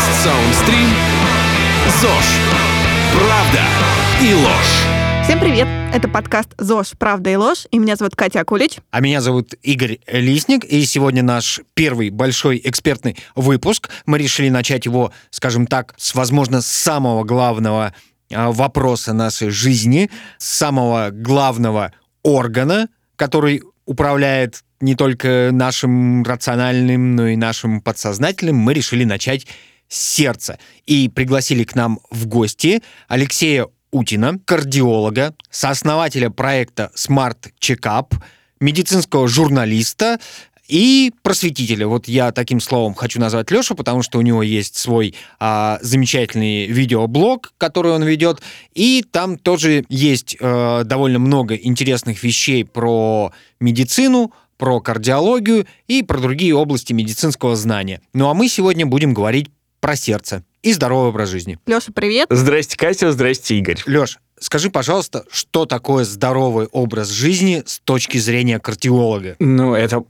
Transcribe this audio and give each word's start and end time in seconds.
Подкаст 0.00 0.24
Саундстрим 0.24 0.88
ЗОЖ. 2.00 2.24
Правда 3.12 3.60
и 4.22 4.32
ложь. 4.32 5.24
Всем 5.24 5.38
привет! 5.38 5.68
Это 5.92 6.08
подкаст 6.08 6.48
«ЗОЖ. 6.56 6.92
Правда 6.98 7.28
и 7.28 7.36
ложь», 7.36 7.66
и 7.70 7.78
меня 7.78 7.96
зовут 7.96 8.16
Катя 8.16 8.40
Акулич. 8.40 8.78
А 8.92 9.00
меня 9.00 9.20
зовут 9.20 9.52
Игорь 9.62 9.98
Лисник, 10.06 10.64
и 10.64 10.86
сегодня 10.86 11.22
наш 11.22 11.60
первый 11.74 12.08
большой 12.08 12.62
экспертный 12.64 13.18
выпуск. 13.36 13.90
Мы 14.06 14.16
решили 14.16 14.48
начать 14.48 14.86
его, 14.86 15.12
скажем 15.28 15.66
так, 15.66 15.92
с, 15.98 16.14
возможно, 16.14 16.62
самого 16.62 17.22
главного 17.24 17.94
а, 18.32 18.52
вопроса 18.52 19.12
нашей 19.12 19.50
жизни, 19.50 20.10
с 20.38 20.48
самого 20.48 21.10
главного 21.12 21.92
органа, 22.22 22.88
который 23.16 23.62
управляет 23.84 24.64
не 24.80 24.94
только 24.94 25.50
нашим 25.52 26.22
рациональным, 26.22 27.16
но 27.16 27.28
и 27.28 27.36
нашим 27.36 27.82
подсознательным. 27.82 28.56
Мы 28.56 28.72
решили 28.72 29.04
начать 29.04 29.46
сердца. 29.90 30.58
И 30.86 31.10
пригласили 31.10 31.64
к 31.64 31.74
нам 31.74 32.00
в 32.10 32.26
гости 32.26 32.82
Алексея 33.08 33.66
Утина, 33.90 34.38
кардиолога, 34.46 35.34
сооснователя 35.50 36.30
проекта 36.30 36.90
Smart 36.96 37.50
Checkup, 37.60 38.14
медицинского 38.60 39.26
журналиста 39.26 40.20
и 40.68 41.12
просветителя. 41.22 41.88
Вот 41.88 42.06
я 42.06 42.30
таким 42.30 42.60
словом 42.60 42.94
хочу 42.94 43.20
назвать 43.20 43.50
Лешу, 43.50 43.74
потому 43.74 44.02
что 44.02 44.18
у 44.18 44.22
него 44.22 44.42
есть 44.44 44.76
свой 44.76 45.16
а, 45.40 45.78
замечательный 45.82 46.66
видеоблог, 46.66 47.52
который 47.58 47.90
он 47.92 48.04
ведет, 48.04 48.40
и 48.72 49.04
там 49.10 49.36
тоже 49.36 49.84
есть 49.88 50.36
а, 50.40 50.84
довольно 50.84 51.18
много 51.18 51.56
интересных 51.56 52.22
вещей 52.22 52.64
про 52.64 53.32
медицину, 53.58 54.32
про 54.56 54.80
кардиологию 54.80 55.66
и 55.88 56.02
про 56.02 56.20
другие 56.20 56.54
области 56.54 56.92
медицинского 56.92 57.56
знания. 57.56 58.00
Ну 58.12 58.28
а 58.28 58.34
мы 58.34 58.46
сегодня 58.46 58.86
будем 58.86 59.14
говорить 59.14 59.50
про 59.80 59.96
сердце 59.96 60.44
и 60.62 60.72
здоровый 60.72 61.08
образ 61.08 61.30
жизни. 61.30 61.58
Леша, 61.66 61.92
привет! 61.94 62.28
Здрасте, 62.30 62.76
Катя, 62.76 63.10
здрасте, 63.12 63.56
Игорь. 63.56 63.78
Леш, 63.86 64.18
скажи, 64.38 64.70
пожалуйста, 64.70 65.24
что 65.30 65.64
такое 65.64 66.04
здоровый 66.04 66.66
образ 66.66 67.08
жизни 67.08 67.62
с 67.64 67.80
точки 67.80 68.18
зрения 68.18 68.58
кардиолога? 68.58 69.36
Ну, 69.38 69.74
это 69.74 70.04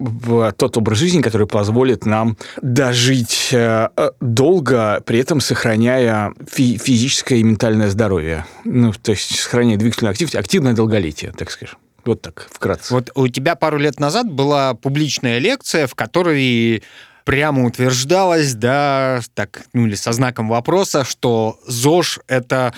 тот 0.57 0.77
образ 0.77 0.99
жизни, 0.99 1.23
который 1.23 1.47
позволит 1.47 2.05
нам 2.05 2.37
дожить 2.61 3.51
э, 3.53 3.89
э, 3.97 4.11
долго, 4.21 5.03
при 5.07 5.21
этом 5.21 5.41
сохраняя 5.41 6.35
фи- 6.51 6.79
физическое 6.79 7.39
и 7.39 7.43
ментальное 7.45 7.91
здоровье. 7.91 8.47
Ну, 8.65 8.93
то 8.93 9.13
есть 9.13 9.39
сохраняя 9.39 9.79
двигательную 9.79 10.11
активность, 10.11 10.35
активное 10.35 10.73
долголетие, 10.73 11.33
так 11.37 11.51
скажем. 11.51 11.79
Вот 12.05 12.23
так, 12.23 12.49
вкратце. 12.51 12.95
Вот 12.95 13.11
у 13.15 13.29
тебя 13.29 13.55
пару 13.55 13.77
лет 13.77 14.01
назад 14.01 14.27
была 14.31 14.75
публичная 14.75 15.39
лекция, 15.39 15.87
в 15.87 15.95
которой 15.95 16.83
прямо 17.31 17.65
утверждалось, 17.65 18.55
да, 18.55 19.21
так, 19.35 19.63
ну 19.73 19.87
или 19.87 19.95
со 19.95 20.11
знаком 20.11 20.49
вопроса, 20.49 21.05
что 21.05 21.61
ЗОЖ— 21.65 22.19
это 22.27 22.75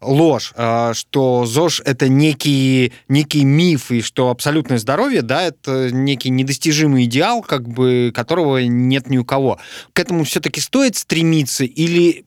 ложь, 0.00 0.52
а, 0.56 0.94
что 0.94 1.46
ЗОЖ— 1.46 1.82
это 1.84 2.08
некий, 2.08 2.92
некий 3.06 3.44
миф, 3.44 3.92
и 3.92 4.00
что 4.00 4.30
абсолютное 4.30 4.78
здоровье, 4.78 5.22
да, 5.22 5.44
это 5.44 5.92
некий 5.92 6.30
недостижимый 6.30 7.04
идеал, 7.04 7.40
как 7.40 7.68
бы, 7.68 8.10
которого 8.12 8.58
нет 8.64 9.08
ни 9.10 9.16
у 9.16 9.24
кого. 9.24 9.60
К 9.92 10.00
этому 10.00 10.24
все-таки 10.24 10.60
стоит 10.60 10.96
стремиться 10.96 11.62
или 11.62 12.24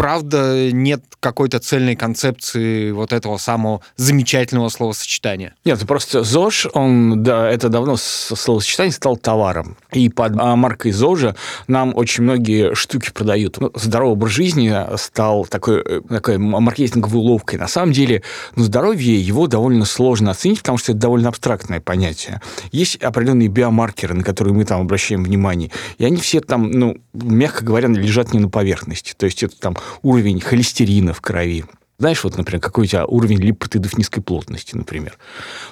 правда 0.00 0.72
нет 0.72 1.04
какой-то 1.20 1.58
цельной 1.58 1.94
концепции 1.94 2.90
вот 2.90 3.12
этого 3.12 3.36
самого 3.36 3.82
замечательного 3.96 4.70
словосочетания? 4.70 5.54
Нет, 5.66 5.78
просто 5.86 6.22
ЗОЖ, 6.22 6.68
он, 6.72 7.22
да, 7.22 7.50
это 7.50 7.68
давно 7.68 7.96
словосочетание 7.98 8.92
стал 8.92 9.18
товаром. 9.18 9.76
И 9.92 10.08
под 10.08 10.38
а, 10.38 10.56
маркой 10.56 10.92
ЗОЖа 10.92 11.36
нам 11.68 11.92
очень 11.94 12.24
многие 12.24 12.74
штуки 12.74 13.10
продают. 13.12 13.60
Ну, 13.60 13.70
здоровый 13.74 14.14
образ 14.14 14.32
жизни 14.32 14.74
стал 14.96 15.44
такой, 15.44 15.82
э, 15.84 16.00
такой 16.08 16.38
маркетинговой 16.38 17.18
уловкой. 17.18 17.58
На 17.58 17.68
самом 17.68 17.92
деле, 17.92 18.22
ну, 18.56 18.64
здоровье, 18.64 19.20
его 19.20 19.48
довольно 19.48 19.84
сложно 19.84 20.30
оценить, 20.30 20.60
потому 20.60 20.78
что 20.78 20.92
это 20.92 21.00
довольно 21.02 21.28
абстрактное 21.28 21.80
понятие. 21.80 22.40
Есть 22.72 22.96
определенные 22.96 23.48
биомаркеры, 23.48 24.14
на 24.14 24.24
которые 24.24 24.54
мы 24.54 24.64
там 24.64 24.80
обращаем 24.80 25.24
внимание. 25.24 25.70
И 25.98 26.06
они 26.06 26.16
все 26.16 26.40
там, 26.40 26.70
ну, 26.70 26.96
мягко 27.12 27.62
говоря, 27.66 27.88
лежат 27.88 28.32
не 28.32 28.38
на 28.38 28.48
поверхности. 28.48 29.12
То 29.14 29.26
есть 29.26 29.42
это 29.42 29.58
там 29.60 29.76
уровень 30.02 30.40
холестерина 30.40 31.12
в 31.12 31.20
крови, 31.20 31.64
знаешь, 32.00 32.24
вот, 32.24 32.38
например, 32.38 32.62
какой 32.62 32.84
у 32.84 32.86
тебя 32.86 33.04
уровень 33.04 33.40
липопротеидов 33.40 33.98
низкой 33.98 34.22
плотности, 34.22 34.74
например? 34.74 35.18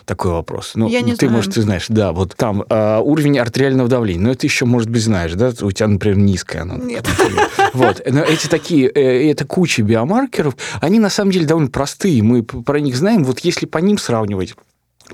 Такой 0.05 0.33
вопрос. 0.33 0.73
Ну, 0.75 0.87
Я 0.87 1.01
не 1.01 1.13
ты, 1.13 1.21
знаю. 1.27 1.33
может, 1.33 1.55
ты 1.55 1.63
знаешь, 1.63 1.87
да, 1.89 2.13
вот 2.13 2.37
там 2.37 2.65
а, 2.69 3.01
уровень 3.01 3.39
артериального 3.39 3.89
давления, 3.89 4.25
но 4.25 4.33
это 4.33 4.47
еще, 4.47 4.67
может 4.67 4.91
быть, 4.91 5.03
знаешь, 5.03 5.33
да, 5.33 5.55
у 5.63 5.73
тебя, 5.73 5.89
например, 5.89 6.19
низкое 6.19 6.63
оно. 6.63 6.77
Нет. 6.77 7.09
Вот. 7.73 8.03
Но 8.07 8.21
эти 8.23 8.47
такие, 8.47 8.91
э, 8.91 9.31
это 9.31 9.47
куча 9.47 9.83
биомаркеров, 9.83 10.55
они 10.83 10.99
на 10.99 11.09
самом 11.09 11.31
деле 11.31 11.47
довольно 11.47 11.71
простые, 11.71 12.23
мы 12.23 12.43
про 12.43 12.79
них 12.79 12.97
знаем, 12.97 13.25
вот 13.25 13.41
если 13.41 13.65
по 13.65 13.79
ним 13.79 13.97
сравнивать, 13.97 14.55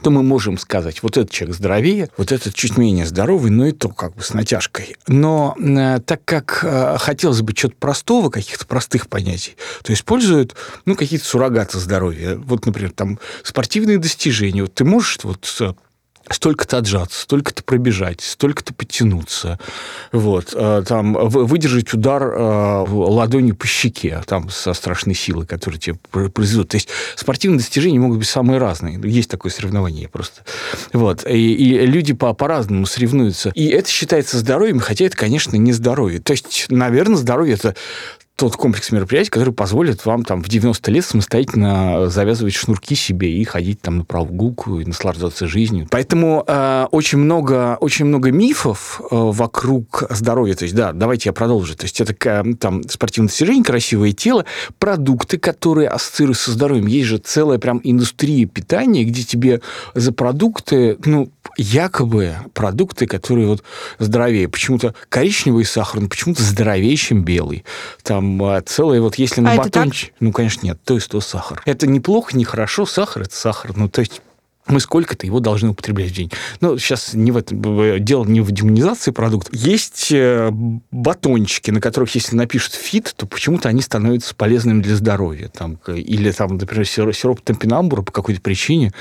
то 0.03 0.11
мы 0.11 0.23
можем 0.23 0.59
сказать, 0.59 1.03
вот 1.03 1.17
этот 1.17 1.31
человек 1.31 1.57
здоровее, 1.57 2.11
вот 2.17 2.33
этот 2.33 2.55
чуть 2.55 2.77
менее 2.77 3.07
здоровый, 3.07 3.51
но 3.51 3.67
и 3.67 3.73
то 3.73 3.89
как 3.89 4.15
бы 4.15 4.23
с 4.23 4.35
натяжкой. 4.35 4.97
Но 5.07 5.55
э, 5.59 6.01
так 6.05 6.25
как 6.25 6.61
э, 6.63 6.97
хотелось 6.99 7.43
бы 7.43 7.53
чего-то 7.53 7.77
простого, 7.77 8.31
каких-то 8.31 8.67
простых 8.67 9.09
понятий, 9.09 9.57
то 9.83 9.93
используют 9.93 10.55
ну, 10.85 10.97
какие-то 10.97 11.25
суррогаты 11.25 11.79
здоровья. 11.79 12.37
Вот, 12.37 12.67
например, 12.67 12.93
там 12.93 13.19
спортивные 13.43 13.99
достижения. 13.99 14.63
Вот 14.63 14.75
ты 14.75 14.85
можешь 14.85 15.19
вот 15.23 15.57
э, 15.61 15.73
столько-то 16.31 16.79
отжаться, 16.79 17.23
столько-то 17.23 17.63
пробежать, 17.63 18.21
столько-то 18.21 18.73
подтянуться, 18.75 19.59
вот, 20.13 20.55
э, 20.55 20.85
там, 20.87 21.15
выдержать 21.29 21.93
удар 21.93 22.23
э, 22.23 22.85
ладонью 22.89 23.57
по 23.57 23.67
щеке, 23.67 24.23
там, 24.27 24.49
со 24.51 24.73
страшной 24.73 25.15
силой, 25.15 25.47
которую 25.47 25.81
тебе 25.81 25.99
пр- 26.11 26.31
произведут. 26.31 26.69
То 26.69 26.77
есть 26.77 26.89
спортивные 27.17 27.59
достижения 27.59 27.99
могут 27.99 28.19
быть 28.19 28.29
самые 28.29 28.59
разные. 28.59 29.01
Есть 29.05 29.31
такое 29.31 29.53
соревнование 29.53 30.09
просто. 30.09 30.43
Вот. 30.93 31.27
И, 31.27 31.55
и 31.55 31.87
люди 31.87 32.15
по- 32.15 32.33
по-разному 32.35 32.87
соревнуются. 32.87 33.51
И 33.55 33.67
это 33.69 33.89
считается 33.89 34.39
здоровьем, 34.39 34.81
хотя 34.81 35.05
это, 35.05 35.17
конечно, 35.17 35.57
не 35.57 35.73
здоровье. 35.73 36.21
То 36.21 36.33
есть, 36.33 36.67
наверное, 36.69 37.17
здоровье– 37.17 37.55
это 37.57 37.75
тот 38.37 38.57
комплекс 38.57 38.91
мероприятий, 38.91 39.31
который 39.31 39.55
позволит 39.55 40.05
вам 40.07 40.25
там 40.25 40.43
в 40.43 40.49
90 40.49 40.91
лет 40.91 41.05
самостоятельно 41.05 42.09
завязывать 42.09 42.55
шнурки 42.55 42.97
себе 42.97 43.33
и 43.33 43.45
ходить 43.45 43.81
там 43.81 43.99
на 43.99 44.05
прогулку 44.05 44.81
и 44.81 44.85
наслаждаться 44.85 45.47
жизнью. 45.47 45.87
Поэтому 45.91 46.43
э, 46.47 46.87
очень 46.91 47.19
много 47.19 47.77
очень 47.81 48.07
много 48.07 48.33
мифов 48.33 49.01
э, 49.01 49.07
вокруг 49.11 50.05
здоровья. 50.11 50.55
То 50.55 50.65
есть 50.65 50.75
да, 50.75 50.93
давайте 50.93 51.29
я 51.29 51.33
продолжу. 51.33 51.77
То 51.77 51.85
есть 51.85 52.01
это 52.01 52.15
э, 52.29 52.55
там 52.59 52.83
спортивное 52.89 53.29
достижение, 53.29 53.63
красивое 53.63 54.13
тело, 54.13 54.45
продукты, 54.81 55.39
которые 55.39 55.89
ассоциируются 55.89 56.47
со 56.47 56.53
здоровьем. 56.53 56.87
Есть 56.87 57.07
же 57.07 57.19
целая 57.19 57.59
прям 57.59 57.81
индустрия 57.85 58.47
питания, 58.47 59.05
где 59.05 59.23
тебе 59.23 59.61
за 59.95 60.13
продукты, 60.13 60.99
ну 61.05 61.31
якобы 61.57 62.35
продукты, 62.53 63.07
которые 63.07 63.47
вот 63.47 63.63
здоровее. 64.01 64.49
Почему-то 64.49 64.95
коричневый 65.09 65.65
сахар, 65.65 66.01
но 66.01 66.09
почему-то 66.09 66.43
здоровее, 66.43 66.97
чем 66.97 67.25
белый. 67.25 67.65
Там 68.03 68.24
а, 68.43 68.61
целое 68.63 69.01
вот 69.01 69.17
если 69.17 69.41
на 69.41 69.53
А 69.53 69.57
батончик... 69.57 70.13
Ну, 70.21 70.33
конечно, 70.33 70.67
нет, 70.67 70.79
то 70.85 70.95
есть 70.95 71.11
то 71.11 71.21
сахар. 71.21 71.63
Это 71.65 71.87
неплохо, 71.87 72.37
не 72.37 72.45
хорошо, 72.45 72.87
сахар– 72.87 73.23
это 73.25 73.35
сахар. 73.35 73.77
Ну, 73.77 73.89
то 73.89 74.01
есть 74.01 74.21
мы 74.67 74.81
сколько-то 74.81 75.27
его 75.27 75.41
должны 75.41 75.71
употреблять 75.71 76.11
в 76.11 76.15
день. 76.15 76.31
Ну, 76.61 76.79
сейчас 76.79 77.13
не 77.13 77.31
в 77.33 77.37
этом, 77.37 78.03
дело 78.03 78.25
не 78.25 78.41
в 78.41 78.51
демонизации 78.51 79.11
продуктов. 79.11 79.53
Есть 79.55 80.09
э, 80.11 80.51
батончики, 80.91 81.71
на 81.71 81.81
которых, 81.81 82.15
если 82.15 82.35
напишут 82.35 82.73
fit, 82.73 83.13
то 83.17 83.27
почему-то 83.27 83.69
они 83.69 83.83
становятся 83.83 84.35
полезными 84.35 84.81
для 84.81 84.97
здоровья. 84.97 85.49
Там, 85.49 85.79
или, 85.87 86.31
там, 86.31 86.57
например, 86.57 86.87
сироп, 86.87 87.41
топинамбура 87.43 88.03
по 88.03 88.13
какой-то 88.13 88.41
причине 88.41 88.93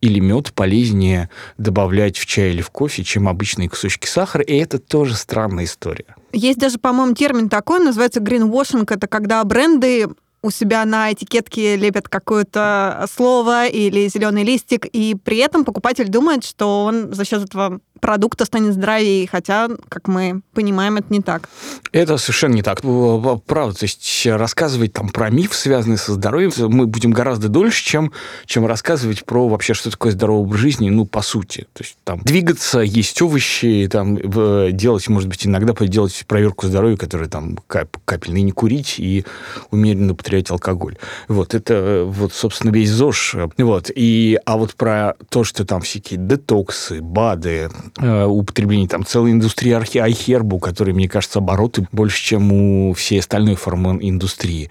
или 0.00 0.18
мед 0.18 0.52
полезнее 0.52 1.28
добавлять 1.58 2.16
в 2.18 2.26
чай 2.26 2.50
или 2.50 2.62
в 2.62 2.70
кофе, 2.70 3.04
чем 3.04 3.28
обычные 3.28 3.68
кусочки 3.68 4.06
сахара. 4.06 4.42
И 4.42 4.56
это 4.56 4.78
тоже 4.78 5.14
странная 5.14 5.64
история. 5.64 6.16
Есть 6.32 6.58
даже, 6.58 6.78
по-моему, 6.78 7.14
термин 7.14 7.48
такой, 7.48 7.80
называется 7.80 8.20
greenwashing. 8.20 8.86
Это 8.88 9.06
когда 9.06 9.44
бренды 9.44 10.08
у 10.42 10.50
себя 10.50 10.84
на 10.84 11.12
этикетке 11.12 11.76
лепят 11.76 12.08
какое-то 12.08 13.06
слово 13.14 13.66
или 13.66 14.08
зеленый 14.08 14.42
листик, 14.42 14.86
и 14.86 15.14
при 15.14 15.38
этом 15.38 15.64
покупатель 15.64 16.08
думает, 16.08 16.44
что 16.44 16.84
он 16.84 17.14
за 17.14 17.24
счет 17.24 17.44
этого 17.44 17.80
продукта 18.02 18.44
станет 18.44 18.74
здоровее, 18.74 19.28
хотя, 19.30 19.70
как 19.88 20.08
мы 20.08 20.42
понимаем, 20.52 20.96
это 20.96 21.06
не 21.10 21.20
так. 21.20 21.48
Это 21.92 22.18
совершенно 22.18 22.54
не 22.54 22.62
так. 22.62 22.82
Правда, 22.82 23.78
то 23.78 23.84
есть 23.84 24.26
рассказывать 24.26 24.92
там 24.92 25.08
про 25.08 25.30
миф, 25.30 25.54
связанный 25.54 25.96
со 25.96 26.12
здоровьем, 26.12 26.50
мы 26.58 26.86
будем 26.86 27.12
гораздо 27.12 27.48
дольше, 27.48 27.84
чем, 27.84 28.12
чем 28.44 28.66
рассказывать 28.66 29.24
про 29.24 29.48
вообще, 29.48 29.72
что 29.72 29.90
такое 29.90 30.12
здоровый 30.12 30.42
образ 30.42 30.60
жизни, 30.60 30.90
ну, 30.90 31.06
по 31.06 31.22
сути. 31.22 31.68
То 31.72 31.84
есть 31.84 31.96
там 32.02 32.20
двигаться, 32.20 32.80
есть 32.80 33.22
овощи, 33.22 33.88
там, 33.90 34.16
делать, 34.16 35.08
может 35.08 35.28
быть, 35.28 35.46
иногда 35.46 35.72
делать 35.86 36.24
проверку 36.26 36.66
здоровья, 36.66 36.96
которая 36.96 37.28
там 37.28 37.56
кап- 37.68 37.98
капельный, 38.04 38.42
не 38.42 38.50
курить 38.50 38.96
и 38.98 39.24
умеренно 39.70 40.12
употреблять 40.12 40.50
алкоголь. 40.50 40.98
Вот, 41.28 41.54
это 41.54 41.74
э, 41.74 42.04
вот, 42.04 42.32
собственно, 42.32 42.72
весь 42.72 42.90
ЗОЖ. 42.90 43.36
Вот, 43.58 43.90
и, 43.94 44.40
а 44.44 44.56
вот 44.56 44.74
про 44.74 45.14
то, 45.28 45.44
что 45.44 45.64
там 45.64 45.82
всякие 45.82 46.18
детоксы, 46.18 47.00
БАДы, 47.00 47.70
э, 47.98 48.24
употребления 48.24 48.88
там 48.88 49.04
целой 49.04 49.32
индустрии 49.32 49.72
архи 49.72 49.98
айхербу, 49.98 50.56
у 50.56 50.60
мне 50.92 51.08
кажется, 51.08 51.38
обороты 51.38 51.86
больше, 51.92 52.22
чем 52.22 52.52
у 52.52 52.92
всей 52.94 53.20
остальной 53.20 53.56
фарминдустрии. 53.56 54.70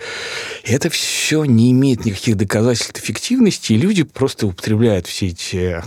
Это 0.64 0.90
все 0.90 1.46
не 1.46 1.72
имеет 1.72 2.06
никаких 2.06 2.38
доказательств 2.38 3.00
эффективности, 3.00 3.74
и 3.74 3.78
люди 3.78 4.04
просто 4.04 4.48
употребляют 4.48 5.08
все 5.08 5.28
эти 5.28 5.82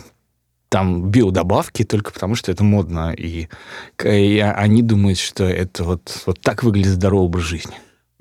там 0.68 1.08
биодобавки 1.08 1.84
только 1.84 2.10
потому, 2.10 2.34
что 2.34 2.50
это 2.50 2.64
модно, 2.64 3.14
и, 3.16 3.48
и 4.04 4.38
они 4.40 4.82
думают, 4.82 5.20
что 5.20 5.44
это 5.44 5.84
вот, 5.84 6.22
вот 6.26 6.40
так 6.40 6.64
выглядит 6.64 6.94
здоровый 6.94 7.26
образ 7.26 7.44
жизни. 7.44 7.74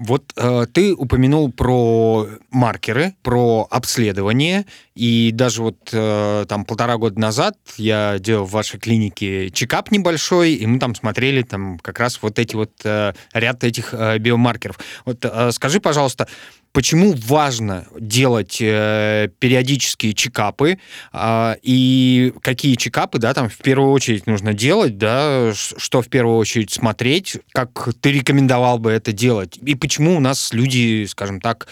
Вот 0.06 0.34
э, 0.36 0.66
ты 0.74 0.94
упомянул 0.94 1.50
про 1.50 2.28
маркеры, 2.52 3.16
про 3.24 3.66
обследование, 3.72 4.66
и 4.96 5.32
даже 5.34 5.62
вот 5.62 5.90
э, 5.94 6.46
там 6.50 6.66
полтора 6.66 6.98
года 6.98 7.18
назад 7.18 7.58
я 7.78 8.20
делал 8.20 8.44
в 8.46 8.52
вашей 8.52 8.82
клинике 8.82 9.50
чекап 9.50 9.92
небольшой, 9.92 10.56
и 10.56 10.66
мы 10.66 10.80
там 10.80 10.94
смотрели 10.94 11.42
там 11.44 11.80
как 11.80 12.00
раз 12.00 12.20
вот 12.22 12.38
эти 12.38 12.54
вот 12.54 12.72
э, 12.84 13.14
ряд 13.34 13.64
этих 13.64 13.94
э, 13.94 14.18
биомаркеров. 14.18 14.78
Вот 15.06 15.24
э, 15.24 15.52
скажи, 15.54 15.80
пожалуйста, 15.80 16.28
почему 16.74 17.14
важно 17.14 17.88
делать 17.98 18.58
э, 18.60 19.30
периодические 19.40 20.14
чекапы 20.14 20.80
э, 21.14 21.56
и 21.62 22.34
какие 22.42 22.76
чекапы, 22.76 23.20
да, 23.20 23.34
там 23.34 23.48
в 23.48 23.58
первую 23.58 23.92
очередь 23.92 24.28
нужно 24.28 24.54
делать, 24.54 24.98
да, 24.98 25.54
что 25.54 26.02
в 26.02 26.10
первую 26.10 26.38
очередь 26.38 26.72
смотреть, 26.72 27.38
как 27.54 27.90
ты 28.02 28.12
рекомендовал 28.12 28.80
бы 28.80 28.92
это 28.92 29.14
делать, 29.14 29.58
и 29.64 29.76
почему 29.76 30.18
у 30.18 30.20
нас 30.20 30.52
люди, 30.52 31.06
скажем 31.06 31.40
так, 31.40 31.68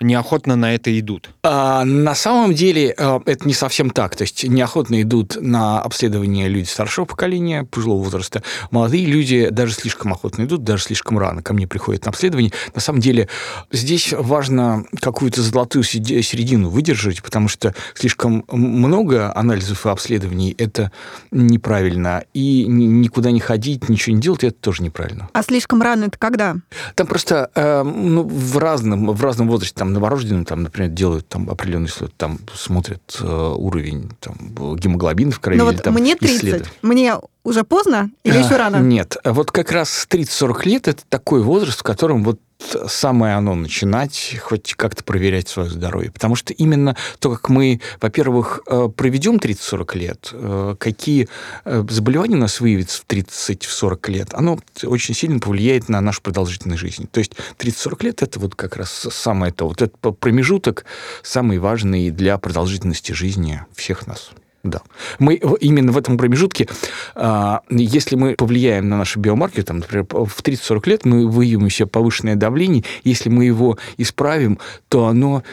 неохотно 0.00 0.56
на 0.56 0.74
это 0.74 0.98
идут? 0.98 1.30
А, 1.42 1.84
на 1.84 2.14
самом 2.14 2.54
деле 2.54 2.94
э, 2.96 3.20
это 3.26 3.46
не 3.46 3.54
совсем 3.54 3.90
так. 3.90 4.16
То 4.16 4.22
есть 4.22 4.44
неохотно 4.44 5.00
идут 5.02 5.36
на 5.40 5.80
обследование 5.80 6.48
люди 6.48 6.66
старшего 6.66 7.04
поколения, 7.04 7.64
пожилого 7.64 8.02
возраста. 8.02 8.42
Молодые 8.70 9.06
люди 9.06 9.48
даже 9.50 9.72
слишком 9.74 10.12
охотно 10.12 10.44
идут, 10.44 10.64
даже 10.64 10.84
слишком 10.84 11.18
рано 11.18 11.42
ко 11.42 11.54
мне 11.54 11.66
приходят 11.66 12.04
на 12.04 12.10
обследование. 12.10 12.52
На 12.74 12.80
самом 12.80 13.00
деле 13.00 13.28
здесь 13.70 14.12
важно 14.12 14.84
какую-то 15.00 15.42
золотую 15.42 15.84
середину 15.84 16.68
выдержать, 16.68 17.22
потому 17.22 17.48
что 17.48 17.74
слишком 17.94 18.44
много 18.50 19.34
анализов 19.34 19.86
и 19.86 19.88
обследований– 19.88 20.54
это 20.58 20.92
неправильно. 21.30 22.24
И 22.34 22.66
никуда 22.66 23.30
не 23.30 23.40
ходить, 23.40 23.88
ничего 23.88 24.16
не 24.16 24.22
делать– 24.22 24.44
это 24.44 24.56
тоже 24.56 24.82
неправильно. 24.82 25.28
А 25.32 25.42
слишком 25.42 25.80
рано– 25.80 26.04
это 26.06 26.18
когда? 26.18 26.56
Там 26.94 27.06
просто 27.06 27.50
э, 27.54 27.82
ну, 27.82 28.22
в, 28.22 28.58
разном, 28.58 29.10
в 29.10 29.22
разном 29.22 29.48
возрасте 29.48 29.74
там 29.78 29.93
новорожденным, 29.94 30.44
там, 30.44 30.62
например, 30.62 30.90
делают 30.90 31.28
там 31.28 31.48
определенный, 31.48 31.88
там 32.16 32.38
смотрят 32.54 33.18
э, 33.20 33.54
уровень 33.56 34.10
там, 34.20 34.36
гемоглобина 34.76 35.32
в 35.32 35.40
крови. 35.40 35.58
Но 35.58 35.64
ну 35.64 35.72
вот 35.72 35.82
там, 35.82 35.94
мне 35.94 36.16
30, 36.16 36.36
исследуют. 36.36 36.72
мне 36.82 37.14
уже 37.42 37.64
поздно 37.64 38.10
или 38.24 38.38
еще 38.38 38.56
рано? 38.56 38.76
Нет, 38.76 39.16
вот 39.24 39.50
как 39.50 39.72
раз 39.72 40.06
30-40 40.10 40.68
лет 40.68 40.88
это 40.88 41.02
такой 41.08 41.42
возраст, 41.42 41.80
в 41.80 41.82
котором 41.82 42.24
вот 42.24 42.38
самое 42.86 43.34
оно 43.34 43.54
начинать 43.54 44.36
хоть 44.40 44.74
как-то 44.74 45.04
проверять 45.04 45.48
свое 45.48 45.70
здоровье. 45.70 46.10
Потому 46.10 46.36
что 46.36 46.52
именно 46.52 46.96
то, 47.18 47.30
как 47.30 47.48
мы, 47.48 47.80
во-первых, 48.00 48.60
э, 48.66 48.88
проведем 48.94 49.36
30-40 49.36 49.98
лет, 49.98 50.30
э, 50.32 50.76
какие 50.78 51.28
э, 51.64 51.84
заболевания 51.88 52.36
нас 52.36 52.60
выявятся 52.60 53.02
в 53.02 53.06
30-40 53.06 54.10
лет, 54.10 54.28
оно 54.34 54.58
очень 54.82 55.14
сильно 55.14 55.40
повлияет 55.40 55.88
на 55.88 56.00
нашу 56.00 56.22
продолжительность 56.22 56.80
жизни. 56.80 57.06
То 57.06 57.18
есть 57.18 57.32
30-40 57.58 58.04
лет– 58.04 58.22
это 58.22 58.40
вот 58.40 58.54
как 58.54 58.76
раз 58.76 58.90
самое 58.90 59.52
то. 59.52 59.68
Вот 59.68 59.82
этот 59.82 60.18
промежуток 60.18 60.84
самый 61.22 61.58
важный 61.58 62.10
для 62.10 62.38
продолжительности 62.38 63.12
жизни 63.12 63.64
всех 63.74 64.06
нас. 64.06 64.30
Да. 64.64 64.80
Мы 65.18 65.34
именно 65.60 65.92
в 65.92 65.98
этом 65.98 66.16
промежутке, 66.16 66.66
а, 67.14 67.60
если 67.68 68.16
мы 68.16 68.34
повлияем 68.34 68.88
на 68.88 68.96
наши 68.96 69.18
биомаркеры, 69.18 69.62
там, 69.62 69.78
например, 69.78 70.06
в 70.10 70.42
30-40 70.42 70.88
лет 70.88 71.04
мы 71.04 71.28
выявим 71.28 71.68
себе 71.68 71.86
повышенное 71.86 72.34
давление, 72.34 72.82
если 73.04 73.28
мы 73.28 73.44
его 73.44 73.78
исправим, 73.98 74.58
то 74.88 75.06
оно 75.06 75.44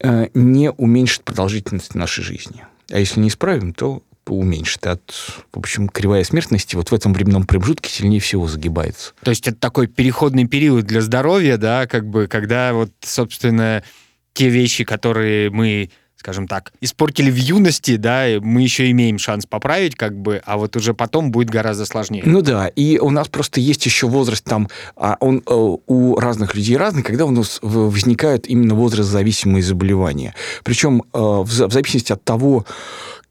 э, 0.00 0.28
не 0.34 0.72
уменьшит 0.72 1.22
продолжительность 1.22 1.94
нашей 1.94 2.24
жизни. 2.24 2.64
А 2.90 2.98
если 2.98 3.20
не 3.20 3.28
исправим, 3.28 3.72
то 3.72 4.02
уменьшит. 4.26 4.84
От, 4.86 5.12
в 5.52 5.58
общем, 5.58 5.88
кривая 5.88 6.24
смертности 6.24 6.74
вот 6.74 6.90
в 6.90 6.94
этом 6.94 7.12
временном 7.12 7.46
промежутке 7.46 7.88
сильнее 7.88 8.20
всего 8.20 8.48
загибается. 8.48 9.12
То 9.22 9.30
есть 9.30 9.46
это 9.46 9.56
такой 9.56 9.86
переходный 9.86 10.48
период 10.48 10.84
для 10.86 11.00
здоровья, 11.00 11.56
да, 11.56 11.86
как 11.86 12.08
бы, 12.08 12.26
когда 12.26 12.72
вот, 12.72 12.90
собственно, 13.00 13.84
те 14.32 14.48
вещи, 14.48 14.82
которые 14.84 15.50
мы 15.50 15.90
скажем 16.16 16.48
так, 16.48 16.72
испортили 16.80 17.30
в 17.30 17.36
юности, 17.36 17.96
да, 17.96 18.26
мы 18.40 18.62
еще 18.62 18.90
имеем 18.90 19.18
шанс 19.18 19.46
поправить, 19.46 19.94
как 19.94 20.16
бы, 20.16 20.42
а 20.44 20.56
вот 20.56 20.74
уже 20.76 20.94
потом 20.94 21.30
будет 21.30 21.50
гораздо 21.50 21.84
сложнее. 21.84 22.22
Ну 22.24 22.42
да, 22.42 22.68
и 22.68 22.98
у 22.98 23.10
нас 23.10 23.28
просто 23.28 23.60
есть 23.60 23.84
еще 23.86 24.06
возраст 24.06 24.44
там, 24.44 24.68
а 24.96 25.16
он 25.20 25.42
э, 25.46 25.54
у 25.54 26.18
разных 26.18 26.54
людей 26.54 26.76
разный, 26.76 27.02
когда 27.02 27.26
у 27.26 27.30
нас 27.30 27.58
возникают 27.62 28.46
именно 28.46 28.74
возраст 28.74 29.10
зависимые 29.10 29.62
заболевания. 29.62 30.34
Причем 30.64 31.02
э, 31.12 31.18
в 31.18 31.50
зависимости 31.50 32.12
от 32.12 32.24
того, 32.24 32.64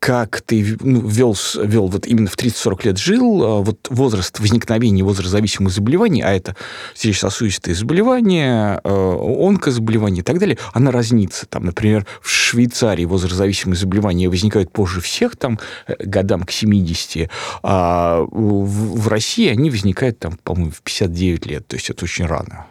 как 0.06 0.42
ты 0.42 0.78
ну, 0.82 1.00
вел, 1.00 1.36
вел 1.56 1.88
вот 1.88 2.06
именно 2.06 2.30
в 2.30 2.38
30-40 2.38 2.86
лет 2.86 3.00
жил, 3.00 3.44
а 3.44 3.62
вот 3.62 3.88
возраст 3.90 4.40
возникновения, 4.40 5.02
возраст 5.02 5.32
зависимых 5.32 5.74
заболеваний, 5.74 6.22
а 6.22 6.32
это 6.32 6.56
сердечно-сосудистые 6.94 7.74
заболевания, 7.74 8.82
э, 8.84 8.88
онкозаболевания 8.88 10.22
и 10.22 10.24
так 10.24 10.38
далее, 10.38 10.60
она 10.74 10.92
разнится. 10.92 11.48
Там, 11.48 11.66
например, 11.66 12.06
в 12.22 12.30
Швейцарии 12.30 13.06
возраст 13.06 13.34
зависимых 13.34 13.80
заболеваний 13.80 14.28
возникают 14.28 14.72
позже 14.72 15.02
всех, 15.02 15.38
там, 15.38 15.58
э, 15.88 15.96
годам 15.98 16.44
к 16.44 16.52
70, 16.52 17.28
а 17.64 18.28
в, 18.30 19.08
России 19.08 19.50
они 19.50 19.72
возникают, 19.72 20.20
там, 20.20 20.38
по-моему, 20.44 20.70
в 20.70 20.84
59 20.84 21.48
лет, 21.48 21.68
то 21.68 21.78
есть 21.78 21.90
это 21.90 22.06
очень 22.06 22.28
рано. 22.28 22.68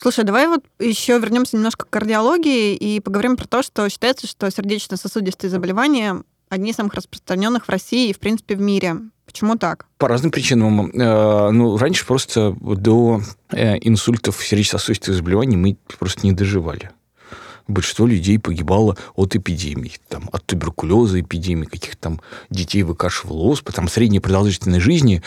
Слушай, 0.00 0.24
давай 0.24 0.46
вот 0.46 0.64
еще 0.78 1.18
вернемся 1.18 1.56
немножко 1.56 1.86
к 1.86 1.90
кардиологии 1.90 2.76
и 2.76 3.00
поговорим 3.00 3.36
про 3.36 3.48
то, 3.48 3.64
что 3.64 3.88
считается, 3.88 4.28
что 4.28 4.48
сердечно-сосудистые 4.48 5.50
заболевания 5.50 6.22
одни 6.52 6.70
из 6.70 6.76
самых 6.76 6.94
распространенных 6.94 7.66
в 7.66 7.68
России 7.70 8.10
и, 8.10 8.12
в 8.12 8.18
принципе, 8.18 8.54
в 8.54 8.60
мире. 8.60 8.96
Почему 9.24 9.56
так? 9.56 9.86
По 9.96 10.08
разным 10.08 10.30
причинам. 10.30 10.90
Э, 10.90 11.50
ну, 11.50 11.78
раньше 11.78 12.04
просто 12.04 12.54
до 12.60 13.22
э, 13.50 13.78
инсультов 13.80 14.44
сердечно-сосудистых 14.44 15.14
заболеваний 15.14 15.56
мы 15.56 15.76
просто 15.98 16.26
не 16.26 16.32
доживали 16.32 16.90
большинство 17.68 18.06
людей 18.06 18.38
погибало 18.38 18.96
от 19.14 19.36
эпидемий, 19.36 19.96
там, 20.08 20.28
от 20.32 20.44
туберкулеза, 20.46 21.20
эпидемии, 21.20 21.64
каких-то 21.64 21.98
там 21.98 22.20
детей 22.50 22.82
выкашивал 22.82 23.46
оспа. 23.48 23.72
Там 23.72 23.88
средняя 23.88 24.20
продолжительность 24.20 24.84
жизни 24.84 25.22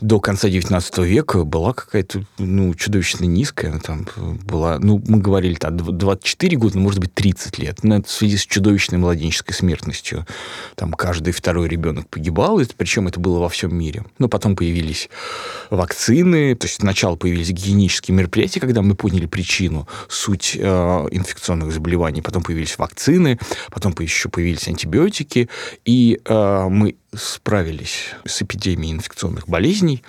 до 0.00 0.20
конца 0.20 0.48
19 0.48 0.98
века 0.98 1.44
была 1.44 1.72
какая-то, 1.72 2.24
ну, 2.38 2.74
чудовищно 2.74 3.24
низкая. 3.24 3.78
Там 3.78 4.06
была, 4.44 4.78
ну, 4.78 5.02
мы 5.06 5.18
говорили, 5.18 5.54
там, 5.54 5.76
24 5.76 6.56
года, 6.56 6.76
ну, 6.76 6.82
может 6.82 7.00
быть, 7.00 7.14
30 7.14 7.58
лет. 7.58 7.82
Но 7.82 7.96
это 7.96 8.08
в 8.08 8.10
связи 8.10 8.36
с 8.36 8.46
чудовищной 8.46 8.98
младенческой 8.98 9.54
смертностью. 9.54 10.26
Там 10.74 10.92
каждый 10.92 11.32
второй 11.32 11.68
ребенок 11.68 12.08
погибал, 12.08 12.60
причем 12.76 13.08
это 13.08 13.20
было 13.20 13.38
во 13.38 13.48
всем 13.48 13.76
мире. 13.76 14.04
Но 14.18 14.28
потом 14.28 14.56
появились 14.56 15.08
вакцины, 15.70 16.54
то 16.54 16.66
есть 16.66 16.80
сначала 16.80 17.16
появились 17.16 17.50
гигиенические 17.50 18.16
мероприятия, 18.16 18.60
когда 18.60 18.82
мы 18.82 18.94
поняли 18.94 19.26
причину, 19.26 19.88
суть 20.08 20.56
э, 20.58 20.60
инфекционных 21.10 21.72
заболеваний, 21.72 21.85
потом 22.20 22.42
появились 22.42 22.78
вакцины, 22.78 23.38
потом 23.70 23.94
еще 23.98 24.28
появились 24.28 24.68
антибиотики, 24.68 25.48
и 25.84 26.20
э, 26.24 26.66
мы 26.68 26.96
справились 27.18 28.14
с 28.24 28.42
эпидемией 28.42 28.92
инфекционных 28.92 29.48
болезней, 29.48 30.02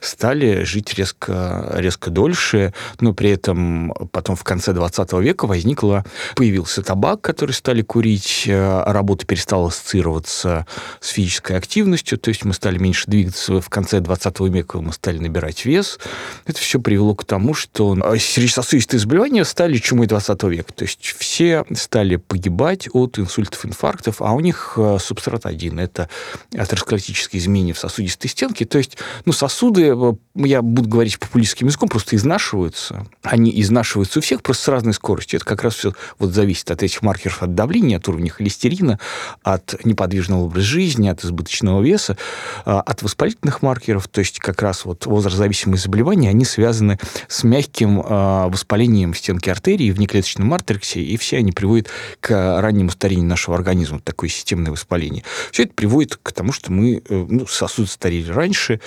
стали 0.00 0.64
жить 0.64 0.94
резко, 0.94 1.72
резко 1.74 2.10
дольше, 2.10 2.72
но 3.00 3.14
при 3.14 3.30
этом 3.30 3.92
потом 4.12 4.36
в 4.36 4.44
конце 4.44 4.72
20 4.72 5.12
века 5.14 5.46
возникла, 5.46 6.04
появился 6.36 6.82
табак, 6.82 7.20
который 7.20 7.52
стали 7.52 7.82
курить, 7.82 8.44
э, 8.46 8.82
работа 8.86 9.26
перестала 9.26 9.68
ассоциироваться 9.68 10.66
с 11.00 11.08
физической 11.08 11.56
активностью, 11.56 12.18
то 12.18 12.28
есть 12.28 12.44
мы 12.44 12.54
стали 12.54 12.78
меньше 12.78 13.04
двигаться, 13.06 13.60
в 13.60 13.68
конце 13.68 14.00
20 14.00 14.40
века 14.48 14.80
мы 14.80 14.92
стали 14.92 15.18
набирать 15.18 15.64
вес. 15.64 15.98
Это 16.46 16.58
все 16.58 16.80
привело 16.80 17.14
к 17.14 17.24
тому, 17.24 17.54
что 17.54 17.96
сердечно-сосудистые 18.18 19.00
заболевания 19.00 19.44
стали 19.44 19.78
чумой 19.78 20.06
20 20.06 20.42
века, 20.44 20.72
то 20.72 20.84
есть 20.84 21.14
все 21.18 21.64
стали 21.74 22.16
погибать 22.16 22.88
от 22.92 23.18
инсультов, 23.18 23.64
инфарктов, 23.66 24.20
а 24.20 24.32
у 24.32 24.40
них 24.40 24.74
э, 24.76 24.98
субстрат 25.00 25.46
один– 25.46 25.78
это 25.80 26.08
атеросклеротические 26.54 27.40
изменения 27.40 27.72
в 27.72 27.78
сосудистой 27.78 28.28
стенке. 28.28 28.64
То 28.64 28.78
есть, 28.78 28.98
ну, 29.24 29.32
сосуды, 29.32 29.94
э, 29.94 30.12
я 30.34 30.62
буду 30.62 30.88
говорить 30.88 31.18
популистским 31.18 31.68
языком, 31.68 31.88
просто 31.88 32.16
изнашиваются. 32.16 33.06
Они 33.22 33.52
изнашиваются 33.60 34.18
у 34.18 34.22
всех 34.22 34.42
просто 34.42 34.64
с 34.64 34.68
разной 34.68 34.94
скоростью. 34.94 35.38
Это 35.38 35.46
как 35.46 35.62
раз 35.62 35.74
все 35.74 35.92
вот 36.18 36.32
зависит 36.32 36.70
от 36.70 36.82
этих 36.82 37.02
маркеров, 37.02 37.42
от 37.42 37.54
давления, 37.54 37.98
от 37.98 38.08
уровня 38.08 38.30
холестерина, 38.30 38.98
от 39.42 39.84
неподвижного 39.84 40.42
образа 40.42 40.66
жизни, 40.66 41.08
от 41.08 41.24
избыточного 41.24 41.82
веса, 41.82 42.16
а, 42.64 42.80
от 42.80 43.02
воспалительных 43.02 43.62
маркеров. 43.62 44.08
То 44.08 44.20
есть, 44.20 44.40
как 44.40 44.60
раз 44.62 44.84
вот 44.84 45.06
возрастзависимые 45.06 45.78
заболевания, 45.78 46.30
они 46.30 46.44
связаны 46.44 46.98
с 47.28 47.44
мягким 47.44 48.02
а, 48.04 48.48
воспалением 48.48 49.14
стенки 49.14 49.48
артерии 49.50 49.90
в 49.92 49.96
внеклеточном 49.96 50.48
матриксе, 50.48 51.00
и 51.00 51.16
все 51.16 51.38
они 51.38 51.52
приводят 51.52 51.88
к 52.18 52.60
раннему 52.60 52.90
старению 52.90 53.26
нашего 53.26 53.56
организма, 53.56 54.00
такое 54.00 54.28
системное 54.30 54.72
воспаление. 54.72 55.22
Все 55.52 55.62
это 55.64 55.74
приводит 55.74 56.16
к 56.16 56.32
потому 56.40 56.54
что 56.54 56.72
мы, 56.72 57.02
э, 57.06 57.26
ну, 57.28 57.46
сосуды 57.46 57.86
старели 57.86 58.30
раньше, 58.30 58.80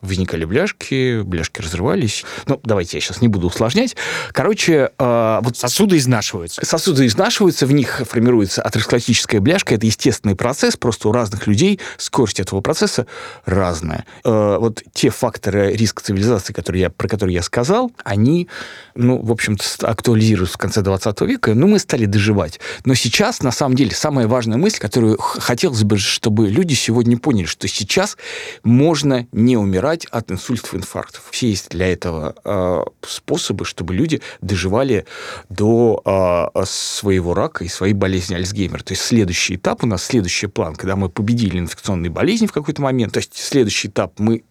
возникали 0.00 0.44
бляшки, 0.44 1.22
бляшки 1.22 1.60
разрывались. 1.60 2.24
Ну, 2.46 2.60
давайте 2.62 2.98
я 2.98 3.00
сейчас 3.00 3.20
не 3.20 3.26
буду 3.26 3.48
усложнять. 3.48 3.96
Короче, 4.30 4.92
э, 4.96 5.38
вот 5.42 5.56
Сосуды 5.56 5.96
изнашиваются. 5.96 6.64
Сосуды 6.64 7.06
изнашиваются, 7.06 7.66
в 7.66 7.72
них 7.72 8.02
формируется 8.08 8.62
атеросклеротическая 8.62 9.40
бляшка. 9.40 9.74
Это 9.74 9.86
естественный 9.86 10.36
процесс, 10.36 10.76
просто 10.76 11.08
у 11.08 11.12
разных 11.12 11.48
людей 11.48 11.80
скорость 11.96 12.38
этого 12.38 12.60
процесса 12.60 13.08
разная. 13.44 14.04
Э, 14.24 14.58
вот 14.60 14.84
те 14.92 15.10
факторы 15.10 15.72
риска 15.72 16.04
цивилизации, 16.04 16.52
которые 16.52 16.82
я, 16.82 16.90
про 16.90 17.08
которые 17.08 17.34
я 17.34 17.42
сказал, 17.42 17.90
они, 18.04 18.46
ну, 18.94 19.20
в 19.20 19.32
общем-то, 19.32 19.64
актуализируются 19.88 20.54
в 20.54 20.58
конце 20.58 20.80
20 20.80 21.22
века, 21.22 21.54
ну, 21.54 21.66
мы 21.66 21.80
стали 21.80 22.04
доживать. 22.04 22.60
Но 22.84 22.94
сейчас, 22.94 23.42
на 23.42 23.50
самом 23.50 23.74
деле, 23.74 23.96
самая 23.96 24.28
важная 24.28 24.58
мысль, 24.58 24.78
которую 24.78 25.18
хотелось 25.18 25.82
бы, 25.82 25.98
чтобы 25.98 26.48
люди 26.48 26.74
сегодня 26.74 26.99
поняли, 27.16 27.46
что 27.46 27.68
сейчас 27.68 28.16
можно 28.62 29.26
не 29.32 29.56
умирать 29.56 30.06
от 30.06 30.30
инсультов 30.30 30.74
и 30.74 30.78
инфарктов. 30.78 31.28
Все 31.30 31.48
есть 31.50 31.70
для 31.70 31.92
этого 31.92 32.34
э, 32.44 32.84
способы, 33.06 33.64
чтобы 33.64 33.94
люди 33.94 34.20
доживали 34.40 35.06
до 35.48 36.02
э, 36.54 36.62
своего 36.64 37.34
рака 37.34 37.64
и 37.64 37.68
своей 37.68 37.94
болезни 37.94 38.34
Альцгеймера. 38.34 38.82
То 38.82 38.92
есть 38.92 39.02
следующий 39.02 39.56
этап 39.56 39.84
у 39.84 39.86
нас, 39.86 40.04
следующий 40.04 40.46
план, 40.46 40.74
когда 40.74 40.96
мы 40.96 41.08
победили 41.08 41.58
инфекционные 41.58 42.10
болезни 42.10 42.46
в 42.46 42.52
какой-то 42.52 42.82
момент, 42.82 43.12
то 43.12 43.18
есть 43.18 43.36
следующий 43.36 43.88
этап 43.88 44.18
мы 44.18 44.44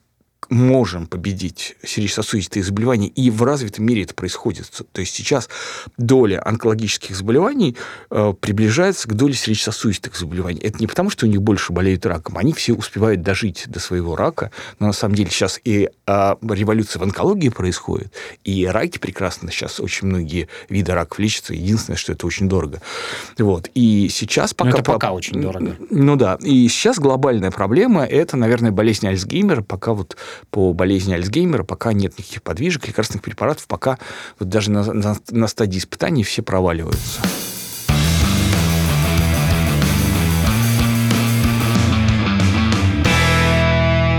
можем 0.50 1.06
победить 1.08 1.76
сердечно-сосудистые 1.84 2.64
заболевания, 2.64 3.08
и 3.08 3.30
в 3.30 3.44
развитом 3.44 3.86
мире 3.86 4.04
это 4.04 4.14
происходит. 4.14 4.70
То 4.92 5.02
есть 5.02 5.16
сейчас 5.16 5.50
доля 5.98 6.42
онкологических 6.46 7.16
заболеваний 7.16 7.78
э, 8.10 8.34
приближается 8.40 9.08
к 9.08 9.14
доле 9.14 9.34
сердечно-сосудистых 9.34 10.18
заболеваний. 10.18 10.60
Это 10.62 10.80
не 10.80 10.88
потому, 10.88 11.10
что 11.10 11.26
у 11.26 11.30
них 11.30 11.42
больше 11.42 11.72
болеют 11.72 12.06
раком, 12.06 12.38
они 12.38 12.54
все 12.54 12.74
успевают 12.74 13.22
дожить 13.22 13.66
до 13.68 13.80
своего 13.80 14.16
рака, 14.16 14.52
но 14.80 14.88
на 14.88 14.94
самом 14.94 15.16
деле 15.16 15.30
сейчас 15.30 15.60
и 15.64 15.90
э, 16.08 16.36
революция 16.42 17.00
в 17.00 17.04
онкологии 17.04 17.50
происходит, 17.50 18.12
и 18.44 18.66
раки 18.66 18.98
прекрасно 18.98 19.52
сейчас 19.52 19.80
очень 19.80 20.08
многие 20.08 20.50
виды 20.70 20.94
раков 20.94 21.20
лечатся, 21.20 21.54
единственное, 21.54 21.98
что 21.98 22.14
это 22.14 22.26
очень 22.26 22.50
дорого. 22.50 22.82
Вот. 23.38 23.70
И 23.76 24.10
сейчас 24.10 24.54
пока... 24.54 24.72
Но 24.72 24.78
это 24.78 24.92
пока 24.92 25.12
очень 25.12 25.42
дорого. 25.42 25.76
Ну 25.90 26.16
да, 26.16 26.38
и 26.42 26.68
сейчас 26.68 26.98
глобальная 27.00 27.52
проблема– 27.52 28.06
это, 28.06 28.38
наверное, 28.38 28.72
болезнь 28.72 29.08
Альцгеймера, 29.08 29.62
пока 29.62 29.94
вот 29.94 30.18
по 30.50 30.74
болезни 30.74 31.14
Альцгеймера, 31.14 31.64
пока 31.64 31.94
нет 31.94 32.18
никаких 32.18 32.44
подвижек, 32.44 32.88
лекарственных 32.88 33.24
препаратов, 33.24 33.68
пока 33.68 33.98
вот 34.40 34.50
даже 34.50 34.72
на, 34.72 34.94
на, 34.94 35.18
на 35.30 35.48
стадии 35.48 35.80
испытаний 35.80 36.24
все 36.24 36.42
проваливаются. 36.42 37.22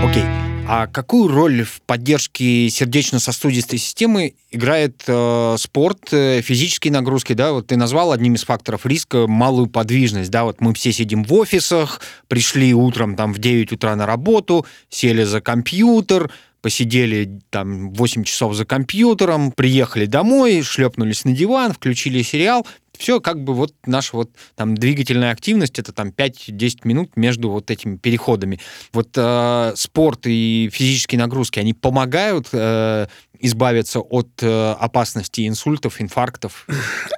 Окей. 0.03 0.40
А 0.73 0.87
какую 0.87 1.27
роль 1.27 1.63
в 1.63 1.81
поддержке 1.81 2.69
сердечно-сосудистой 2.69 3.77
системы 3.77 4.35
играет 4.51 5.03
э, 5.05 5.55
спорт, 5.59 6.13
э, 6.13 6.39
физические 6.41 6.93
нагрузки? 6.93 7.33
Да, 7.33 7.51
вот 7.51 7.67
ты 7.67 7.75
назвал 7.75 8.13
одним 8.13 8.35
из 8.35 8.45
факторов 8.45 8.85
риска 8.85 9.27
малую 9.27 9.67
подвижность. 9.67 10.31
Да, 10.31 10.45
вот 10.45 10.61
мы 10.61 10.73
все 10.73 10.93
сидим 10.93 11.25
в 11.25 11.33
офисах, 11.33 11.99
пришли 12.29 12.73
утром 12.73 13.17
там 13.17 13.33
в 13.33 13.39
9 13.39 13.73
утра 13.73 13.97
на 13.97 14.05
работу, 14.05 14.65
сели 14.87 15.25
за 15.25 15.41
компьютер, 15.41 16.31
посидели 16.61 17.41
там 17.49 17.91
8 17.91 18.23
часов 18.23 18.53
за 18.53 18.63
компьютером, 18.63 19.51
приехали 19.51 20.05
домой, 20.05 20.61
шлепнулись 20.61 21.25
на 21.25 21.33
диван, 21.33 21.73
включили 21.73 22.21
сериал, 22.21 22.65
все 22.97 23.19
как 23.19 23.43
бы 23.43 23.53
вот 23.53 23.73
наша 23.85 24.15
вот 24.15 24.31
там 24.55 24.75
двигательная 24.75 25.31
активность 25.31 25.79
это 25.79 25.91
там 25.91 26.09
5-10 26.09 26.79
минут 26.83 27.15
между 27.15 27.49
вот 27.49 27.71
этими 27.71 27.97
переходами. 27.97 28.59
Вот 28.93 29.09
э, 29.15 29.73
спорт 29.75 30.21
и 30.25 30.69
физические 30.71 31.19
нагрузки, 31.19 31.59
они 31.59 31.73
помогают 31.73 32.49
э, 32.51 33.07
избавиться 33.39 33.99
от 33.99 34.29
э, 34.41 34.71
опасности 34.79 35.47
инсультов, 35.47 35.99
инфарктов? 36.01 36.67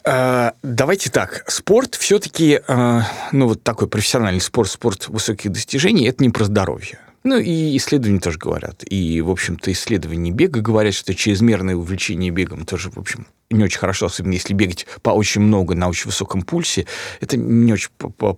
Э, 0.05 0.51
давайте 0.63 1.09
так. 1.09 1.43
Спорт 1.47 1.95
все-таки, 1.95 2.61
э, 2.65 3.01
ну 3.31 3.47
вот 3.47 3.63
такой 3.63 3.87
профессиональный 3.87 4.41
спорт, 4.41 4.69
спорт 4.69 5.07
высоких 5.07 5.51
достижений, 5.51 6.07
это 6.07 6.23
не 6.23 6.29
про 6.29 6.45
здоровье. 6.45 6.99
Ну, 7.23 7.37
и 7.37 7.77
исследования 7.77 8.19
тоже 8.19 8.37
говорят. 8.37 8.83
И, 8.85 9.21
в 9.21 9.29
общем-то, 9.29 9.71
исследования 9.71 10.31
бега 10.31 10.59
говорят, 10.59 10.93
что 10.93 11.15
чрезмерное 11.15 11.75
увлечение 11.75 12.31
бегом 12.31 12.65
тоже, 12.65 12.89
в 12.89 12.97
общем, 12.97 13.27
не 13.57 13.63
очень 13.63 13.79
хорошо, 13.79 14.07
особенно 14.07 14.33
если 14.33 14.53
бегать 14.53 14.85
по 15.01 15.11
очень 15.11 15.41
много 15.41 15.75
на 15.75 15.87
очень 15.87 16.07
высоком 16.07 16.41
пульсе. 16.41 16.85
Это 17.19 17.37
не 17.37 17.73
очень 17.73 17.89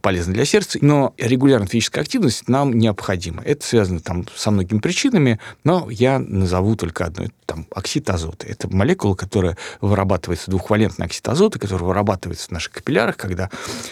полезно 0.01 0.33
для 0.33 0.45
сердца. 0.45 0.79
Но 0.81 1.13
регулярная 1.17 1.67
физическая 1.67 2.03
активность 2.03 2.47
нам 2.47 2.73
необходима. 2.73 3.41
Это 3.43 3.65
связано 3.65 3.99
там 3.99 4.25
со 4.35 4.51
многими 4.51 4.79
причинами, 4.79 5.39
но 5.63 5.87
я 5.89 6.19
назову 6.19 6.75
только 6.75 7.05
одну. 7.05 7.25
Это 7.25 7.33
там 7.45 7.67
оксид 7.71 8.09
азота. 8.09 8.47
Это 8.47 8.73
молекула, 8.73 9.15
которая 9.15 9.57
вырабатывается, 9.81 10.51
двухвалентный 10.51 11.05
оксид 11.05 11.27
азота, 11.27 11.59
который 11.59 11.83
вырабатывается 11.83 12.47
в 12.47 12.51
наших 12.51 12.73
капиллярах, 12.73 13.17
когда 13.17 13.49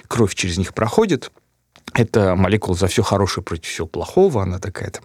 кровь 0.07 0.35
через 0.35 0.57
них 0.57 0.73
проходит– 0.73 1.31
это 1.93 2.35
молекула 2.35 2.75
за 2.75 2.87
все 2.87 3.03
хорошее 3.03 3.43
против 3.43 3.69
всего 3.69 3.87
плохого. 3.87 4.41
Она 4.41 4.59
такая 4.59 4.89
там 4.89 5.03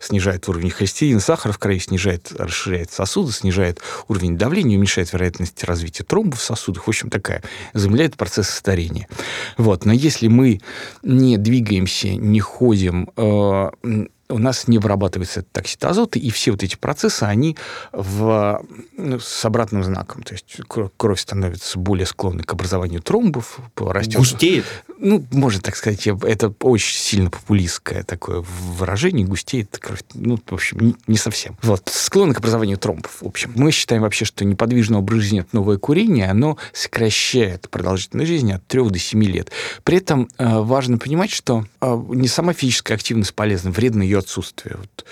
снижает 0.00 0.48
уровень 0.48 0.70
холестерина, 0.70 1.20
сахара 1.20 1.52
в 1.52 1.58
крови, 1.58 1.80
снижает, 1.80 2.32
расширяет 2.38 2.90
сосуды, 2.90 3.32
снижает 3.32 3.80
уровень 4.08 4.38
давления, 4.38 4.76
уменьшает 4.76 5.12
вероятность 5.12 5.62
развития 5.64 6.04
тромбов 6.04 6.40
в 6.40 6.44
сосудах. 6.44 6.86
В 6.86 6.88
общем, 6.88 7.10
такая 7.10 7.42
замедляет 7.74 8.16
процесс 8.16 8.48
старения. 8.48 9.08
Вот. 9.56 9.84
Но 9.84 9.92
если 9.92 10.28
мы 10.28 10.60
не 11.02 11.36
двигаемся, 11.36 12.14
не 12.14 12.40
ходим, 12.40 13.10
э, 13.16 13.70
у 14.30 14.38
нас 14.38 14.68
не 14.68 14.78
вырабатывается 14.78 15.40
этот 15.40 15.58
оксид 15.58 15.80
и 16.16 16.30
все 16.30 16.52
вот 16.52 16.62
эти 16.62 16.76
процессы, 16.76 17.24
они 17.24 17.56
в, 17.92 18.62
ну, 18.96 19.18
с 19.18 19.44
обратным 19.44 19.82
знаком. 19.82 20.22
То 20.22 20.34
есть 20.34 20.60
кровь 20.96 21.20
становится 21.20 21.78
более 21.78 22.06
склонной 22.06 22.44
к 22.44 22.52
образованию 22.52 23.02
тромбов, 23.02 23.58
растет... 23.76 24.16
Густеет? 24.16 24.64
Ну, 25.02 25.24
можно 25.30 25.62
так 25.62 25.76
сказать, 25.76 26.06
это 26.06 26.54
очень 26.60 26.96
сильно 26.96 27.30
популистское 27.30 28.02
такое 28.02 28.44
выражение, 28.76 29.26
густеет. 29.26 29.80
Ну, 30.14 30.38
в 30.46 30.52
общем, 30.52 30.96
не 31.06 31.16
совсем. 31.16 31.56
Вот, 31.62 31.90
склонны 31.92 32.34
к 32.34 32.38
образованию 32.38 32.76
тромбов. 32.76 33.22
В 33.22 33.26
общем, 33.26 33.52
мы 33.54 33.70
считаем 33.70 34.02
вообще, 34.02 34.24
что 34.24 34.44
неподвижный 34.44 34.98
образ 34.98 35.20
жизни, 35.22 35.40
это 35.40 35.48
новое 35.52 35.78
курение, 35.78 36.30
оно 36.30 36.58
сокращает 36.72 37.68
продолжительность 37.70 38.28
жизни 38.28 38.52
от 38.52 38.66
3 38.66 38.90
до 38.90 38.98
7 38.98 39.24
лет. 39.24 39.50
При 39.84 39.96
этом 39.98 40.28
э, 40.38 40.58
важно 40.58 40.98
понимать, 40.98 41.30
что 41.30 41.64
э, 41.80 42.02
не 42.10 42.28
сама 42.28 42.52
физическая 42.52 42.96
активность 42.96 43.34
полезна, 43.34 43.70
вредно 43.70 44.02
ее 44.02 44.18
отсутствие. 44.18 44.76
Вот. 44.76 45.04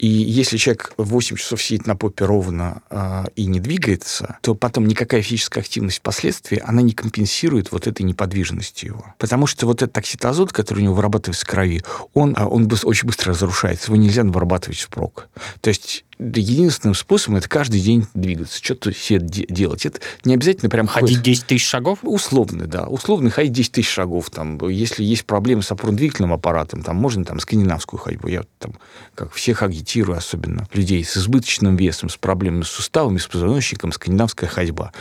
И 0.00 0.06
если 0.06 0.56
человек 0.56 0.94
8 0.96 1.36
часов 1.36 1.62
сидит 1.62 1.86
на 1.86 1.94
попе 1.94 2.24
ровно 2.24 2.82
э, 2.88 3.24
и 3.36 3.44
не 3.44 3.60
двигается, 3.60 4.38
то 4.40 4.54
потом 4.54 4.86
никакая 4.86 5.20
физическая 5.20 5.62
активность 5.62 5.98
впоследствии, 5.98 6.62
она 6.64 6.80
не 6.80 6.92
компенсирует 6.92 7.70
вот 7.70 7.86
этой 7.86 8.02
неподвижности 8.02 8.86
его. 8.86 9.14
Потому 9.30 9.46
что 9.46 9.66
вот 9.66 9.80
этот 9.80 9.96
оксид 9.96 10.24
азота, 10.24 10.52
который 10.52 10.80
у 10.80 10.82
него 10.82 10.94
вырабатывается 10.94 11.46
в 11.46 11.48
крови, 11.48 11.84
он, 12.14 12.36
он 12.36 12.68
очень 12.82 13.06
быстро 13.06 13.32
разрушается. 13.32 13.86
Его 13.86 13.94
нельзя 13.94 14.24
вырабатывать 14.24 14.80
впрок. 14.80 15.28
То 15.60 15.68
есть 15.68 16.04
единственным 16.18 16.96
способом 16.96 17.36
это 17.36 17.48
каждый 17.48 17.80
день 17.80 18.08
двигаться, 18.12 18.58
что-то 18.60 18.92
себе 18.92 19.20
делать. 19.20 19.86
Это 19.86 20.00
не 20.24 20.34
обязательно 20.34 20.68
прям... 20.68 20.88
Ходить 20.88 21.22
10 21.22 21.46
тысяч 21.46 21.64
шагов? 21.64 22.00
Условно, 22.02 22.66
да. 22.66 22.88
Условно 22.88 23.30
ходить 23.30 23.52
10 23.52 23.70
тысяч 23.70 23.90
шагов. 23.90 24.30
Там, 24.30 24.58
если 24.68 25.04
есть 25.04 25.24
проблемы 25.24 25.62
с 25.62 25.70
опорно-двигательным 25.70 26.32
аппаратом, 26.32 26.82
там 26.82 26.96
можно 26.96 27.24
там 27.24 27.38
скандинавскую 27.38 28.00
ходьбу. 28.00 28.26
Я 28.26 28.42
там, 28.58 28.74
как 29.14 29.32
всех 29.32 29.62
агитирую, 29.62 30.18
особенно 30.18 30.66
людей 30.72 31.04
с 31.04 31.16
избыточным 31.16 31.76
весом, 31.76 32.08
с 32.08 32.16
проблемами 32.16 32.64
с 32.64 32.68
суставами, 32.68 33.18
с 33.18 33.28
позвоночником, 33.28 33.92
скандинавская 33.92 34.50
ходьба. 34.50 34.92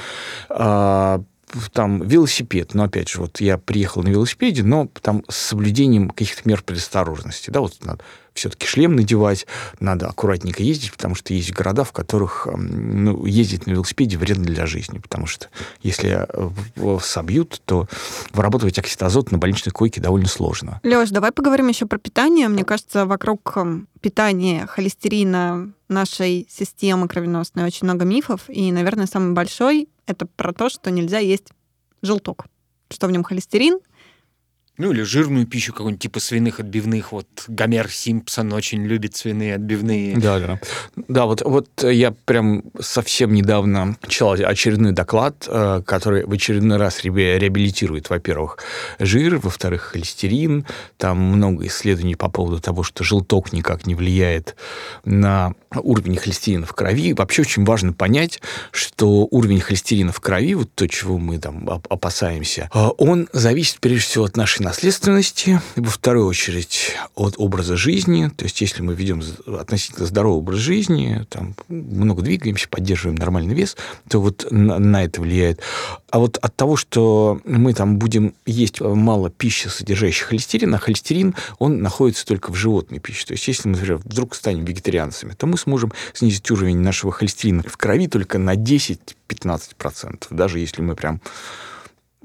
А, 0.49 1.23
там 1.71 2.01
велосипед, 2.07 2.73
но 2.73 2.83
опять 2.83 3.09
же, 3.09 3.21
вот 3.21 3.41
я 3.41 3.57
приехал 3.57 4.03
на 4.03 4.09
велосипеде, 4.09 4.63
но 4.63 4.87
там 5.01 5.23
с 5.29 5.35
соблюдением 5.35 6.09
каких-то 6.09 6.47
мер 6.47 6.61
предосторожности, 6.63 7.49
да, 7.49 7.61
вот 7.61 7.77
надо 7.83 8.03
все-таки 8.39 8.67
шлем 8.67 8.95
надевать, 8.95 9.47
надо 9.79 10.07
аккуратненько 10.07 10.63
ездить, 10.63 10.91
потому 10.91 11.15
что 11.15 11.33
есть 11.33 11.53
города, 11.53 11.83
в 11.83 11.91
которых 11.91 12.47
ну, 12.55 13.25
ездить 13.25 13.67
на 13.67 13.71
велосипеде 13.71 14.17
вредно 14.17 14.45
для 14.45 14.65
жизни, 14.65 14.99
потому 14.99 15.27
что 15.27 15.47
если 15.81 16.27
собьют, 17.01 17.61
то 17.65 17.87
вырабатывать 18.33 18.79
оксид 18.79 18.99
на 19.31 19.37
больничной 19.37 19.71
койке 19.71 20.01
довольно 20.01 20.27
сложно. 20.27 20.79
Леш, 20.83 21.09
давай 21.09 21.31
поговорим 21.31 21.67
еще 21.67 21.85
про 21.85 21.97
питание. 21.97 22.47
Мне 22.47 22.65
кажется, 22.65 23.05
вокруг 23.05 23.57
питания 24.01 24.65
холестерина 24.67 25.71
нашей 25.87 26.47
системы 26.49 27.07
кровеносной 27.07 27.65
очень 27.65 27.85
много 27.85 28.05
мифов, 28.05 28.41
и, 28.47 28.71
наверное, 28.71 29.05
самый 29.05 29.33
большой 29.33 29.89
это 30.05 30.25
про 30.25 30.53
то, 30.53 30.69
что 30.69 30.91
нельзя 30.91 31.19
есть 31.19 31.49
желток, 32.01 32.45
что 32.89 33.07
в 33.07 33.11
нем 33.11 33.23
холестерин, 33.23 33.79
Ну, 34.79 34.93
или 34.93 35.01
жирную 35.01 35.45
пищу 35.45 35.73
какую-нибудь, 35.73 36.01
типа 36.01 36.21
свиных 36.21 36.61
отбивных. 36.61 37.11
Вот 37.11 37.27
Гомер 37.49 37.91
Симпсон 37.91 38.53
очень 38.53 38.85
любит 38.85 39.13
свиные 39.13 39.55
отбивные. 39.55 40.17
Да, 40.17 40.39
да. 40.39 40.59
Да, 41.09 41.25
вот, 41.25 41.41
вот 41.41 41.67
я 41.83 42.11
прям 42.11 42.63
совсем 42.79 43.33
недавно 43.33 43.97
читал 44.07 44.31
очередной 44.31 44.93
доклад, 44.93 45.45
э, 45.49 45.81
который 45.85 46.25
в 46.25 46.31
очередной 46.31 46.77
раз 46.77 47.03
реабилитирует, 47.03 48.09
во-первых, 48.09 48.59
жир, 48.99 49.37
во-вторых, 49.37 49.81
холестерин. 49.81 50.65
Там 50.95 51.19
много 51.19 51.67
исследований 51.67 52.15
по 52.15 52.29
поводу 52.29 52.61
того, 52.61 52.83
что 52.83 53.03
желток 53.03 53.51
никак 53.51 53.85
не 53.85 53.95
влияет 53.95 54.55
на 55.03 55.55
уровень 55.75 56.15
холестерина 56.15 56.65
в 56.65 56.71
крови. 56.71 57.11
Вообще 57.11 57.41
очень 57.41 57.65
важно 57.65 57.91
понять, 57.91 58.41
что 58.71 59.27
уровень 59.29 59.59
холестерина 59.59 60.13
в 60.13 60.21
крови, 60.21 60.53
вот 60.53 60.69
то, 60.73 60.87
чего 60.87 61.17
мы 61.17 61.37
там 61.37 61.67
опасаемся, 61.89 62.69
э, 62.73 62.87
он 62.97 63.27
зависит 63.33 63.81
прежде 63.81 64.07
всего 64.07 64.23
от 64.23 64.37
нашей 64.37 64.68
наследственности, 64.69 65.59
во 65.75 65.89
вторую 65.89 66.27
очередь 66.27 66.91
от 67.15 67.33
образа 67.37 67.75
жизни. 67.75 68.29
То 68.37 68.45
есть 68.45 68.61
если 68.61 68.83
мы 68.83 68.93
ведем 68.93 69.23
относительно 69.47 70.05
здоровый 70.05 70.37
образ 70.37 70.59
жизни, 70.59 71.25
там 71.29 71.55
много 71.69 72.21
двигаемся, 72.21 72.69
поддерживаем 72.69 73.17
нормальный 73.17 73.55
вес, 73.55 73.75
то 74.07 74.21
вот 74.21 74.45
на, 74.51 74.77
на 74.77 75.03
это 75.03 75.21
влияет. 75.21 75.61
А 76.11 76.19
вот 76.19 76.37
от 76.37 76.55
того, 76.55 76.75
что 76.75 77.41
мы 77.45 77.73
там 77.73 77.97
будем 77.97 78.35
есть 78.45 78.79
мало 78.79 79.31
пищи, 79.31 79.69
содержащей 79.69 80.25
холестерин, 80.25 80.75
а 80.75 80.77
холестерин, 80.77 81.33
он 81.57 81.81
находится 81.81 82.23
только 82.27 82.51
в 82.51 82.55
животной 82.55 82.99
пище. 82.99 83.25
То 83.25 83.33
есть 83.33 83.47
если 83.47 83.69
мы, 83.69 83.75
например, 83.75 83.97
вдруг 83.97 84.35
станем 84.35 84.65
вегетарианцами, 84.65 85.33
то 85.33 85.47
мы 85.47 85.57
сможем 85.57 85.91
снизить 86.13 86.49
уровень 86.51 86.77
нашего 86.77 87.11
холестерина 87.11 87.63
в 87.63 87.75
крови 87.75 88.07
только 88.07 88.37
на 88.37 88.53
10-15%, 88.53 90.27
даже 90.29 90.59
если 90.59 90.83
мы 90.83 90.95
прям 90.95 91.21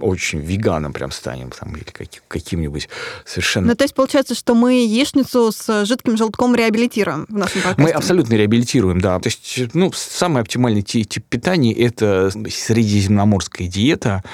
очень 0.00 0.40
веганом 0.40 0.92
прям 0.92 1.12
станем, 1.12 1.50
там, 1.50 1.74
или 1.76 1.84
каким-нибудь 2.28 2.88
совершенно... 3.24 3.68
Ну, 3.68 3.74
то 3.74 3.84
есть 3.84 3.94
получается, 3.94 4.34
что 4.34 4.54
мы 4.54 4.74
яичницу 4.74 5.52
с 5.52 5.84
жидким 5.84 6.16
желтком 6.16 6.54
реабилитируем 6.54 7.26
в 7.28 7.34
нашем 7.34 7.62
подкасте? 7.62 7.82
Мы 7.82 7.90
абсолютно 7.90 8.34
реабилитируем, 8.34 9.00
да. 9.00 9.18
То 9.20 9.28
есть, 9.28 9.74
ну, 9.74 9.92
самый 9.92 10.42
оптимальный 10.42 10.82
тип 10.82 11.24
питания– 11.28 11.72
это 11.78 12.30
средиземноморская 12.30 13.68
диета, 13.68 14.24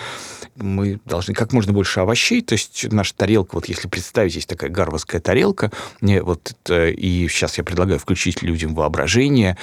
мы 0.61 1.00
должны 1.05 1.35
как 1.35 1.52
можно 1.52 1.73
больше 1.73 2.00
овощей, 2.00 2.43
то 2.43 2.55
есть 2.55 2.87
наша 2.90 3.14
тарелка, 3.14 3.55
вот 3.55 3.67
если 3.67 3.88
представить, 3.88 4.35
есть 4.35 4.49
такая 4.49 4.71
гарвардская 4.71 5.21
тарелка, 5.21 5.71
вот 6.00 6.52
это, 6.64 6.88
и 6.88 7.29
сейчас 7.29 7.59
я 7.59 7.64
предлагаю 7.64 7.99
включить 7.99 8.43
людям 8.43 8.75
воображение, 8.75 9.57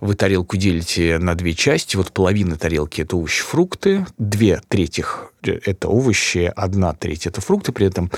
вы 0.00 0.14
тарелку 0.14 0.56
делите 0.56 1.18
на 1.18 1.34
две 1.34 1.54
части, 1.54 1.96
вот 1.96 2.12
половина 2.12 2.56
тарелки– 2.56 3.00
это 3.02 3.16
овощи, 3.16 3.42
фрукты, 3.42 4.06
две 4.18 4.60
третьих 4.68 5.32
это 5.42 5.88
овощи, 5.88 6.52
одна 6.54 6.92
треть 6.94 7.26
это 7.26 7.40
фрукты, 7.40 7.72
при 7.72 7.86
этом 7.86 8.10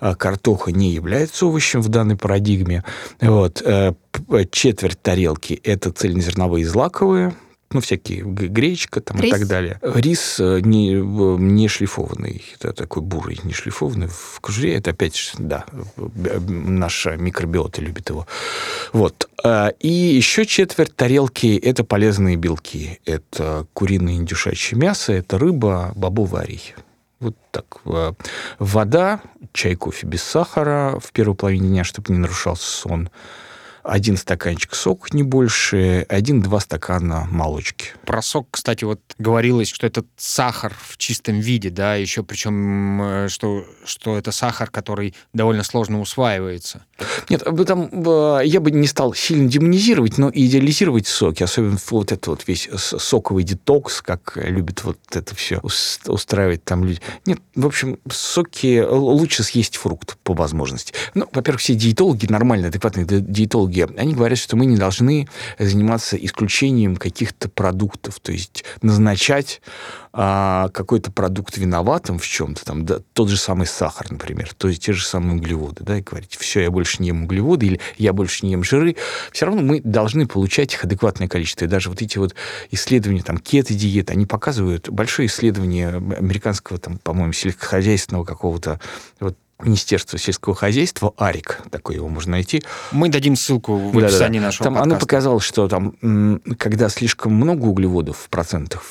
а, 0.00 0.14
картоха 0.14 0.72
не 0.72 0.92
является 0.92 1.46
овощем 1.46 1.82
в 1.82 1.88
данной 1.88 2.16
парадигме. 2.16 2.84
Вот. 3.20 3.62
Э, 3.64 3.94
четверть 4.50 5.02
тарелки 5.02 5.54
это 5.64 5.90
цельнозерновые 5.90 6.64
злаковые, 6.64 7.34
ну, 7.72 7.80
всякие 7.80 8.22
гречка 8.24 9.00
там 9.00 9.20
Рис? 9.20 9.28
и 9.28 9.38
так 9.38 9.46
далее. 9.46 9.78
Рис 9.82 10.40
э, 10.40 10.60
не, 10.60 10.94
не 10.94 11.68
шлифованный, 11.68 12.44
это 12.54 12.72
такой 12.72 13.02
бурый, 13.02 13.38
не 13.44 13.52
шлифованный 13.52 14.08
в 14.08 14.40
кожуре, 14.40 14.74
это 14.74 14.90
опять, 14.90 15.32
да, 15.38 15.64
наша 16.48 17.16
микробиота 17.16 17.80
любит 17.80 18.10
его. 18.10 18.26
Вот. 18.92 19.28
А, 19.44 19.68
и 19.78 19.88
еще 19.88 20.46
четверть 20.46 20.96
тарелки– 20.96 21.56
это 21.62 21.84
полезные 21.84 22.36
белки. 22.36 23.00
Это 23.04 23.66
куриное 23.72 24.14
индюшачье 24.14 24.76
мясо, 24.76 25.12
это 25.12 25.38
рыба, 25.38 25.92
бобовый 25.94 26.42
орехи. 26.42 26.74
Вот 27.20 27.36
так. 27.52 27.66
Э, 27.84 28.14
вода, 28.58 29.20
чай, 29.52 29.76
кофе 29.76 30.08
без 30.08 30.24
сахара 30.24 30.98
в 30.98 31.12
первой 31.12 31.36
половине 31.36 31.68
дня, 31.68 31.84
чтобы 31.84 32.12
не 32.12 32.18
нарушался 32.18 32.66
сон 32.66 33.10
один 33.82 34.16
стаканчик 34.16 34.74
сок, 34.74 35.12
не 35.12 35.22
больше, 35.22 36.06
один-два 36.08 36.60
стакана 36.60 37.26
молочки. 37.30 37.92
Про 38.04 38.22
сок, 38.22 38.48
кстати, 38.50 38.84
вот 38.84 39.00
говорилось, 39.18 39.68
что 39.68 39.86
это 39.86 40.04
сахар 40.16 40.74
в 40.78 40.96
чистом 40.96 41.40
виде, 41.40 41.70
да, 41.70 41.94
еще 41.94 42.22
причем, 42.22 43.02
э, 43.02 43.28
что, 43.28 43.64
что 43.84 44.16
это 44.16 44.32
сахар, 44.32 44.70
который 44.70 45.14
довольно 45.32 45.62
сложно 45.62 46.00
усваивается. 46.00 46.84
Нет, 47.28 47.44
там 47.66 47.88
э, 47.92 48.42
я 48.44 48.60
бы 48.60 48.70
не 48.70 48.86
стал 48.86 49.14
сильно 49.14 49.48
демонизировать, 49.48 50.18
но 50.18 50.30
идеализировать 50.32 51.06
соки, 51.06 51.42
особенно 51.42 51.78
вот 51.90 52.12
это 52.12 52.30
вот 52.30 52.46
весь 52.46 52.68
соковый 52.74 53.44
детокс, 53.44 54.02
как 54.02 54.36
любят 54.36 54.84
вот 54.84 54.98
это 55.12 55.34
все 55.34 55.60
устраивать 56.06 56.64
там 56.64 56.84
люди. 56.84 57.00
Нет, 57.26 57.40
в 57.54 57.66
общем, 57.66 57.98
соки 58.10 58.80
лучше 58.80 59.42
съесть 59.42 59.76
фрукт 59.76 60.18
по 60.22 60.34
возможности. 60.34 60.92
Ну, 61.14 61.28
во-первых, 61.32 61.60
все 61.60 61.74
диетологи, 61.74 62.26
нормальные, 62.26 62.68
адекватные 62.68 63.06
диетологи, 63.06 63.69
они 63.96 64.14
говорят, 64.14 64.38
что 64.38 64.56
мы 64.56 64.66
не 64.66 64.76
должны 64.76 65.28
заниматься 65.58 66.16
исключением 66.16 66.96
каких-то 66.96 67.48
продуктов, 67.48 68.20
то 68.20 68.32
есть 68.32 68.64
назначать 68.82 69.60
а, 70.12 70.68
какой-то 70.70 71.12
продукт 71.12 71.56
виноватым 71.56 72.18
в 72.18 72.26
чем-то, 72.26 72.64
там, 72.64 72.84
да, 72.84 72.98
тот 73.12 73.28
же 73.28 73.36
самый 73.36 73.66
сахар, 73.66 74.10
например, 74.10 74.52
то 74.54 74.68
есть 74.68 74.84
те 74.84 74.92
же 74.92 75.04
самые 75.04 75.36
углеводы, 75.36 75.84
да, 75.84 75.98
и 75.98 76.02
говорить, 76.02 76.36
все, 76.36 76.62
я 76.62 76.70
больше 76.70 77.00
не 77.02 77.08
ем 77.08 77.24
углеводы, 77.24 77.66
или 77.66 77.80
я 77.96 78.12
больше 78.12 78.44
не 78.44 78.52
ем 78.52 78.64
жиры, 78.64 78.96
все 79.32 79.46
равно 79.46 79.62
мы 79.62 79.80
должны 79.80 80.26
получать 80.26 80.74
их 80.74 80.84
адекватное 80.84 81.28
количество. 81.28 81.64
И 81.64 81.68
даже 81.68 81.90
вот 81.90 82.02
эти 82.02 82.18
вот 82.18 82.34
исследования, 82.70 83.22
там, 83.22 83.38
кето-диеты, 83.38 84.12
они 84.12 84.26
показывают 84.26 84.88
большое 84.88 85.28
исследование 85.28 85.88
американского, 85.88 86.78
там, 86.78 86.98
по-моему, 86.98 87.32
сельскохозяйственного 87.32 88.24
какого-то 88.24 88.80
вот 89.20 89.36
Министерства 89.62 90.18
сельского 90.18 90.54
хозяйства, 90.54 91.12
АРИК, 91.16 91.62
такой 91.70 91.96
его 91.96 92.08
можно 92.08 92.32
найти. 92.32 92.62
Мы 92.92 93.08
дадим 93.08 93.36
ссылку 93.36 93.76
в 93.76 94.00
да, 94.00 94.06
описании 94.06 94.38
да, 94.38 94.44
да. 94.44 94.46
нашего 94.46 94.64
там 94.64 94.74
подкаста. 94.74 94.94
Оно 94.94 95.00
показало, 95.00 95.40
что 95.40 95.68
там, 95.68 96.40
когда 96.58 96.88
слишком 96.88 97.32
много 97.32 97.66
углеводов 97.66 98.18
в 98.18 98.28
процентах 98.28 98.82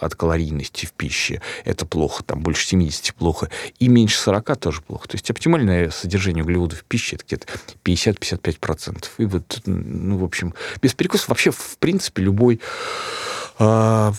от 0.00 0.14
калорийности 0.14 0.86
в 0.86 0.92
пище, 0.92 1.40
это 1.64 1.86
плохо, 1.86 2.22
там 2.24 2.40
больше 2.40 2.66
70 2.66 3.14
плохо, 3.14 3.50
и 3.78 3.88
меньше 3.88 4.18
40 4.18 4.56
тоже 4.58 4.82
плохо. 4.82 5.08
То 5.08 5.16
есть 5.16 5.30
оптимальное 5.30 5.90
содержание 5.90 6.44
углеводов 6.44 6.80
в 6.80 6.84
пище 6.84 7.16
это 7.16 7.24
где-то 7.26 7.46
50-55%. 7.84 9.04
И 9.18 9.24
вот, 9.24 9.62
ну, 9.66 10.18
в 10.18 10.24
общем, 10.24 10.54
без 10.82 10.94
перекусов 10.94 11.28
вообще, 11.28 11.50
в 11.50 11.78
принципе, 11.78 12.22
любой 12.22 12.60
а, 13.58 14.12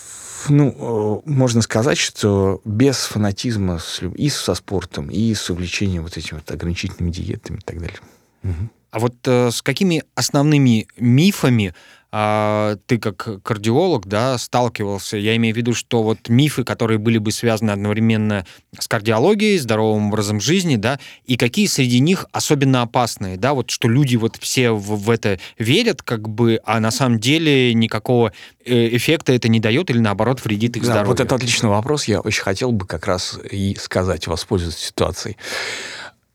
ну, 0.48 1.22
э, 1.26 1.30
можно 1.30 1.62
сказать, 1.62 1.98
что 1.98 2.60
без 2.64 3.04
фанатизма 3.04 3.80
и 4.16 4.28
со 4.28 4.54
спортом, 4.54 5.08
и 5.08 5.34
с 5.34 5.50
увлечением 5.50 6.02
вот 6.02 6.16
этими 6.16 6.38
вот 6.38 6.50
ограничительными 6.50 7.10
диетами 7.10 7.58
и 7.58 7.60
так 7.60 7.78
далее. 7.78 7.98
Угу. 8.44 8.70
А 8.90 8.98
вот 8.98 9.14
э, 9.26 9.50
с 9.50 9.62
какими 9.62 10.04
основными 10.14 10.88
мифами 10.96 11.74
а, 12.12 12.76
ты 12.86 12.98
как 12.98 13.42
кардиолог, 13.42 14.06
да, 14.06 14.38
сталкивался? 14.38 15.16
Я 15.16 15.36
имею 15.36 15.54
в 15.54 15.58
виду, 15.58 15.74
что 15.74 16.02
вот 16.02 16.28
мифы, 16.28 16.64
которые 16.64 16.98
были 16.98 17.18
бы 17.18 17.32
связаны 17.32 17.70
одновременно 17.70 18.46
с 18.78 18.86
кардиологией, 18.88 19.58
здоровым 19.58 20.08
образом 20.08 20.40
жизни, 20.40 20.76
да, 20.76 20.98
и 21.24 21.36
какие 21.36 21.66
среди 21.66 22.00
них 22.00 22.26
особенно 22.32 22.82
опасные, 22.82 23.36
да, 23.36 23.54
вот 23.54 23.70
что 23.70 23.88
люди 23.88 24.16
вот 24.16 24.36
все 24.36 24.70
в, 24.70 24.96
в 24.96 25.10
это 25.10 25.38
верят, 25.58 26.02
как 26.02 26.28
бы, 26.28 26.60
а 26.64 26.80
на 26.80 26.90
самом 26.90 27.18
деле 27.18 27.74
никакого 27.74 28.32
э, 28.64 28.96
эффекта 28.96 29.32
это 29.32 29.48
не 29.48 29.60
дает 29.60 29.90
или 29.90 29.98
наоборот 29.98 30.44
вредит 30.44 30.76
их 30.76 30.82
да, 30.82 30.92
здоровью? 30.92 31.10
Вот 31.10 31.20
это 31.20 31.34
отличный 31.34 31.68
вопрос. 31.68 32.04
Я 32.04 32.20
очень 32.20 32.42
хотел 32.42 32.72
бы 32.72 32.86
как 32.86 33.06
раз 33.06 33.38
и 33.50 33.74
сказать, 33.74 34.26
воспользоваться 34.26 34.84
ситуацией. 34.86 35.36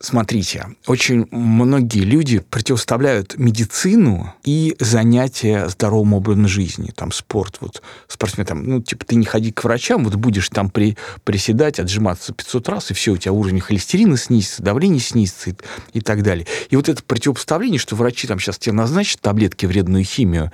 Смотрите, 0.04 0.66
очень 0.88 1.28
многие 1.30 2.02
люди 2.02 2.40
противоставляют 2.40 3.38
медицину 3.38 4.34
и 4.44 4.76
занятия 4.80 5.70
здоровым 5.70 6.16
образом 6.16 6.48
жизни, 6.48 6.92
там 6.96 7.12
спорт, 7.12 7.58
вот 7.62 7.84
спортсмен, 8.08 8.48
там, 8.48 8.64
ну, 8.64 8.82
типа, 8.82 9.06
ты 9.06 9.16
не 9.16 9.26
ходи 9.26 9.52
к 9.52 9.64
врачам, 9.64 10.04
вот 10.04 10.16
будешь 10.16 10.50
там 10.50 10.72
при, 10.72 10.98
приседать, 11.24 11.80
отжиматься 11.80 12.34
500 12.34 12.70
раз, 12.70 12.90
и 12.90 12.96
все, 12.96 13.12
у 13.12 13.18
тебя 13.18 13.32
уровень 13.32 13.60
холестерина 13.60 14.18
снизится, 14.18 14.64
давление 14.64 15.00
снизится 15.00 15.52
и, 15.52 15.56
и 15.94 16.02
так 16.02 16.24
далее. 16.24 16.48
И 16.72 16.76
вот 16.76 16.90
это 16.90 17.04
противопоставление, 17.04 17.80
что 17.80 17.96
врачи 17.96 18.28
там 18.28 18.40
сейчас 18.40 18.58
тебе 18.58 18.74
назначат 18.74 19.22
таблетки 19.22 19.68
вредную 19.68 20.04
химию, 20.04 20.52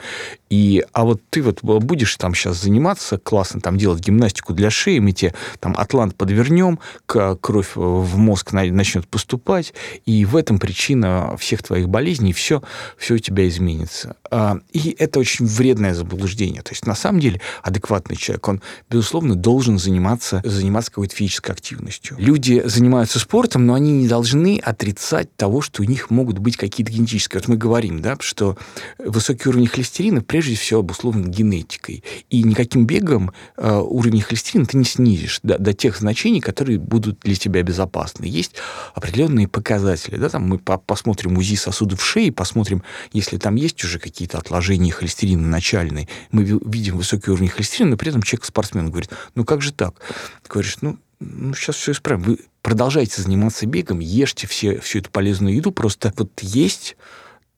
и, 0.49 0.83
а 0.93 1.03
вот 1.03 1.21
ты 1.29 1.41
вот 1.41 1.61
будешь 1.61 2.15
там 2.15 2.33
сейчас 2.33 2.61
заниматься, 2.61 3.17
классно 3.17 3.61
там 3.61 3.77
делать 3.77 4.01
гимнастику 4.01 4.53
для 4.53 4.69
шеи, 4.69 4.99
мы 4.99 5.11
тебе 5.11 5.33
там 5.59 5.75
атлант 5.77 6.15
подвернем, 6.15 6.79
кровь 7.05 7.75
в 7.75 8.17
мозг 8.17 8.53
начнет 8.53 9.07
поступать, 9.07 9.73
и 10.05 10.25
в 10.25 10.35
этом 10.35 10.59
причина 10.59 11.35
всех 11.37 11.63
твоих 11.63 11.89
болезней, 11.89 12.33
все, 12.33 12.61
все 12.97 13.15
у 13.15 13.19
тебя 13.19 13.47
изменится. 13.47 14.15
А, 14.29 14.59
и 14.71 14.95
это 14.97 15.19
очень 15.19 15.45
вредное 15.45 15.93
заблуждение. 15.93 16.61
То 16.61 16.71
есть, 16.71 16.85
на 16.85 16.95
самом 16.95 17.19
деле, 17.19 17.41
адекватный 17.63 18.15
человек, 18.15 18.47
он, 18.47 18.61
безусловно, 18.89 19.35
должен 19.35 19.79
заниматься, 19.79 20.41
заниматься 20.43 20.91
какой-то 20.91 21.15
физической 21.15 21.51
активностью. 21.51 22.17
Люди 22.19 22.61
занимаются 22.65 23.19
спортом, 23.19 23.65
но 23.65 23.73
они 23.73 23.91
не 23.91 24.07
должны 24.07 24.59
отрицать 24.63 25.35
того, 25.35 25.61
что 25.61 25.81
у 25.81 25.85
них 25.85 26.09
могут 26.09 26.39
быть 26.39 26.57
какие-то 26.57 26.91
генетические. 26.91 27.39
Вот 27.39 27.47
мы 27.47 27.57
говорим, 27.57 28.01
да, 28.01 28.17
что 28.19 28.57
высокий 28.97 29.49
уровень 29.49 29.67
холестерина, 29.67 30.21
прежде 30.37 30.53
всего 30.53 30.81
обусловлен 30.81 31.31
генетикой. 31.31 32.03
И 32.29 32.43
никаким 32.43 32.85
бегом 32.85 33.31
э, 33.57 33.75
уровень 33.75 34.21
холестерина 34.21 34.67
ты 34.67 34.77
не 34.77 34.83
снизишь 34.83 35.39
до, 35.41 35.57
до 35.57 35.73
тех 35.73 35.97
значений, 35.97 36.41
которые 36.41 36.77
будут 36.77 37.21
для 37.21 37.33
тебя 37.33 37.63
безопасны. 37.63 38.25
Есть 38.25 38.53
определенные 38.93 39.47
показатели. 39.47 40.15
Да, 40.15 40.29
там 40.29 40.43
мы 40.43 40.59
по 40.59 40.77
посмотрим 40.77 41.39
УЗИ 41.39 41.55
сосудов 41.55 42.05
шеи, 42.05 42.29
посмотрим, 42.29 42.83
если 43.13 43.37
там 43.37 43.55
есть 43.55 43.83
уже 43.83 43.97
какие-то 43.97 44.37
отложения 44.37 44.91
холестерина 44.91 45.47
начальные, 45.47 46.07
мы 46.31 46.43
видим 46.43 46.97
высокий 46.97 47.31
уровень 47.31 47.49
холестерина, 47.49 47.91
но 47.91 47.97
при 47.97 48.09
этом 48.09 48.21
человек-спортсмен 48.21 48.91
говорит, 48.91 49.09
ну 49.33 49.43
как 49.43 49.63
же 49.63 49.73
так? 49.73 49.95
Ты 50.43 50.49
говоришь, 50.51 50.77
ну, 50.81 50.99
ну, 51.19 51.55
сейчас 51.55 51.77
все 51.77 51.93
исправим. 51.93 52.21
Вы 52.21 52.39
продолжайте 52.61 53.23
заниматься 53.23 53.65
бегом, 53.65 54.01
ешьте 54.01 54.45
все, 54.45 54.79
всю 54.81 54.99
эту 54.99 55.09
полезную 55.09 55.55
еду, 55.55 55.71
просто 55.71 56.13
вот 56.15 56.29
есть 56.43 56.95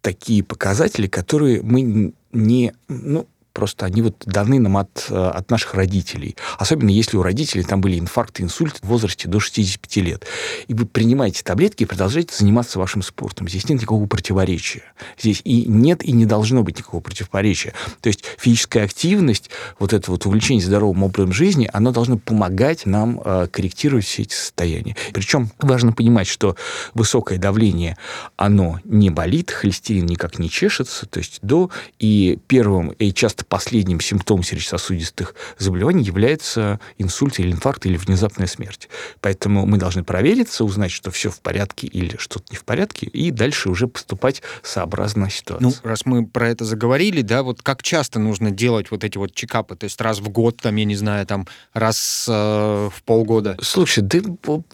такие 0.02 0.44
показатели, 0.44 1.08
которые 1.08 1.62
мы 1.62 2.13
не... 2.32 2.74
Ну, 2.88 3.28
просто 3.60 3.86
они 3.86 4.02
вот 4.02 4.24
даны 4.26 4.58
нам 4.58 4.78
от, 4.78 5.08
э, 5.10 5.13
от 5.13 5.52
наших 5.52 5.74
родителей. 5.74 6.38
Особенно 6.58 6.91
если 6.91 7.17
у 7.17 7.22
родителей 7.22 7.65
там 7.65 7.82
были 7.82 8.00
инфаркты, 8.00 8.41
инсульты 8.41 8.80
в 8.82 8.86
возрасте 8.88 9.28
до 9.28 9.41
65 9.41 9.98
лет. 9.98 10.26
И 10.69 10.74
вы 10.74 10.86
принимаете 10.86 11.43
таблетки 11.43 11.84
и 11.84 11.86
продолжаете 11.86 12.34
заниматься 12.34 12.80
вашим 12.80 13.02
спортом. 13.02 13.50
Здесь 13.50 13.67
нет 13.67 13.82
никакого 13.82 14.06
противоречия. 14.06 14.84
Здесь 15.19 15.41
и 15.43 15.65
нет, 15.65 16.06
и 16.06 16.13
не 16.13 16.26
должно 16.26 16.63
быть 16.63 16.78
никакого 16.78 17.02
противоречия. 17.02 17.74
То 18.00 18.08
есть 18.08 18.24
физическая 18.38 18.86
активность, 18.86 19.50
вот 19.78 19.91
это 19.91 20.10
вот 20.10 20.26
увлечение 20.26 20.65
здоровым 20.65 21.04
образом 21.04 21.34
жизни, 21.34 21.69
оно 21.74 21.91
должно 21.91 22.17
помогать 22.17 22.86
нам 22.86 23.19
э, 23.26 23.48
корректировать 23.52 24.06
все 24.06 24.22
эти 24.22 24.36
состояния. 24.36 24.95
Причем 25.12 25.52
важно 25.60 25.91
понимать, 25.91 26.28
что 26.28 26.56
высокое 26.93 27.38
давление, 27.38 27.98
оно 28.38 28.80
не 28.86 29.10
болит, 29.10 29.52
холестерин 29.52 30.06
никак 30.06 30.39
не 30.39 30.50
чешется, 30.50 31.06
то 31.06 31.19
есть 31.19 31.39
до 31.41 31.69
и 32.00 32.39
первым, 32.48 32.91
и 32.91 33.12
часто 33.12 33.48
последним 33.49 33.99
симптомом 33.99 34.43
сердечно-сосудистых 34.43 35.35
заболеваний 35.57 36.03
является 36.03 36.79
инсульт 36.97 37.39
или 37.39 37.51
инфаркт 37.51 37.85
или 37.85 37.97
внезапная 37.97 38.47
смерть. 38.47 38.88
Поэтому 39.19 39.65
мы 39.65 39.77
должны 39.77 40.03
провериться, 40.03 40.63
узнать, 40.63 40.91
что 40.91 41.12
все 41.12 41.29
в 41.29 41.41
порядке 41.41 41.88
или 41.88 42.15
что-то 42.17 42.45
не 42.51 42.57
в 42.57 42.63
порядке, 42.63 43.07
и 43.07 43.31
дальше 43.31 43.69
уже 43.69 43.88
поступать 43.88 44.41
сообразно 44.63 45.29
ситуации. 45.29 45.63
Ну, 45.63 45.73
раз 45.83 46.05
мы 46.05 46.25
про 46.25 46.49
это 46.49 46.63
заговорили, 46.63 47.21
да, 47.21 47.43
вот 47.43 47.62
как 47.62 47.83
часто 47.83 48.19
нужно 48.19 48.51
делать 48.51 48.91
вот 48.91 49.03
эти 49.03 49.17
вот 49.17 49.33
чекапы? 49.33 49.75
То 49.75 49.85
есть 49.85 49.99
раз 49.99 50.19
в 50.19 50.29
год, 50.29 50.57
там, 50.62 50.75
я 50.75 50.85
не 50.85 50.95
знаю, 50.95 51.25
там, 51.25 51.47
раз 51.73 52.25
э, 52.29 52.31
в 52.31 53.03
полгода? 53.03 53.57
Слушай, 53.62 54.03
да, 54.03 54.19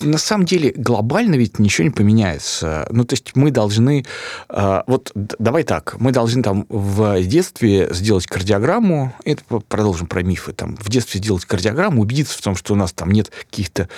на 0.02 0.18
самом 0.18 0.46
деле 0.46 0.74
глобально 0.76 1.36
ведь 1.36 1.60
ничего 1.60 1.86
не 1.86 1.92
поменяется. 1.92 2.88
Ну, 2.92 3.06
то 3.06 3.14
есть 3.14 3.36
мы 3.36 3.52
должны... 3.52 4.06
Э, 4.50 4.82
вот 4.88 5.12
давай 5.16 5.64
так, 5.64 5.96
мы 6.00 6.12
должны 6.12 6.44
там 6.44 6.66
в 6.70 7.22
детстве 7.24 7.90
сделать 7.92 8.28
кардиограмму, 8.28 8.65
кардиограмму, 8.66 9.14
это 9.26 9.44
продолжим 9.44 10.08
про 10.08 10.24
мифы, 10.24 10.52
там, 10.52 10.76
в 10.78 10.90
детстве 10.90 11.20
сделать 11.20 11.46
кардиограмму, 11.46 12.02
убедиться 12.02 12.36
в 12.38 12.42
том, 12.42 12.56
что 12.56 12.74
у 12.74 12.76
нас 12.76 12.94
там 12.94 13.12
нет 13.12 13.32
каких-то 13.50 13.90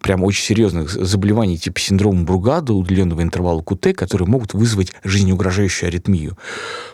прям 0.00 0.24
очень 0.24 0.42
серьезных 0.42 0.90
заболеваний 0.90 1.58
типа 1.58 1.78
синдрома 1.78 2.24
Бругада, 2.24 2.72
удлиненного 2.72 3.22
интервала 3.22 3.60
КУТ, 3.60 3.88
которые 3.94 4.26
могут 4.26 4.54
вызвать 4.54 4.92
жизнеугрожающую 5.04 5.88
аритмию. 5.88 6.38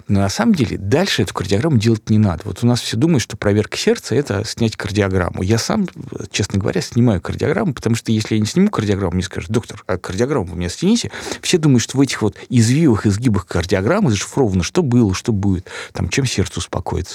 Но 0.09 0.21
на 0.21 0.29
самом 0.29 0.57
деле 0.57 0.77
дальше 0.77 1.23
эту 1.23 1.33
кардиограмму 1.35 1.79
делать 1.79 2.11
не 2.11 2.19
надо. 2.19 2.43
Вот 2.45 2.65
у 2.65 2.67
нас 2.67 2.81
все 2.81 2.97
думают, 2.97 3.23
что 3.23 3.37
проверка 3.37 3.77
сердца– 3.77 4.15
это 4.17 4.45
снять 4.45 4.77
кардиограмму. 4.77 5.43
Я 5.43 5.59
сам, 5.59 5.87
честно 6.33 6.59
говоря, 6.59 6.81
снимаю 6.81 7.21
кардиограмму, 7.21 7.75
потому 7.75 7.95
что 7.95 8.11
если 8.11 8.35
я 8.35 8.41
не 8.41 8.47
сниму 8.47 8.71
кардиограмму, 8.71 9.15
мне 9.15 9.23
скажут, 9.23 9.51
доктор, 9.51 9.85
а 9.87 9.99
кардиограмму 9.99 10.47
вы 10.47 10.57
меня 10.57 10.69
снимите. 10.69 11.13
Все 11.43 11.59
думают, 11.59 11.83
что 11.83 11.97
в 11.97 12.01
этих 12.01 12.23
вот 12.23 12.37
извивах, 12.49 13.07
изгибах 13.07 13.47
кардиограммы 13.47 14.11
зашифровано, 14.11 14.65
что 14.65 14.83
было, 14.83 15.15
что 15.15 15.33
будет, 15.33 15.69
там, 15.93 16.09
чем 16.09 16.27
сердце 16.27 16.59
успокоится. 16.59 17.10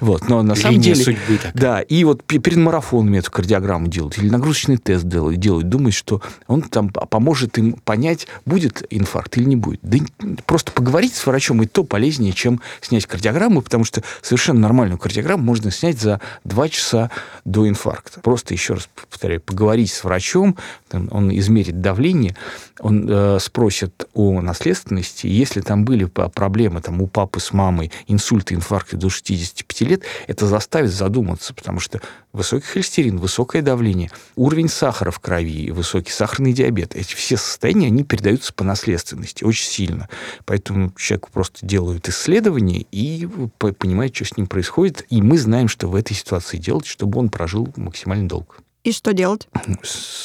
Вот, 0.00 0.28
но 0.28 0.42
на 0.42 0.54
самом 0.54 0.80
деле... 0.80 0.96
судьбы 0.96 1.36
такая. 1.36 1.52
Да, 1.54 1.80
и 1.80 2.04
вот 2.04 2.22
перед 2.24 2.56
марафоном 2.56 3.14
эту 3.14 3.30
кардиограмму 3.30 3.88
делают, 3.88 4.18
или 4.18 4.28
нагрузочный 4.28 4.76
тест 4.76 5.04
делают, 5.06 5.40
делают, 5.40 5.68
думают, 5.68 5.94
что 5.94 6.20
он 6.46 6.62
там 6.62 6.90
поможет 6.90 7.58
им 7.58 7.72
понять, 7.72 8.26
будет 8.44 8.84
инфаркт 8.90 9.36
или 9.36 9.44
не 9.44 9.56
будет. 9.56 9.80
Да 9.82 9.98
просто 10.46 10.72
поговорить 10.72 11.14
с 11.14 11.26
врачом 11.26 11.62
и 11.62 11.66
то 11.66 11.84
полезнее, 11.84 12.32
чем 12.32 12.60
снять 12.80 13.06
кардиограмму, 13.06 13.62
потому 13.62 13.84
что 13.84 14.02
совершенно 14.20 14.60
нормальную 14.60 14.98
кардиограмму 14.98 15.42
можно 15.42 15.70
снять 15.70 16.00
за 16.00 16.20
два 16.44 16.68
часа 16.68 17.10
до 17.44 17.68
инфаркта. 17.68 18.20
Просто, 18.20 18.54
еще 18.54 18.74
раз 18.74 18.88
повторяю, 19.10 19.40
поговорить 19.40 19.92
с 19.92 20.04
врачом, 20.04 20.56
он 20.92 21.36
измерит 21.36 21.80
давление, 21.80 22.36
он 22.80 23.06
э, 23.08 23.38
спросит 23.40 24.06
о 24.14 24.40
наследственности, 24.40 25.26
если 25.26 25.60
там 25.60 25.84
были 25.84 26.04
проблемы 26.04 26.80
там, 26.80 27.00
у 27.00 27.06
папы 27.06 27.40
с 27.40 27.52
мамой, 27.52 27.92
инсульты, 28.08 28.54
инфаркты 28.54 28.96
до 28.96 29.08
65 29.36 29.80
лет, 29.82 30.02
это 30.26 30.46
заставит 30.46 30.92
задуматься, 30.92 31.54
потому 31.54 31.80
что 31.80 32.00
высокий 32.32 32.66
холестерин, 32.66 33.18
высокое 33.18 33.62
давление, 33.62 34.10
уровень 34.36 34.68
сахара 34.68 35.10
в 35.10 35.20
крови, 35.20 35.70
высокий 35.70 36.12
сахарный 36.12 36.52
диабет, 36.52 36.94
эти 36.94 37.14
все 37.14 37.36
состояния, 37.36 37.88
они 37.88 38.04
передаются 38.04 38.52
по 38.52 38.64
наследственности 38.64 39.44
очень 39.44 39.66
сильно. 39.66 40.08
Поэтому 40.44 40.92
человеку 40.96 41.30
просто 41.32 41.64
делают 41.66 42.08
исследования 42.08 42.86
и 42.90 43.28
понимают, 43.58 44.14
что 44.14 44.24
с 44.24 44.36
ним 44.36 44.46
происходит, 44.46 45.04
и 45.10 45.22
мы 45.22 45.38
знаем, 45.38 45.68
что 45.68 45.88
в 45.88 45.94
этой 45.94 46.14
ситуации 46.14 46.58
делать, 46.58 46.86
чтобы 46.86 47.18
он 47.18 47.28
прожил 47.28 47.68
максимально 47.76 48.28
долго. 48.28 48.54
И 48.84 48.90
что 48.90 49.12
делать? 49.12 49.46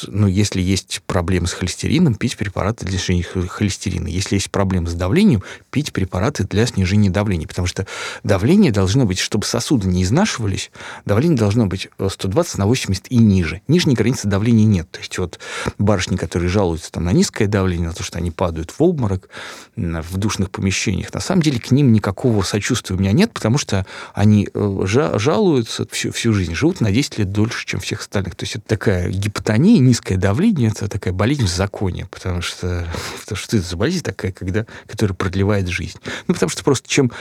Ну, 0.08 0.26
если 0.26 0.60
есть 0.60 1.00
проблемы 1.06 1.46
с 1.46 1.52
холестерином, 1.52 2.16
пить 2.16 2.36
препараты 2.36 2.84
для 2.84 2.98
снижения 2.98 3.22
холестерина. 3.46 4.08
Если 4.08 4.34
есть 4.34 4.50
проблемы 4.50 4.88
с 4.88 4.94
давлением, 4.94 5.44
пить 5.70 5.92
препараты 5.92 6.42
для 6.42 6.66
снижения 6.66 7.08
давления. 7.08 7.46
Потому 7.46 7.68
что 7.68 7.86
давление 8.24 8.72
должно 8.72 9.04
быть, 9.04 9.20
чтобы 9.20 9.44
сосуды 9.44 9.86
не 9.86 10.02
изнашивались, 10.02 10.72
давление 11.04 11.38
должно 11.38 11.66
быть 11.66 11.88
120 12.04 12.58
на 12.58 12.66
80 12.66 13.06
и 13.10 13.18
ниже. 13.18 13.62
Нижней 13.68 13.94
границы 13.94 14.26
давления 14.26 14.64
нет. 14.64 14.90
То 14.90 14.98
есть 14.98 15.16
вот 15.18 15.38
барышни, 15.78 16.16
которые 16.16 16.50
жалуются 16.50 16.90
там, 16.90 17.04
на 17.04 17.12
низкое 17.12 17.46
давление, 17.46 17.86
на 17.86 17.94
то, 17.94 18.02
что 18.02 18.18
они 18.18 18.32
падают 18.32 18.72
в 18.72 18.82
обморок 18.82 19.28
в 19.76 20.16
душных 20.16 20.50
помещениях, 20.50 21.14
на 21.14 21.20
самом 21.20 21.42
деле 21.42 21.60
к 21.60 21.70
ним 21.70 21.92
никакого 21.92 22.42
сочувствия 22.42 22.96
у 22.96 22.98
меня 22.98 23.12
нет, 23.12 23.32
потому 23.32 23.56
что 23.56 23.86
они 24.14 24.48
э, 24.52 24.80
жалуются 24.84 25.86
всю, 25.92 26.10
всю 26.10 26.32
жизнь, 26.32 26.56
живут 26.56 26.80
на 26.80 26.90
10 26.90 27.18
лет 27.18 27.30
дольше, 27.30 27.64
чем 27.64 27.78
всех 27.78 28.00
остальных. 28.00 28.34
То 28.34 28.47
есть 28.48 28.56
это 28.56 28.66
такая 28.66 29.10
гипотония, 29.10 29.78
низкое 29.78 30.16
давление, 30.16 30.70
это 30.70 30.88
такая 30.88 31.12
болезнь 31.12 31.44
в 31.44 31.48
законе, 31.48 32.06
потому 32.10 32.40
что, 32.40 32.86
потому 33.20 33.36
что 33.36 33.56
это 33.56 33.66
за 33.66 33.76
болезнь 33.76 34.02
такая, 34.02 34.32
когда, 34.32 34.66
которая 34.86 35.14
продлевает 35.14 35.68
жизнь. 35.68 35.98
Ну, 36.26 36.34
потому 36.34 36.50
что 36.50 36.64
просто 36.64 36.88
чем 36.88 37.12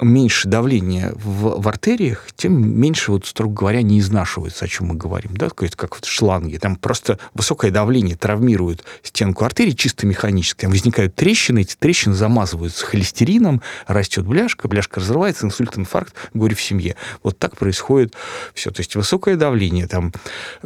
меньше 0.00 0.48
давления 0.48 1.12
в, 1.14 1.60
в 1.60 1.68
артериях, 1.68 2.26
тем 2.34 2.80
меньше, 2.80 3.12
вот, 3.12 3.26
строго 3.26 3.54
говоря, 3.54 3.82
не 3.82 4.00
изнашивается, 4.00 4.64
о 4.64 4.68
чем 4.68 4.88
мы 4.88 4.94
говорим, 4.94 5.36
да, 5.36 5.48
как, 5.50 5.70
как 5.76 5.94
в 5.96 6.06
шланге. 6.06 6.58
Там 6.58 6.76
просто 6.76 7.18
высокое 7.34 7.70
давление 7.70 8.16
травмирует 8.16 8.84
стенку 9.02 9.44
артерии 9.44 9.72
чисто 9.72 10.06
механически. 10.06 10.62
Там 10.62 10.70
возникают 10.70 11.14
трещины, 11.14 11.60
эти 11.60 11.76
трещины 11.76 12.14
замазываются 12.14 12.84
холестерином, 12.84 13.62
растет 13.86 14.26
бляшка, 14.26 14.68
бляшка 14.68 15.00
разрывается, 15.00 15.46
инсульт, 15.46 15.78
инфаркт, 15.78 16.14
горе 16.34 16.54
в 16.54 16.62
семье. 16.62 16.96
Вот 17.22 17.38
так 17.38 17.56
происходит 17.56 18.14
все. 18.54 18.70
То 18.70 18.80
есть 18.80 18.96
высокое 18.96 19.36
давление, 19.36 19.86
там 19.86 20.12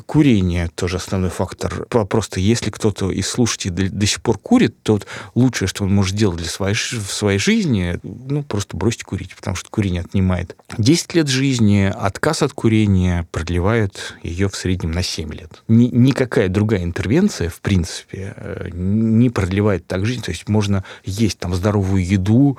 Курение 0.06 0.70
тоже 0.74 0.96
основной 0.96 1.30
фактор. 1.30 1.86
Просто 1.86 2.38
если 2.40 2.70
кто-то 2.70 3.10
из 3.10 3.26
слушателей 3.28 3.88
до, 3.88 4.06
сих 4.06 4.22
пор 4.22 4.38
курит, 4.38 4.76
то 4.82 4.94
вот 4.94 5.06
лучшее, 5.34 5.68
что 5.68 5.84
он 5.84 5.92
может 5.92 6.14
сделать 6.14 6.38
для 6.38 6.48
своей, 6.48 6.74
в 6.74 7.12
своей 7.12 7.38
жизни, 7.38 7.98
ну, 8.02 8.42
просто 8.44 8.76
бросить 8.76 9.02
курить, 9.02 9.34
потому 9.34 9.56
что 9.56 9.68
курение 9.68 10.02
отнимает 10.02 10.56
10 10.78 11.14
лет 11.14 11.28
жизни, 11.28 11.92
отказ 11.92 12.42
от 12.42 12.52
курения 12.52 13.26
продлевает 13.32 14.14
ее 14.22 14.48
в 14.48 14.54
среднем 14.54 14.92
на 14.92 15.02
7 15.02 15.32
лет. 15.32 15.62
Ни, 15.66 15.86
никакая 15.86 16.48
другая 16.48 16.84
интервенция, 16.84 17.48
в 17.48 17.60
принципе, 17.60 18.34
э, 18.36 18.68
не 18.72 19.30
продлевает 19.30 19.86
так 19.86 20.06
жизнь. 20.06 20.22
То 20.22 20.30
есть 20.30 20.48
можно 20.48 20.84
есть 21.04 21.38
там 21.38 21.54
здоровую 21.54 22.06
еду, 22.06 22.58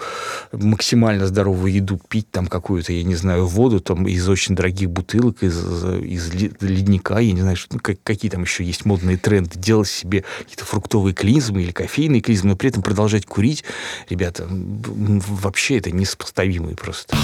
максимально 0.51 1.27
здоровую 1.27 1.71
еду, 1.71 1.99
пить 2.09 2.29
там 2.29 2.47
какую-то, 2.47 2.91
я 2.91 3.03
не 3.03 3.15
знаю, 3.15 3.47
воду 3.47 3.79
там 3.79 4.07
из 4.07 4.27
очень 4.27 4.55
дорогих 4.55 4.89
бутылок, 4.89 5.43
из, 5.43 5.57
из 6.01 6.33
ледника, 6.33 7.19
я 7.19 7.36
не 7.37 7.41
знаю, 7.41 7.55
что, 7.55 7.77
как, 7.77 7.97
какие 8.03 8.31
там 8.31 8.41
еще 8.41 8.63
есть 8.63 8.83
модные 8.85 9.17
тренды, 9.17 9.59
делать 9.59 9.87
себе 9.87 10.25
какие-то 10.39 10.65
фруктовые 10.65 11.13
клизмы 11.13 11.61
или 11.61 11.71
кофейные 11.71 12.21
клизмы, 12.21 12.49
но 12.49 12.55
при 12.55 12.69
этом 12.69 12.81
продолжать 12.81 13.25
курить, 13.27 13.63
ребята, 14.09 14.47
вообще 14.49 15.77
это 15.77 15.91
несопоставимые 15.91 16.75
просто. 16.75 17.15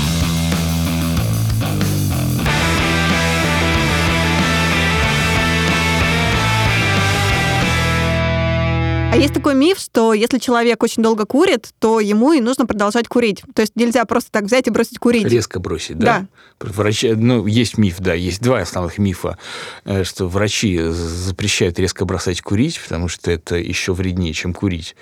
А 9.14 9.16
есть 9.16 9.32
такой 9.32 9.54
миф, 9.54 9.78
что 9.78 10.16
если 10.16 10.40
человек 10.40 10.82
очень 10.82 11.04
долго 11.04 11.28
курит, 11.28 11.70
то 11.78 12.00
ему 12.00 12.34
и 12.34 12.42
нужно 12.42 12.66
продолжать 12.66 13.08
курить. 13.08 13.44
То 13.54 13.62
есть 13.62 13.76
нельзя 13.76 14.06
просто 14.06 14.32
так 14.32 14.46
взять 14.46 14.66
и 14.66 14.72
бросить 14.72 14.98
курить. 14.98 15.28
Резко 15.28 15.60
бросить, 15.60 16.00
да? 16.00 16.26
Да. 16.60 16.68
Врачи, 16.68 17.14
ну, 17.14 17.46
есть 17.46 17.78
миф, 17.78 17.98
да, 18.00 18.16
есть 18.16 18.42
два 18.42 18.62
основных 18.62 18.98
мифа, 18.98 19.38
э, 19.86 20.04
что 20.04 20.28
врачи 20.28 20.80
запрещают 20.80 21.78
резко 21.78 22.06
бросать 22.06 22.42
курить, 22.42 22.82
потому 22.82 23.08
что 23.08 23.30
это 23.30 23.56
еще 23.56 23.94
вреднее, 23.94 24.34
чем 24.34 24.52
курить. 24.52 24.96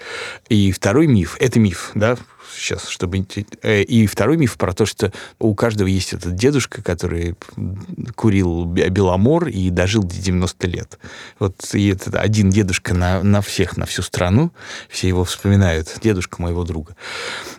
И 0.50 0.74
второй 0.74 1.08
миф, 1.08 1.38
это 1.39 1.62
миф, 1.62 1.91
да, 1.95 2.17
сейчас, 2.55 2.87
чтобы... 2.87 3.25
э, 3.61 3.81
И 3.83 4.05
второй 4.07 4.37
миф 4.37 4.57
про 4.57 4.73
то, 4.73 4.85
что 4.85 5.11
у 5.39 5.53
каждого 5.55 5.87
есть 5.87 6.13
этот 6.13 6.35
дедушка, 6.35 6.81
который 6.81 7.35
курил 8.15 8.65
бе- 8.65 8.89
беломор 8.89 9.47
и 9.47 9.69
дожил 9.69 10.03
до 10.03 10.15
90 10.15 10.67
лет. 10.67 10.99
Вот 11.39 11.55
и 11.73 11.89
это 11.89 12.19
один 12.19 12.49
дедушка 12.49 12.93
на, 12.93 13.23
на 13.23 13.41
всех, 13.41 13.77
на 13.77 13.85
всю 13.85 14.01
страну. 14.01 14.51
Все 14.89 15.07
его 15.07 15.23
вспоминают. 15.23 15.87
Дедушка 16.01 16.41
моего 16.41 16.63
друга. 16.63 16.95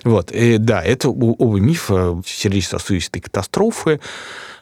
Вот. 0.05 0.31
И 0.33 0.59
да, 0.59 0.83
это 0.83 1.09
оба 1.09 1.59
мифа 1.59 2.20
сердечно-сосудистой 2.26 3.22
катастрофы. 3.22 4.00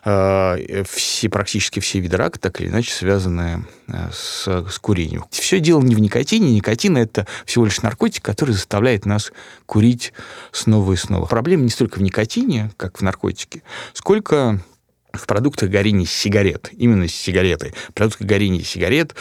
Э, 0.04 0.82
все, 0.88 1.28
практически 1.28 1.80
все 1.80 2.00
виды 2.00 2.16
рака 2.16 2.38
так 2.38 2.60
или 2.60 2.68
иначе 2.68 2.92
связаны 2.92 3.64
э, 3.88 4.08
с, 4.12 4.46
с 4.46 4.78
курением. 4.78 5.24
Все 5.30 5.60
дело 5.60 5.82
не 5.82 5.94
в 5.94 6.00
никотине. 6.00 6.54
Никотин– 6.54 6.96
это 6.98 7.26
всего 7.44 7.66
лишь 7.66 7.82
наркотик, 7.82 8.24
который 8.24 8.52
заставляет 8.52 9.04
нас 9.04 9.32
курить 9.66 10.12
снова 10.52 10.92
и 10.92 10.96
снова. 10.96 11.26
Проблема 11.26 11.64
не 11.64 11.70
столько 11.70 11.98
в 11.98 12.02
никотине, 12.02 12.70
как 12.76 12.98
в 12.98 13.02
наркотике, 13.02 13.62
сколько 13.92 14.60
в 15.12 15.26
продуктах 15.26 15.70
горения 15.70 16.06
сигарет, 16.06 16.70
именно 16.76 17.08
сигареты. 17.08 17.74
Продукты 17.94 18.24
горения 18.24 18.62
сигарет 18.62 19.14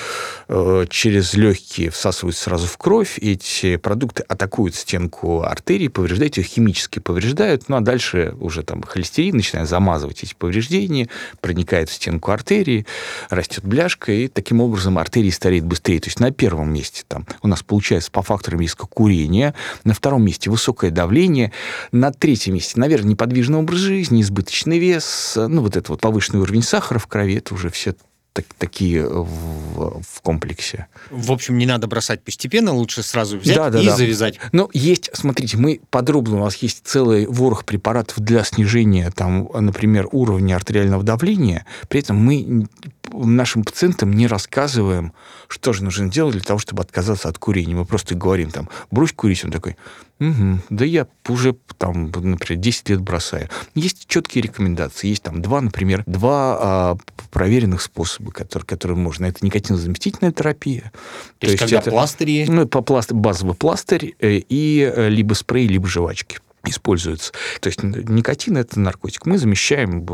э, 0.48 0.86
через 0.90 1.34
легкие 1.34 1.90
всасываются 1.90 2.44
сразу 2.44 2.68
в 2.68 2.78
кровь, 2.78 3.18
эти 3.20 3.78
продукты 3.78 4.24
атакуют 4.28 4.76
стенку 4.76 5.42
артерии, 5.42 5.88
повреждают 5.88 6.38
ее, 6.38 6.44
химически 6.44 7.00
повреждают, 7.00 7.70
ну 7.70 7.78
а 7.78 7.82
дальше 7.82 8.36
уже 8.40 8.64
там 8.64 8.84
холестерин 8.84 9.38
начинает 9.38 9.68
замазывать 9.68 10.24
эти 10.24 10.34
повреждения, 10.34 11.10
проникает 11.42 11.90
в 11.90 11.94
стенку 11.94 12.32
артерии, 12.32 12.86
растет 13.30 13.66
бляшка, 13.66 14.12
и 14.12 14.28
таким 14.28 14.62
образом 14.62 14.98
артерия 14.98 15.32
стареет 15.32 15.66
быстрее. 15.66 16.00
То 16.00 16.08
есть 16.08 16.20
на 16.20 16.32
первом 16.32 16.72
месте 16.74 17.04
там 17.08 17.26
у 17.42 17.48
нас 17.48 17.64
получается 17.64 18.12
по 18.12 18.22
факторам 18.22 18.62
риска 18.62 18.86
курения, 18.86 19.54
на 19.84 19.94
втором 19.94 20.24
месте 20.24 20.50
высокое 20.50 20.92
давление, 20.92 21.52
на 21.92 22.12
третьем 22.12 22.56
месте, 22.56 22.80
наверное, 22.80 23.12
неподвижный 23.12 23.60
образ 23.60 23.80
жизни, 23.80 24.22
избыточный 24.22 24.80
вес, 24.80 25.34
ну 25.36 25.62
вот 25.62 25.79
это 25.80 25.92
вот 25.92 26.02
повышенный 26.02 26.42
уровень 26.42 26.62
сахара 26.64 27.00
в 27.00 27.08
крови, 27.08 27.36
это 27.38 27.54
уже 27.54 27.70
все 27.70 27.96
так- 28.34 28.46
такие 28.58 29.08
в, 29.08 30.02
в 30.02 30.22
комплексе. 30.22 30.88
В 31.10 31.32
общем, 31.32 31.58
не 31.58 31.66
надо 31.66 31.88
бросать 31.88 32.24
постепенно, 32.24 32.74
лучше 32.74 33.02
сразу 33.04 33.38
взять 33.40 33.56
Да, 33.56 33.70
да, 33.70 33.82
и 33.82 33.86
да. 33.88 33.96
завязать. 33.96 34.40
Но 34.52 34.70
есть, 34.74 35.10
смотрите, 35.14 35.58
мы 35.58 35.82
подробно, 35.90 36.38
у 36.38 36.44
нас 36.44 36.56
есть 36.58 36.82
целый 36.86 37.26
ворох 37.26 37.66
препаратов 37.66 38.20
для 38.20 38.44
снижения, 38.44 39.12
там, 39.12 39.50
например, 39.54 40.08
уровня 40.12 40.56
артериального 40.56 41.04
давления. 41.04 41.66
При 41.88 42.02
этом 42.02 42.18
мы 42.18 42.68
нашим 43.14 43.64
пациентам 43.64 44.14
не 44.14 44.28
рассказываем, 44.28 45.14
что 45.48 45.74
же 45.74 45.84
нужно 45.84 46.10
делать 46.10 46.34
для 46.34 46.44
того, 46.44 46.60
чтобы 46.60 46.84
отказаться 46.84 47.30
от 47.30 47.38
курения. 47.38 47.76
Мы 47.76 47.86
просто 47.86 48.16
говорим 48.16 48.52
там, 48.52 48.70
брось 48.92 49.14
курить. 49.14 49.44
Он 49.44 49.52
такой, 49.52 49.76
«Мгм, 50.20 50.62
да 50.70 50.86
я 50.86 51.08
уже 51.28 51.56
там, 51.78 52.12
например, 52.12 52.62
10 52.62 52.90
лет 52.90 53.02
бросаю. 53.02 53.50
Есть 53.74 54.06
четкие 54.08 54.42
рекомендации. 54.42 55.08
Есть 55.08 55.24
там 55.24 55.42
два, 55.42 55.62
например, 55.62 56.04
два 56.06 56.58
а, 56.60 56.98
проверенных 57.32 57.82
способа, 57.82 58.32
которые, 58.32 58.66
которые 58.66 58.98
можно. 58.98 59.26
Это 59.26 59.46
никотинозаместительная 59.46 60.34
терапия. 60.34 60.92
То, 61.38 61.48
есть, 61.48 61.60
когда 61.60 61.82
пластыри 61.82 62.32
есть. 62.32 62.52
Ну, 62.52 62.68
по 62.68 62.82
пласт... 62.82 63.14
базовый 63.14 63.56
пластырь 63.56 64.16
э, 64.20 64.42
и 64.50 64.92
э, 64.94 65.08
либо 65.10 65.34
спрей, 65.34 65.68
либо 65.68 65.88
жвачки 65.88 66.40
используются. 66.66 67.32
То 67.60 67.68
есть 67.68 67.84
никотин– 67.84 68.58
это 68.58 68.80
наркотик. 68.80 69.26
Мы 69.26 69.38
замещаем, 69.38 70.06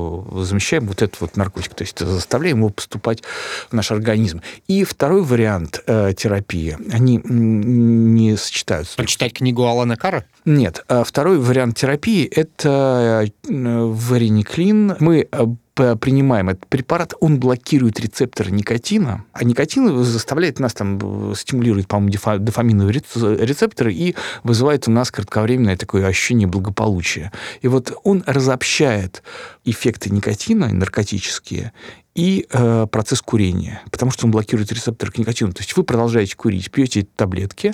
замещаем 0.43 0.88
вот 0.88 1.01
этот 1.01 1.19
вот 1.21 1.38
наркотик, 1.38 1.73
то 1.73 1.84
есть 1.84 1.99
заставляем 1.99 2.60
его 2.60 2.69
поступать 2.69 3.23
в 3.69 3.73
наш 3.73 3.91
организм. 3.91 4.41
И 4.67 4.84
второй 4.84 5.23
вариант 5.23 5.84
э, 5.88 6.13
терапии, 6.15 6.77
они 6.91 7.21
не 7.23 8.38
сочетаются. 8.38 8.97
Почитать 8.97 9.34
книгу 9.34 9.63
Алана 9.63 9.95
Кара? 9.95 10.25
Нет, 10.45 10.84
а 10.88 11.03
второй 11.03 11.39
вариант 11.39 11.77
терапии– 11.77 12.25
это 12.31 13.27
э, 13.47 13.49
варениклин. 13.49 14.95
Мы 14.99 15.27
э, 15.31 15.45
принимаем 15.75 16.49
этот 16.49 16.67
препарат, 16.67 17.13
он 17.19 17.39
блокирует 17.39 17.99
рецепторы 17.99 18.51
никотина, 18.51 19.25
а 19.33 19.43
никотин 19.43 20.03
заставляет 20.03 20.59
нас 20.59 20.73
там, 20.73 21.31
э, 21.31 21.35
стимулирует, 21.35 21.88
по-моему, 21.88 22.17
дофаминовые 22.39 22.93
рец- 22.93 23.15
рецепторы 23.15 23.93
и 23.93 24.15
вызывает 24.43 24.88
у 24.88 24.91
нас 24.91 25.11
кратковременное 25.11 25.75
такое 25.75 26.07
ощущение 26.07 26.47
благополучия. 26.47 27.31
И 27.61 27.67
вот 27.67 27.91
он 28.03 28.23
разобщает 28.25 29.21
эффекты 29.65 30.09
никотина, 30.09 30.73
наркотические, 30.73 31.73
и 32.15 32.47
э, 32.49 32.88
процесс 32.89 33.21
курения, 33.21 33.81
потому 33.91 34.11
что 34.11 34.25
он 34.25 34.31
блокирует 34.31 34.71
рецепторы 34.71 35.11
к 35.11 35.17
никотину. 35.17 35.51
То 35.51 35.61
есть 35.61 35.75
вы 35.75 35.83
продолжаете 35.83 36.38
курить, 36.38 36.71
пьете 36.71 37.05
таблетки, 37.15 37.73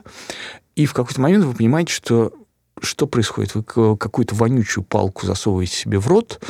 и 0.76 0.88
в 0.88 0.94
какой-то 0.94 1.22
момент 1.22 1.46
вы 1.46 1.54
понимаете, 1.54 1.94
что 1.94 2.34
что 2.82 3.06
происходит? 3.06 3.54
Вы 3.54 3.64
какую-то 3.98 4.34
вонючую 4.34 4.84
палку 4.84 5.28
засовываете 5.28 5.76
себе 5.76 6.00
в 6.00 6.08
рот, 6.08 6.42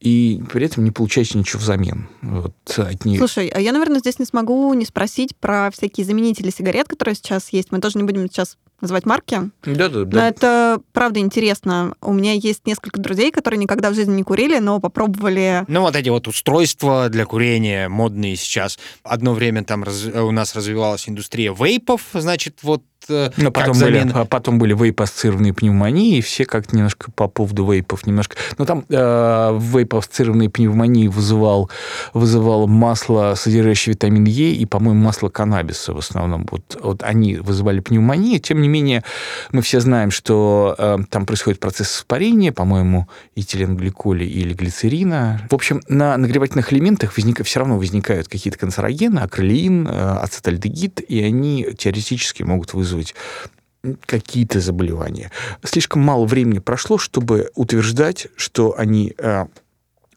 и 0.00 0.42
при 0.52 0.66
этом 0.66 0.84
не 0.84 0.90
получаете 0.90 1.38
ничего 1.38 1.60
взамен. 1.60 2.08
Вот 2.22 2.54
от 2.76 3.04
нее. 3.04 3.18
Слушай, 3.18 3.48
а 3.48 3.60
я, 3.60 3.72
наверное, 3.72 3.98
здесь 4.00 4.18
не 4.18 4.26
смогу 4.26 4.72
не 4.74 4.84
спросить 4.84 5.34
про 5.36 5.70
всякие 5.72 6.04
заменители 6.06 6.50
сигарет, 6.50 6.88
которые 6.88 7.14
сейчас 7.14 7.48
есть. 7.52 7.72
Мы 7.72 7.80
тоже 7.80 7.98
не 7.98 8.04
будем 8.04 8.28
сейчас 8.28 8.56
называть 8.82 9.06
марки. 9.06 9.50
Да, 9.64 9.88
да, 9.88 10.04
Но 10.04 10.20
это 10.20 10.80
правда 10.92 11.18
интересно. 11.20 11.94
У 12.02 12.12
меня 12.12 12.32
есть 12.32 12.66
несколько 12.66 13.00
друзей, 13.00 13.30
которые 13.30 13.58
никогда 13.58 13.90
в 13.90 13.94
жизни 13.94 14.16
не 14.16 14.22
курили, 14.22 14.58
но 14.58 14.80
попробовали 14.80 15.64
Ну, 15.66 15.80
вот 15.80 15.96
эти 15.96 16.10
вот 16.10 16.28
устройства 16.28 17.08
для 17.08 17.24
курения 17.24 17.88
модные 17.88 18.36
сейчас. 18.36 18.78
Одно 19.02 19.32
время 19.32 19.64
там 19.64 19.82
раз- 19.82 20.04
у 20.04 20.30
нас 20.30 20.54
развивалась 20.54 21.08
индустрия 21.08 21.54
вейпов, 21.54 22.02
значит, 22.12 22.58
вот 22.62 22.82
Но 23.08 23.50
как 23.50 23.66
потом, 23.66 23.78
были, 23.78 23.98
замена. 23.98 24.20
а 24.20 24.24
потом 24.24 24.58
были 24.58 24.74
вейп-ассоциированные 24.74 25.52
пневмонии, 25.52 26.18
и 26.18 26.20
все 26.20 26.44
как-то 26.44 26.76
немножко 26.76 27.10
по 27.10 27.28
поводу 27.28 27.70
вейпов 27.70 28.06
немножко... 28.06 28.36
Но 28.58 28.64
там 28.64 28.84
э, 28.88 28.94
вейп-ассоциированные 28.94 30.48
пневмонии 30.48 31.08
вызывал, 31.08 31.70
вызывало 32.14 32.66
масло, 32.66 33.34
содержащее 33.36 33.94
витамин 33.94 34.24
Е, 34.24 34.52
и, 34.52 34.66
по-моему, 34.66 35.02
масло 35.02 35.28
каннабиса 35.28 35.92
в 35.92 35.98
основном. 35.98 36.46
Вот, 36.50 36.78
вот 36.82 37.02
они 37.02 37.36
вызывали 37.36 37.80
пневмонию. 37.80 38.40
Тем 38.40 38.60
не 38.60 38.68
менее, 38.68 39.04
мы 39.52 39.62
все 39.62 39.80
знаем, 39.80 40.10
что 40.10 40.74
э, 40.78 40.98
там 41.10 41.26
происходит 41.26 41.60
процесс 41.60 41.98
испарения, 41.98 42.52
по-моему, 42.52 43.08
этиленгликоля 43.34 44.24
или 44.24 44.52
глицерина. 44.54 45.46
В 45.50 45.54
общем, 45.54 45.82
на 45.88 46.16
нагревательных 46.16 46.72
элементах 46.72 47.16
возник, 47.16 47.44
все 47.44 47.60
равно 47.60 47.78
возникают 47.78 48.28
какие-то 48.28 48.58
канцерогены, 48.58 49.20
акрилеин, 49.20 49.86
э, 49.86 50.18
ацетальдегид, 50.22 51.00
и 51.00 51.22
они 51.22 51.66
теоретически 51.76 52.42
могут 52.42 52.74
вызвать 52.74 52.95
какие-то 54.06 54.60
заболевания. 54.60 55.30
Слишком 55.62 56.02
мало 56.02 56.26
времени 56.26 56.58
прошло, 56.58 56.98
чтобы 56.98 57.50
утверждать, 57.54 58.26
что 58.36 58.74
они 58.76 59.14
э, 59.16 59.46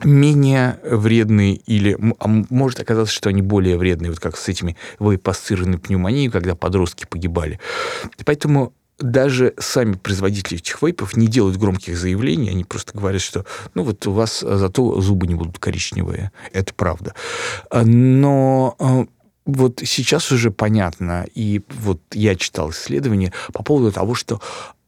менее 0.04 0.80
вредные 0.84 1.56
или 1.56 1.98
а 2.20 2.28
может 2.28 2.80
оказаться, 2.80 3.14
что 3.14 3.30
они 3.30 3.42
более 3.42 3.78
вредные, 3.78 4.12
вот 4.12 4.20
как 4.20 4.38
с 4.38 4.48
этими 4.48 4.76
вейпассированной 5.00 5.78
пневмонией, 5.78 6.30
когда 6.30 6.56
подростки 6.56 7.06
погибали. 7.06 7.60
Поэтому 8.26 8.74
даже 9.00 9.54
сами 9.58 9.94
производители 9.94 10.60
этих 10.60 10.82
вейпов 10.82 11.16
не 11.16 11.28
делают 11.28 11.58
громких 11.58 11.98
заявлений, 11.98 12.50
они 12.50 12.66
просто 12.66 12.98
говорят, 12.98 13.22
что 13.22 13.46
ну 13.74 13.84
вот 13.84 14.06
у 14.08 14.12
вас 14.12 14.42
зато 14.42 15.00
зубы 15.00 15.28
не 15.28 15.36
будут 15.36 15.58
коричневые. 15.58 16.32
Это 16.52 16.74
правда. 16.74 17.14
А, 17.70 17.84
Но 17.84 18.76
а, 18.80 19.06
вот 19.52 19.82
сейчас 19.86 20.32
уже 20.32 20.52
понятно, 20.52 21.26
и 21.34 21.62
вот 21.70 22.02
я 22.14 22.36
читал 22.36 22.72
исследования 22.72 23.34
по 23.54 23.64
поводу 23.64 23.92
того, 23.92 24.16
что 24.16 24.42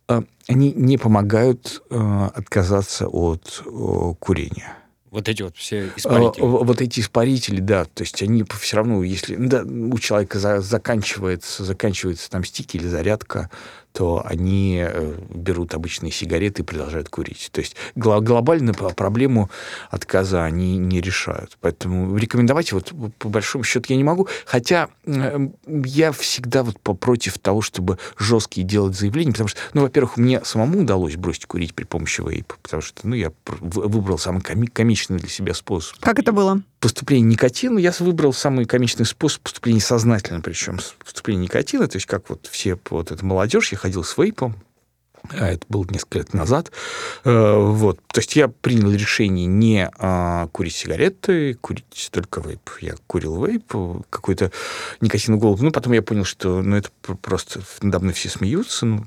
а, 0.07 0.23
они 0.47 0.73
не 0.73 0.97
помогают 0.97 1.81
а, 1.89 2.31
отказаться 2.35 3.07
от 3.07 3.63
а, 3.65 4.13
курения. 4.15 4.77
Вот 5.11 5.27
эти 5.27 5.41
вот 5.41 5.57
все 5.57 5.83
А, 5.83 5.93
испарители. 5.97 6.41
Вот 6.41 6.81
эти 6.81 7.01
испарители, 7.01 7.59
да, 7.59 7.83
то 7.85 8.03
есть 8.03 8.21
они 8.23 8.45
все 8.59 8.77
равно, 8.77 9.03
если 9.03 9.35
да, 9.35 9.63
у 9.63 9.99
человека 9.99 10.39
за- 10.39 10.61
заканчивается, 10.61 11.65
заканчивается 11.65 12.29
там 12.29 12.45
стики 12.45 12.77
или 12.77 12.87
зарядка, 12.87 13.49
то 13.93 14.23
они 14.25 14.83
э, 14.85 15.17
берут 15.29 15.73
обычные 15.73 16.11
сигареты 16.11 16.61
и 16.61 16.65
продолжают 16.65 17.09
курить. 17.09 17.49
То 17.51 17.61
есть 17.61 17.75
гло- 17.95 18.21
глобально 18.21 18.73
проблему 18.73 19.49
отказа 19.89 20.43
они 20.43 20.77
не 20.77 21.01
решают. 21.01 21.57
Поэтому 21.61 22.15
рекомендовать 22.15 22.71
вот 22.71 22.91
по 23.17 23.29
большому 23.29 23.63
счету 23.63 23.87
я 23.89 23.97
не 23.97 24.03
могу. 24.03 24.27
Хотя 24.45 24.89
э, 25.05 25.39
я 25.85 26.11
всегда 26.11 26.63
вот 26.63 26.79
против 26.79 27.37
того, 27.39 27.61
чтобы 27.61 27.97
жесткие 28.17 28.65
делать 28.65 28.95
заявления, 28.95 29.31
потому 29.31 29.49
что, 29.49 29.59
ну, 29.73 29.81
во-первых, 29.81 30.17
мне 30.17 30.43
самому 30.43 30.81
удалось 30.81 31.15
бросить 31.15 31.45
курить 31.45 31.73
при 31.73 31.83
помощи 31.83 32.21
вейпа, 32.21 32.55
потому 32.61 32.81
что, 32.81 33.07
ну, 33.07 33.15
я 33.15 33.31
выбрал 33.45 34.17
самый 34.17 34.41
коми- 34.41 34.67
комичный 34.71 35.17
для 35.17 35.29
себя 35.29 35.53
способ 35.53 35.97
Как 35.99 36.19
это 36.19 36.31
было? 36.31 36.61
Поступление 36.81 37.29
никотина, 37.29 37.77
я 37.77 37.93
выбрал 37.99 38.33
самый 38.33 38.65
комичный 38.65 39.05
способ 39.05 39.43
поступления 39.43 39.79
сознательно, 39.79 40.41
причем 40.41 40.79
поступление 40.99 41.43
никотина, 41.45 41.87
то 41.87 41.95
есть 41.95 42.07
как 42.07 42.29
вот 42.29 42.47
все, 42.51 42.77
вот 42.89 43.11
эта 43.11 43.23
молодежь, 43.23 43.71
я 43.71 43.77
ходил 43.77 44.03
с 44.03 44.17
вейпом, 44.17 44.55
а 45.29 45.51
это 45.51 45.65
было 45.69 45.85
несколько 45.89 46.19
лет 46.19 46.33
назад. 46.33 46.71
Э, 47.23 47.55
вот. 47.57 47.99
То 48.07 48.19
есть 48.19 48.35
я 48.35 48.47
принял 48.47 48.91
решение 48.91 49.45
не 49.45 49.89
а, 49.97 50.47
курить 50.47 50.75
сигареты, 50.75 51.53
курить 51.55 52.09
только 52.11 52.41
вейп. 52.41 52.69
Я 52.81 52.95
курил 53.07 53.43
вейп, 53.45 53.73
какой-то 54.09 54.51
никотиновый 54.99 55.41
голубь. 55.41 55.61
Ну, 55.61 55.71
потом 55.71 55.93
я 55.93 56.01
понял, 56.01 56.25
что 56.25 56.61
ну, 56.61 56.75
это 56.75 56.89
просто 57.21 57.61
надо 57.81 57.99
мной 57.99 58.13
все 58.13 58.29
смеются 58.29 58.85
ну, 58.85 59.05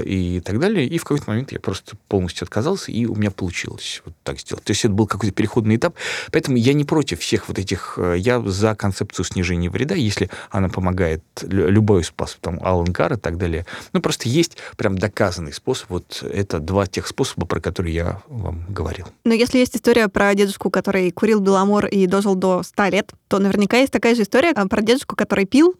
и 0.00 0.40
так 0.44 0.58
далее. 0.58 0.86
И 0.86 0.98
в 0.98 1.04
какой-то 1.04 1.30
момент 1.30 1.52
я 1.52 1.60
просто 1.60 1.96
полностью 2.08 2.44
отказался, 2.44 2.90
и 2.90 3.06
у 3.06 3.14
меня 3.14 3.30
получилось 3.30 4.02
вот 4.04 4.14
так 4.22 4.40
сделать. 4.40 4.64
То 4.64 4.72
есть 4.72 4.84
это 4.84 4.92
был 4.92 5.06
какой-то 5.06 5.34
переходный 5.34 5.76
этап. 5.76 5.94
Поэтому 6.32 6.56
я 6.56 6.72
не 6.72 6.84
против 6.84 7.20
всех 7.20 7.48
вот 7.48 7.58
этих... 7.58 7.94
Э, 7.96 8.16
я 8.18 8.40
за 8.40 8.74
концепцию 8.74 9.24
снижения 9.24 9.70
вреда, 9.70 9.94
если 9.94 10.30
она 10.50 10.68
помогает 10.68 11.22
любой 11.42 12.04
способ, 12.04 12.40
там, 12.40 12.60
Алан 12.62 12.88
и 12.88 13.16
так 13.16 13.38
далее. 13.38 13.66
Ну, 13.92 14.00
просто 14.00 14.28
есть 14.28 14.58
прям 14.76 14.98
доказанный 15.44 15.52
способ. 15.52 15.90
Вот 15.90 16.22
это 16.22 16.58
два 16.58 16.86
тех 16.86 17.06
способа, 17.06 17.46
про 17.46 17.60
которые 17.60 17.94
я 17.94 18.22
вам 18.28 18.64
говорил. 18.68 19.06
Но 19.24 19.34
если 19.34 19.58
есть 19.58 19.76
история 19.76 20.08
про 20.08 20.34
дедушку, 20.34 20.70
который 20.70 21.10
курил 21.10 21.40
беломор 21.40 21.86
и 21.86 22.06
дожил 22.06 22.34
до 22.34 22.62
100 22.62 22.84
лет, 22.88 23.12
то 23.28 23.38
наверняка 23.38 23.78
есть 23.78 23.92
такая 23.92 24.14
же 24.14 24.22
история 24.22 24.52
а, 24.54 24.66
про 24.68 24.82
дедушку, 24.82 25.16
который 25.16 25.46
пил 25.46 25.74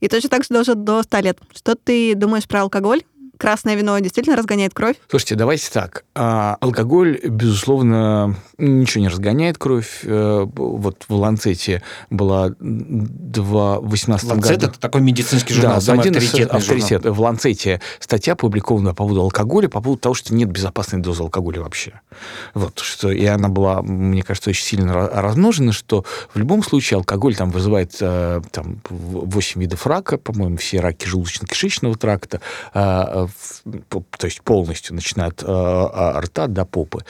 и 0.00 0.08
точно 0.08 0.30
так 0.30 0.42
же 0.44 0.48
дожил 0.50 0.74
до 0.74 1.02
100 1.02 1.18
лет. 1.20 1.38
Что 1.54 1.74
ты 1.74 2.14
думаешь 2.14 2.46
про 2.46 2.62
алкоголь? 2.62 3.02
Красное 3.40 3.74
вино 3.74 3.98
действительно 3.98 4.36
разгоняет 4.36 4.74
кровь? 4.74 4.96
Слушайте, 5.08 5.34
давайте 5.34 5.70
так. 5.72 6.04
А, 6.14 6.58
алкоголь, 6.60 7.18
безусловно, 7.24 8.36
ничего 8.58 9.00
не 9.00 9.08
разгоняет 9.08 9.56
кровь. 9.56 10.00
Э, 10.04 10.46
вот 10.54 11.04
в 11.08 11.14
Ланцете 11.14 11.82
была 12.10 12.52
два 12.60 13.80
18 13.80 14.28
Ланцет 14.28 14.50
году. 14.50 14.66
это 14.66 14.78
такой 14.78 15.00
медицинский 15.00 15.54
журнал, 15.54 15.76
да, 15.76 15.80
самый 15.80 16.00
один 16.00 16.16
авторитетный 16.16 16.58
авторитет. 16.58 17.02
Журнал. 17.02 17.14
В 17.14 17.20
Ланцете 17.20 17.80
статья 17.98 18.34
опубликована 18.34 18.90
по 18.90 19.04
поводу 19.04 19.22
алкоголя, 19.22 19.68
по 19.68 19.80
поводу 19.80 20.00
того, 20.00 20.14
что 20.14 20.34
нет 20.34 20.50
безопасной 20.50 21.00
дозы 21.00 21.22
алкоголя 21.22 21.62
вообще. 21.62 22.00
Вот, 22.52 22.78
что, 22.80 23.10
и 23.10 23.24
она 23.24 23.48
была, 23.48 23.80
мне 23.80 24.22
кажется, 24.22 24.50
очень 24.50 24.64
сильно 24.64 25.08
размножена, 25.08 25.72
что 25.72 26.04
в 26.34 26.38
любом 26.38 26.62
случае 26.62 26.98
алкоголь 26.98 27.34
там 27.34 27.50
вызывает 27.50 27.96
э, 28.00 28.42
там, 28.50 28.82
8 28.90 29.60
видов 29.60 29.86
рака, 29.86 30.18
по-моему, 30.18 30.58
все 30.58 30.80
раки 30.80 31.06
желудочно-кишечного 31.06 31.96
тракта, 31.96 32.42
а, 32.74 33.29
то 33.88 34.24
есть 34.24 34.42
полностью, 34.42 34.94
начиная 34.94 35.28
от 35.28 35.42
э, 35.42 36.20
рта 36.20 36.46
до 36.46 36.64
попы, 36.64 37.04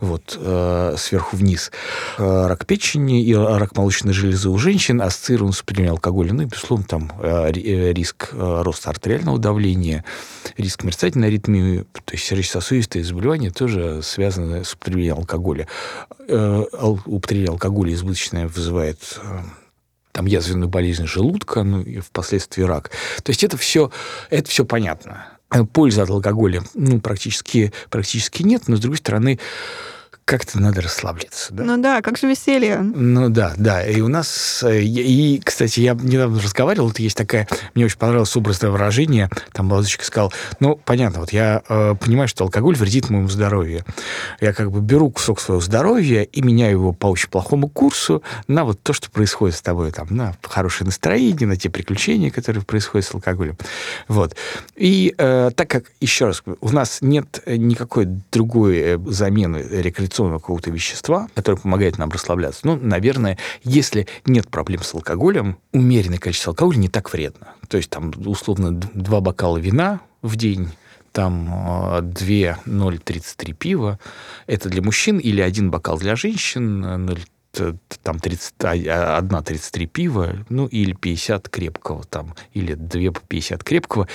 вот, 0.00 0.36
э, 0.38 0.94
сверху 0.98 1.36
вниз. 1.36 1.70
Э, 2.18 2.46
рак 2.46 2.66
печени 2.66 3.22
и 3.22 3.34
рак 3.34 3.76
молочной 3.76 4.12
железы 4.12 4.48
у 4.48 4.58
женщин 4.58 5.00
ассоциирован 5.00 5.52
с 5.52 5.60
употреблением 5.60 5.94
алкоголя. 5.94 6.32
Ну 6.32 6.42
и, 6.42 6.46
безусловно, 6.46 6.86
там 6.86 7.12
э, 7.20 7.52
э, 7.52 7.92
риск 7.92 8.30
роста 8.32 8.90
артериального 8.90 9.38
давления, 9.38 10.04
риск 10.56 10.84
мерцательной 10.84 11.28
аритмии, 11.28 11.84
то 12.04 12.12
есть 12.12 12.24
сердечно-сосудистые 12.24 13.04
заболевания 13.04 13.50
тоже 13.50 14.02
связаны 14.02 14.64
с 14.64 14.74
употреблением 14.74 15.18
алкоголя. 15.18 15.68
Употребление 16.18 17.50
алкоголя 17.50 17.92
избыточное 17.94 18.48
вызывает 18.48 19.20
там 20.16 20.24
язвенную 20.24 20.70
болезнь 20.70 21.06
желудка, 21.06 21.62
ну 21.62 21.82
и 21.82 22.00
впоследствии 22.00 22.62
рак. 22.62 22.90
То 23.22 23.30
есть 23.30 23.44
это 23.44 23.58
все, 23.58 23.90
это 24.30 24.48
все 24.48 24.64
понятно. 24.64 25.26
Пользы 25.72 26.00
от 26.00 26.10
алкоголя 26.10 26.62
ну, 26.74 27.00
практически, 27.00 27.72
практически 27.90 28.42
нет, 28.42 28.64
но, 28.66 28.76
с 28.76 28.80
другой 28.80 28.98
стороны, 28.98 29.38
как-то 30.26 30.60
надо 30.60 30.82
расслабляться. 30.82 31.54
Да? 31.54 31.62
Ну 31.62 31.80
да, 31.80 32.02
как 32.02 32.18
же 32.18 32.26
веселье. 32.28 32.78
Ну 32.78 33.28
да, 33.28 33.54
да. 33.56 33.86
И 33.86 34.00
у 34.00 34.08
нас... 34.08 34.60
Э, 34.64 34.82
и, 34.82 35.40
кстати, 35.42 35.78
я 35.78 35.94
недавно 35.94 36.42
разговаривал, 36.42 36.88
вот 36.88 36.98
есть 36.98 37.16
такая... 37.16 37.46
Мне 37.76 37.84
очень 37.84 37.96
понравилось 37.96 38.34
образное 38.34 38.72
выражение. 38.72 39.30
Там 39.52 39.66
молодочка 39.66 40.04
сказал, 40.04 40.32
ну, 40.58 40.80
понятно, 40.84 41.20
вот 41.20 41.32
я 41.32 41.62
э, 41.68 41.94
понимаю, 41.94 42.26
что 42.26 42.42
алкоголь 42.42 42.74
вредит 42.74 43.08
моему 43.08 43.28
здоровью. 43.28 43.84
Я 44.40 44.52
как 44.52 44.72
бы 44.72 44.80
беру 44.80 45.10
кусок 45.10 45.38
своего 45.40 45.60
здоровья 45.60 46.22
и 46.22 46.42
меняю 46.42 46.72
его 46.72 46.92
по 46.92 47.06
очень 47.06 47.28
плохому 47.28 47.68
курсу 47.68 48.24
на 48.48 48.64
вот 48.64 48.82
то, 48.82 48.92
что 48.92 49.08
происходит 49.08 49.54
с 49.54 49.62
тобой, 49.62 49.92
там, 49.92 50.08
на 50.10 50.34
хорошее 50.42 50.86
настроение, 50.86 51.46
на 51.46 51.56
те 51.56 51.70
приключения, 51.70 52.32
которые 52.32 52.64
происходят 52.64 53.06
с 53.06 53.14
алкоголем. 53.14 53.56
Вот. 54.08 54.34
И 54.74 55.14
э, 55.16 55.52
так 55.54 55.70
как, 55.70 55.84
еще 56.00 56.26
раз, 56.26 56.42
у 56.60 56.70
нас 56.70 56.98
нет 57.00 57.44
никакой 57.46 58.08
другой 58.32 58.78
э, 58.78 58.98
замены 59.06 59.58
рекреационной 59.58 60.15
инъекционного 60.16 60.38
какого-то 60.38 60.70
вещества, 60.70 61.28
которое 61.34 61.58
помогает 61.58 61.98
нам 61.98 62.10
расслабляться. 62.10 62.60
Ну, 62.64 62.76
наверное, 62.76 63.38
если 63.62 64.06
нет 64.24 64.48
проблем 64.48 64.82
с 64.82 64.94
алкоголем, 64.94 65.58
умеренное 65.72 66.18
количество 66.18 66.52
алкоголя 66.52 66.78
не 66.78 66.88
так 66.88 67.12
вредно. 67.12 67.48
То 67.68 67.76
есть 67.76 67.90
там, 67.90 68.12
условно, 68.24 68.72
два 68.72 69.20
бокала 69.20 69.58
вина 69.58 70.00
в 70.22 70.36
день, 70.36 70.70
там 71.12 72.10
2,033 72.12 73.52
пива. 73.52 73.98
Это 74.46 74.68
для 74.68 74.82
мужчин 74.82 75.18
или 75.18 75.40
один 75.40 75.70
бокал 75.70 75.98
для 75.98 76.16
женщин, 76.16 76.80
0, 76.80 77.20
там 78.02 78.18
30, 78.18 78.54
1 78.64 79.42
33 79.42 79.86
пива, 79.86 80.36
ну 80.48 80.66
или 80.66 80.92
50 80.92 81.48
крепкого 81.48 82.04
там, 82.04 82.34
или 82.52 82.74
2 82.74 83.12
по 83.12 83.20
50 83.20 83.64
крепкого, 83.64 84.08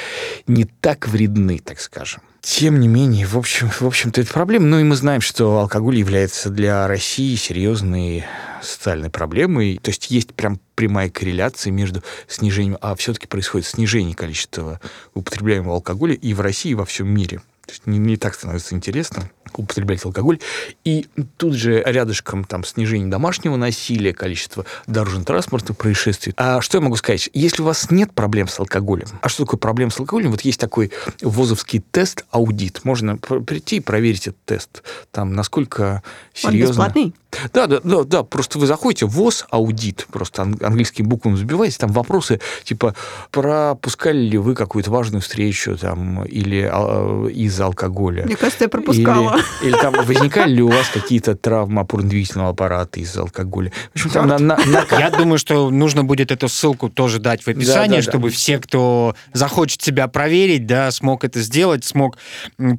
не 0.47 0.65
так 0.65 1.07
вредны, 1.07 1.59
так 1.59 1.79
скажем. 1.79 2.21
Тем 2.41 2.79
не 2.79 2.87
менее, 2.87 3.27
в, 3.27 3.37
общем, 3.37 3.69
в 3.69 3.83
общем-то, 3.83 4.19
это 4.19 4.33
проблема. 4.33 4.65
Ну 4.65 4.79
и 4.79 4.83
мы 4.83 4.95
знаем, 4.95 5.21
что 5.21 5.59
алкоголь 5.59 5.97
является 5.97 6.49
для 6.49 6.87
России 6.87 7.35
серьезной 7.35 8.25
социальной 8.63 9.11
проблемой. 9.11 9.79
То 9.81 9.89
есть 9.89 10.09
есть 10.09 10.33
прям 10.33 10.59
прямая 10.73 11.11
корреляция 11.11 11.69
между 11.69 12.03
снижением, 12.27 12.79
а 12.81 12.95
все-таки 12.95 13.27
происходит 13.27 13.67
снижение 13.67 14.15
количества 14.15 14.79
употребляемого 15.13 15.75
алкоголя 15.75 16.15
и 16.15 16.33
в 16.33 16.41
России, 16.41 16.71
и 16.71 16.75
во 16.75 16.85
всем 16.85 17.09
мире. 17.09 17.41
Не, 17.85 17.97
не 17.97 18.17
так 18.17 18.35
становится 18.35 18.75
интересно 18.75 19.29
употреблять 19.57 20.03
алкоголь. 20.05 20.39
И 20.83 21.07
тут 21.37 21.53
же 21.53 21.83
рядышком 21.85 22.43
там 22.43 22.63
снижение 22.63 23.09
домашнего 23.09 23.55
насилия, 23.55 24.13
количество 24.13 24.65
дорожно-транспортных 24.87 25.77
происшествий. 25.77 26.33
А 26.37 26.61
что 26.61 26.77
я 26.77 26.81
могу 26.81 26.95
сказать? 26.95 27.29
Если 27.33 27.61
у 27.61 27.65
вас 27.65 27.91
нет 27.91 28.13
проблем 28.13 28.47
с 28.47 28.59
алкоголем, 28.59 29.07
а 29.21 29.29
что 29.29 29.45
такое 29.45 29.59
проблема 29.59 29.91
с 29.91 29.99
алкоголем? 29.99 30.31
Вот 30.31 30.41
есть 30.41 30.59
такой 30.59 30.91
ВОЗовский 31.21 31.83
тест-аудит. 31.91 32.81
Можно 32.83 33.17
прийти 33.17 33.77
и 33.77 33.79
проверить 33.79 34.27
этот 34.27 34.43
тест. 34.45 34.83
Там 35.11 35.33
насколько 35.33 36.03
серьезно... 36.33 36.65
Он 36.65 36.71
бесплатный? 36.71 37.15
Да, 37.53 37.67
да, 37.67 37.79
да, 37.83 38.03
да, 38.03 38.23
просто 38.23 38.59
вы 38.59 38.67
заходите 38.67 39.05
ВОЗ 39.05 39.45
аудит, 39.49 40.05
просто 40.11 40.41
английским 40.41 41.07
буквам 41.07 41.37
забиваете, 41.37 41.77
там 41.77 41.91
вопросы 41.91 42.41
типа 42.65 42.93
пропускали 43.31 44.17
ли 44.17 44.37
вы 44.37 44.53
какую-то 44.53 44.91
важную 44.91 45.21
встречу 45.21 45.77
там 45.77 46.25
или 46.25 46.69
а, 46.69 47.27
из 47.27 47.50
алкоголя. 47.59 48.25
Мне 48.25 48.35
кажется, 48.35 48.65
я 48.65 48.69
пропускала. 48.69 49.37
Или, 49.61 49.69
или 49.69 49.77
там 49.77 49.93
возникали 50.05 50.53
ли 50.53 50.61
у 50.61 50.69
вас 50.69 50.87
какие-то 50.93 51.35
травмы 51.35 51.81
опорно-двигательного 51.81 52.49
аппарата 52.49 52.99
из-за 52.99 53.21
алкоголя? 53.21 53.71
В 53.93 53.95
общем, 53.95 54.09
там 54.09 54.27
на, 54.27 54.37
на, 54.37 54.57
на... 54.57 54.85
Я 54.99 55.09
думаю, 55.09 55.37
что 55.37 55.69
нужно 55.69 56.03
будет 56.03 56.31
эту 56.31 56.47
ссылку 56.47 56.89
тоже 56.89 57.19
дать 57.19 57.43
в 57.43 57.47
описании, 57.47 57.97
да, 57.97 58.03
да, 58.03 58.09
чтобы 58.09 58.29
да. 58.29 58.35
все, 58.35 58.59
кто 58.59 59.15
захочет 59.33 59.81
себя 59.81 60.07
проверить, 60.07 60.65
да, 60.65 60.91
смог 60.91 61.23
это 61.23 61.39
сделать, 61.41 61.83
смог 61.85 62.17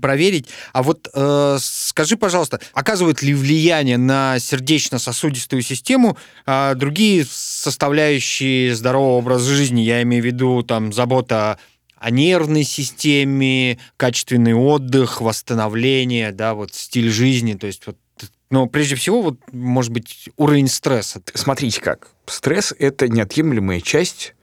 проверить. 0.01 0.49
А 0.73 0.83
вот 0.83 1.09
э, 1.15 1.57
скажи, 1.61 2.17
пожалуйста, 2.17 2.61
оказывает 2.73 3.23
ли 3.23 3.35
влияние 3.35 3.99
на 3.99 4.39
сердечно-сосудистую 4.39 5.63
систему 5.63 6.17
э, 6.47 6.75
другие 6.77 7.27
составляющие 7.29 8.75
здорового 8.75 9.19
образа 9.19 9.53
жизни? 9.53 9.81
Я 9.81 10.03
имею 10.03 10.23
в 10.23 10.27
виду 10.27 10.63
там 10.63 10.93
забота 10.93 11.53
о 11.53 11.57
нервной 12.11 12.65
системе, 12.65 13.79
качественный 13.97 14.55
отдых, 14.55 15.21
восстановление, 15.21 16.33
да, 16.33 16.55
вот 16.55 16.75
стиль 16.75 17.11
жизни, 17.11 17.55
то 17.55 17.67
есть 17.67 17.87
вот 17.87 17.97
но 18.51 18.67
прежде 18.67 18.97
всего, 18.97 19.23
вот, 19.23 19.39
может 19.51 19.93
быть, 19.93 20.29
уровень 20.37 20.69
стресса. 20.69 21.23
Смотрите 21.33 21.81
как. 21.81 22.11
Стресс– 22.27 22.75
это 22.79 23.09
неотъемлемая 23.09 23.81
часть 23.81 24.35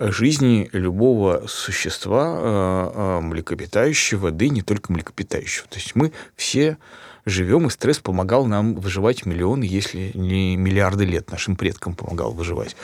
жизни 0.00 0.68
любого 0.72 1.46
существа 1.46 2.38
э, 2.40 2.92
э, 2.92 3.20
млекопитающего, 3.20 4.32
да 4.32 4.46
и 4.46 4.48
не 4.48 4.62
только 4.62 4.92
млекопитающего. 4.92 5.68
То 5.68 5.76
есть 5.76 5.94
мы 5.94 6.12
все 6.34 6.78
живем, 7.24 7.66
и 7.66 7.70
стресс 7.70 7.98
помогал 7.98 8.46
нам 8.46 8.74
выживать 8.76 9.26
миллионы, 9.26 9.64
если 9.64 10.10
не 10.14 10.56
миллиарды 10.56 11.04
лет 11.04 11.30
нашим 11.30 11.56
предкам 11.56 11.94
помогал 11.94 12.32
выживать. 12.32 12.76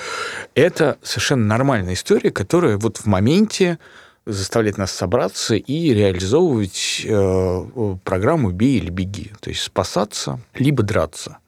Это 0.55 0.99
совершенно 1.03 1.47
нормальная 1.47 1.95
история, 1.95 2.31
которая 2.31 2.77
вот 2.77 2.99
в 2.99 3.07
моменте 3.07 3.79
заставляет 4.27 4.77
нас 4.77 4.91
собраться 4.91 5.55
и 5.55 5.95
реализовывать 5.95 7.03
э, 7.05 7.97
программу 8.05 8.51
«бей 8.51 8.79
или 8.79 8.91
беги», 8.91 9.33
то 9.41 9.51
есть 9.51 9.63
спасаться 9.63 10.41
либо 10.55 10.83
драться. 10.83 11.39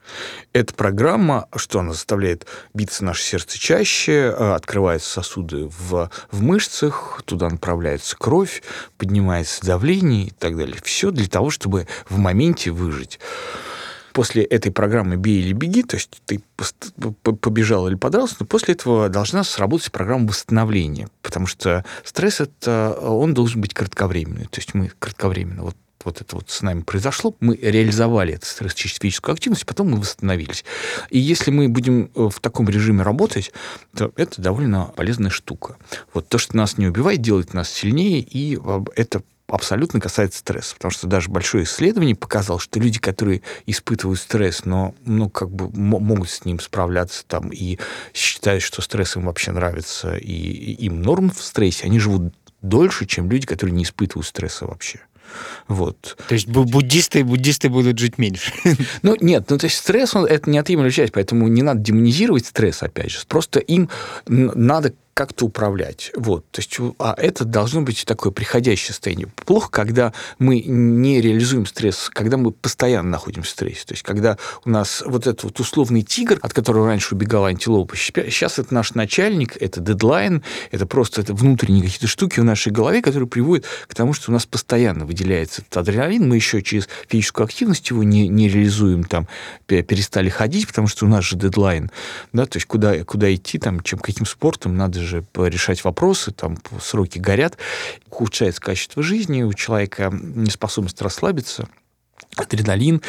Эта 0.52 0.74
программа, 0.74 1.48
что 1.56 1.80
она 1.80 1.92
заставляет 1.92 2.46
биться 2.74 3.04
наше 3.04 3.22
сердце 3.22 3.58
чаще, 3.58 4.12
э, 4.12 4.54
открываются 4.54 5.10
сосуды 5.10 5.66
в, 5.66 6.10
в 6.30 6.42
мышцах, 6.42 7.22
туда 7.24 7.48
направляется 7.48 8.16
кровь, 8.16 8.62
поднимается 8.96 9.64
давление 9.64 10.28
и 10.28 10.30
так 10.30 10.56
далее. 10.56 10.76
Все 10.82 11.10
для 11.10 11.28
того, 11.28 11.50
чтобы 11.50 11.86
в 12.08 12.18
моменте 12.18 12.70
выжить. 12.70 13.18
после 14.12 14.42
этой 14.42 14.72
программы 14.72 15.14
«Бей 15.14 15.40
или 15.40 15.52
беги», 15.52 15.84
то 15.84 15.94
есть 15.94 16.20
ты 16.26 16.40
побежал 17.22 17.86
или 17.86 17.94
подрался, 17.94 18.34
но 18.40 18.46
после 18.46 18.74
этого 18.74 19.08
должна 19.08 19.44
сработать 19.44 19.92
программа 19.92 20.26
восстановления, 20.26 21.08
потому 21.22 21.46
что 21.46 21.84
стресс 22.02 22.40
это 22.40 22.98
он 23.00 23.32
должен 23.32 23.60
быть 23.60 23.74
кратковременный, 23.74 24.46
то 24.46 24.58
есть 24.58 24.74
мы 24.74 24.90
кратковременно 24.98 25.62
вот 25.62 25.76
вот 26.04 26.20
это 26.20 26.36
вот 26.36 26.50
с 26.50 26.62
нами 26.62 26.82
произошло, 26.82 27.34
мы 27.40 27.56
реализовали 27.56 28.34
эту 28.34 28.46
стресс-физическую 28.46 29.32
активность, 29.32 29.66
потом 29.66 29.90
мы 29.90 30.00
восстановились. 30.00 30.64
И 31.10 31.18
если 31.18 31.50
мы 31.50 31.68
будем 31.68 32.10
э, 32.14 32.28
в 32.28 32.40
таком 32.40 32.68
режиме 32.68 33.02
работать, 33.02 33.52
то 33.96 34.12
это 34.16 34.40
довольно 34.40 34.86
полезная 34.96 35.30
штука. 35.30 35.76
Вот 36.14 36.28
то, 36.28 36.38
что 36.38 36.56
нас 36.56 36.78
не 36.78 36.86
убивает, 36.86 37.20
делает 37.20 37.54
нас 37.54 37.70
сильнее, 37.70 38.20
и 38.20 38.58
это 38.96 39.22
абсолютно 39.48 39.98
касается 40.00 40.40
стресса, 40.40 40.74
потому 40.74 40.92
что 40.92 41.06
даже 41.06 41.30
большое 41.30 41.64
исследование 41.64 42.14
показало, 42.14 42.60
что 42.60 42.78
люди, 42.78 42.98
которые 42.98 43.42
испытывают 43.66 44.20
стресс, 44.20 44.64
но 44.64 44.94
ну, 45.04 45.30
как 45.30 45.50
бы 45.50 45.70
могут 45.70 46.28
с 46.28 46.44
ним 46.44 46.60
справляться 46.60 47.24
там 47.26 47.48
и 47.48 47.78
считают, 48.12 48.62
что 48.62 48.82
стресс 48.82 49.16
им 49.16 49.26
вообще 49.26 49.52
нравится, 49.52 50.16
и 50.16 50.32
им 50.32 51.00
норм 51.02 51.30
в 51.30 51.42
стрессе, 51.42 51.86
они 51.86 51.98
живут 51.98 52.34
дольше, 52.60 53.06
чем 53.06 53.30
люди, 53.30 53.46
которые 53.46 53.74
не 53.74 53.84
испытывают 53.84 54.26
стресса 54.26 54.66
вообще. 54.66 55.00
Вот. 55.66 56.16
То 56.28 56.34
есть 56.34 56.48
буддисты, 56.48 57.24
буддисты 57.24 57.68
будут 57.68 57.98
жить 57.98 58.18
меньше? 58.18 58.52
Ну, 59.02 59.16
нет, 59.20 59.46
ну, 59.48 59.58
то 59.58 59.64
есть 59.64 59.76
стресс, 59.76 60.14
он, 60.14 60.24
это 60.24 60.50
неотъемлемая 60.50 60.90
часть, 60.90 61.12
поэтому 61.12 61.48
не 61.48 61.62
надо 61.62 61.80
демонизировать 61.80 62.46
стресс, 62.46 62.82
опять 62.82 63.10
же. 63.10 63.18
Просто 63.26 63.60
им 63.60 63.88
надо 64.26 64.94
как-то 65.18 65.46
управлять. 65.46 66.12
Вот. 66.14 66.48
То 66.52 66.60
есть, 66.60 66.78
а 67.00 67.12
это 67.18 67.44
должно 67.44 67.82
быть 67.82 68.04
такое 68.06 68.30
приходящее 68.30 68.92
состояние. 68.92 69.26
Плохо, 69.46 69.68
когда 69.68 70.12
мы 70.38 70.60
не 70.60 71.20
реализуем 71.20 71.66
стресс, 71.66 72.08
когда 72.08 72.36
мы 72.36 72.52
постоянно 72.52 73.10
находимся 73.10 73.50
в 73.50 73.52
стрессе. 73.52 73.84
То 73.84 73.94
есть, 73.94 74.04
когда 74.04 74.38
у 74.64 74.70
нас 74.70 75.02
вот 75.04 75.26
этот 75.26 75.42
вот 75.42 75.58
условный 75.58 76.02
тигр, 76.02 76.38
от 76.40 76.52
которого 76.52 76.86
раньше 76.86 77.16
убегала 77.16 77.48
антилопа, 77.48 77.96
сейчас 77.96 78.60
это 78.60 78.72
наш 78.72 78.94
начальник, 78.94 79.60
это 79.60 79.80
дедлайн, 79.80 80.44
это 80.70 80.86
просто 80.86 81.20
это 81.20 81.34
внутренние 81.34 81.82
какие-то 81.82 82.06
штуки 82.06 82.38
в 82.38 82.44
нашей 82.44 82.70
голове, 82.70 83.02
которые 83.02 83.28
приводят 83.28 83.66
к 83.88 83.96
тому, 83.96 84.12
что 84.12 84.30
у 84.30 84.32
нас 84.32 84.46
постоянно 84.46 85.04
выделяется 85.04 85.62
этот 85.62 85.78
адреналин, 85.78 86.28
мы 86.28 86.36
еще 86.36 86.62
через 86.62 86.88
физическую 87.08 87.44
активность 87.44 87.90
его 87.90 88.04
не, 88.04 88.28
не 88.28 88.48
реализуем, 88.48 89.02
там, 89.02 89.26
перестали 89.66 90.28
ходить, 90.28 90.68
потому 90.68 90.86
что 90.86 91.06
у 91.06 91.08
нас 91.08 91.24
же 91.24 91.34
дедлайн, 91.34 91.90
да, 92.32 92.46
то 92.46 92.58
есть 92.58 92.68
куда, 92.68 93.02
куда 93.02 93.34
идти, 93.34 93.58
там, 93.58 93.80
чем 93.80 93.98
каким 93.98 94.24
спортом, 94.24 94.76
надо 94.76 95.07
же 95.08 95.24
решать 95.34 95.82
вопросы, 95.84 96.30
там 96.30 96.58
сроки 96.80 97.18
горят, 97.18 97.56
ухудшается 98.06 98.60
качество 98.60 99.02
жизни, 99.02 99.42
у 99.42 99.52
человека 99.52 100.10
неспособность 100.12 101.02
расслабиться, 101.02 101.68
адреналин, 102.36 103.02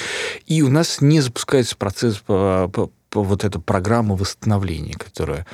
и 0.47 0.61
у 0.61 0.69
нас 0.69 1.01
не 1.01 1.21
запускается 1.21 1.75
процесс 1.75 2.23
вот 3.14 3.43
эта 3.43 3.60
программа 3.60 4.16
восстановления, 4.16 4.93
которая 4.93 5.45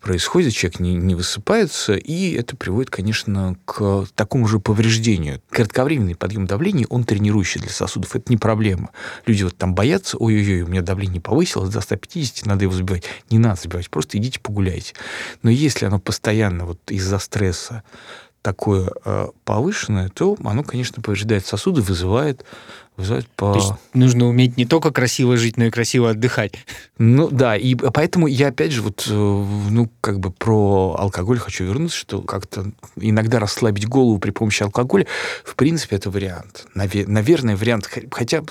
происходит, 0.00 0.54
человек 0.54 0.80
не, 0.80 0.94
не 0.94 1.14
высыпается, 1.14 1.94
и 1.94 2.32
это 2.32 2.56
приводит, 2.56 2.90
конечно, 2.90 3.56
к 3.64 4.06
такому 4.14 4.46
же 4.46 4.58
повреждению. 4.58 5.40
Кратковременный 5.50 6.14
подъем 6.14 6.46
давления, 6.46 6.86
он 6.88 7.04
тренирующий 7.04 7.60
для 7.60 7.70
сосудов, 7.70 8.16
это 8.16 8.30
не 8.30 8.36
проблема. 8.36 8.90
Люди 9.26 9.42
вот 9.42 9.56
там 9.56 9.74
боятся, 9.74 10.16
ой-ой-ой, 10.18 10.62
у 10.62 10.68
меня 10.68 10.82
давление 10.82 11.20
повысилось 11.20 11.70
до 11.70 11.80
150, 11.80 12.46
надо 12.46 12.64
его 12.64 12.74
забивать. 12.74 13.04
Не 13.30 13.38
надо 13.38 13.60
забивать, 13.62 13.90
просто 13.90 14.18
идите 14.18 14.40
погуляйте. 14.40 14.94
Но 15.42 15.50
если 15.50 15.86
оно 15.86 15.98
постоянно 15.98 16.66
вот 16.66 16.80
из-за 16.90 17.18
стресса 17.18 17.82
такое 18.44 18.90
э, 19.06 19.28
повышенное, 19.46 20.10
то 20.10 20.36
оно, 20.44 20.62
конечно, 20.62 21.02
повреждает 21.02 21.46
сосуды, 21.46 21.80
вызывает 21.80 22.44
вызывает 22.96 23.26
по... 23.28 23.52
То 23.52 23.58
есть 23.58 23.72
нужно 23.92 24.26
уметь 24.26 24.56
не 24.56 24.66
только 24.66 24.92
красиво 24.92 25.36
жить, 25.36 25.56
но 25.56 25.64
и 25.64 25.70
красиво 25.70 26.10
отдыхать. 26.10 26.52
Ну 26.98 27.28
да, 27.28 27.56
и 27.56 27.74
поэтому 27.74 28.26
я 28.26 28.48
опять 28.48 28.72
же 28.72 28.82
вот, 28.82 29.06
э, 29.08 29.12
ну 29.12 29.90
как 30.00 30.20
бы 30.20 30.30
про 30.30 30.96
алкоголь 30.98 31.38
хочу 31.38 31.64
вернуться, 31.64 31.96
что 31.96 32.22
как-то 32.22 32.72
иногда 32.96 33.40
расслабить 33.40 33.88
голову 33.88 34.18
при 34.18 34.30
помощи 34.30 34.62
алкоголя, 34.62 35.06
в 35.44 35.56
принципе, 35.56 35.96
это 35.96 36.10
вариант. 36.10 36.66
Наверное, 36.74 37.56
вариант, 37.56 37.90
хотя 38.10 38.42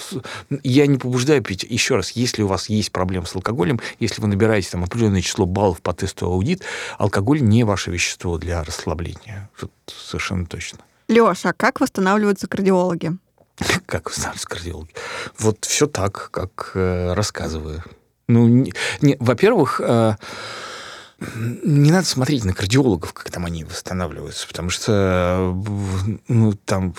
я 0.64 0.88
не 0.88 0.98
побуждаю 0.98 1.42
пить. 1.42 1.64
Еще 1.64 1.96
раз, 1.96 2.12
если 2.12 2.44
у 2.44 2.48
вас 2.48 2.70
есть 2.70 2.92
проблемы 2.92 3.26
с 3.26 3.36
алкоголем, 3.36 3.80
если 4.00 4.22
вы 4.22 4.28
набираете 4.28 4.72
там 4.72 4.84
определенное 4.84 5.22
число 5.22 5.46
баллов 5.46 5.82
по 5.82 5.94
тесту 5.94 6.26
аудит, 6.26 6.64
алкоголь 6.98 7.42
не 7.42 7.64
ваше 7.64 7.92
вещество 7.92 8.38
для 8.38 8.64
расслабления. 8.64 9.50
Тут 9.60 9.72
совершенно 9.88 10.46
точно. 10.46 10.80
Леша, 11.08 11.50
а 11.50 11.54
как 11.54 11.80
восстанавливаются 11.80 12.48
кардиологи? 12.48 13.14
Как 13.86 14.08
устанавливаются 14.08 14.48
кардиологи? 14.48 14.94
Вот 15.38 15.66
все 15.66 15.88
так, 15.88 16.30
как 16.32 16.72
э, 16.76 17.14
рассказываю. 17.14 17.84
Ну, 18.28 18.48
не, 18.48 18.74
не, 19.02 19.18
во-первых, 19.20 19.82
э, 19.84 20.16
не 21.36 21.92
надо 21.92 22.06
смотреть 22.06 22.46
на 22.46 22.54
кардиологов, 22.54 23.14
как 23.14 23.30
там 23.32 23.46
они 23.46 23.64
восстанавливаются, 23.64 24.48
потому 24.48 24.70
что 24.70 25.56
ну, 26.28 26.54
там 26.54 26.96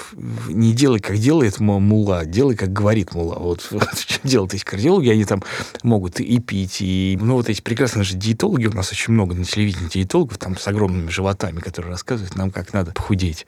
не 0.48 0.72
делай, 0.72 1.00
как 1.00 1.18
делает 1.18 1.60
мула, 1.60 2.24
делай, 2.24 2.56
как 2.56 2.72
говорит 2.72 3.14
мула. 3.14 3.36
Вот, 3.38 3.62
что 3.62 4.28
делают 4.28 4.54
эти 4.54 4.64
кардиологи, 4.64 5.08
они 5.08 5.24
там 5.24 5.42
могут 5.82 6.20
и 6.20 6.38
пить, 6.40 6.78
и... 6.80 7.18
Ну, 7.20 7.34
вот 7.34 7.48
эти 7.48 7.60
прекрасные 7.60 8.04
же 8.04 8.16
диетологи, 8.16 8.66
у 8.66 8.72
нас 8.72 8.90
очень 8.92 9.12
много 9.12 9.34
на 9.34 9.44
телевидении 9.44 9.88
диетологов, 9.88 10.38
там 10.38 10.56
с 10.56 10.66
огромными 10.66 11.10
животами, 11.10 11.60
которые 11.60 11.92
рассказывают 11.92 12.36
нам, 12.36 12.50
как 12.50 12.72
надо 12.72 12.92
похудеть. 12.92 13.46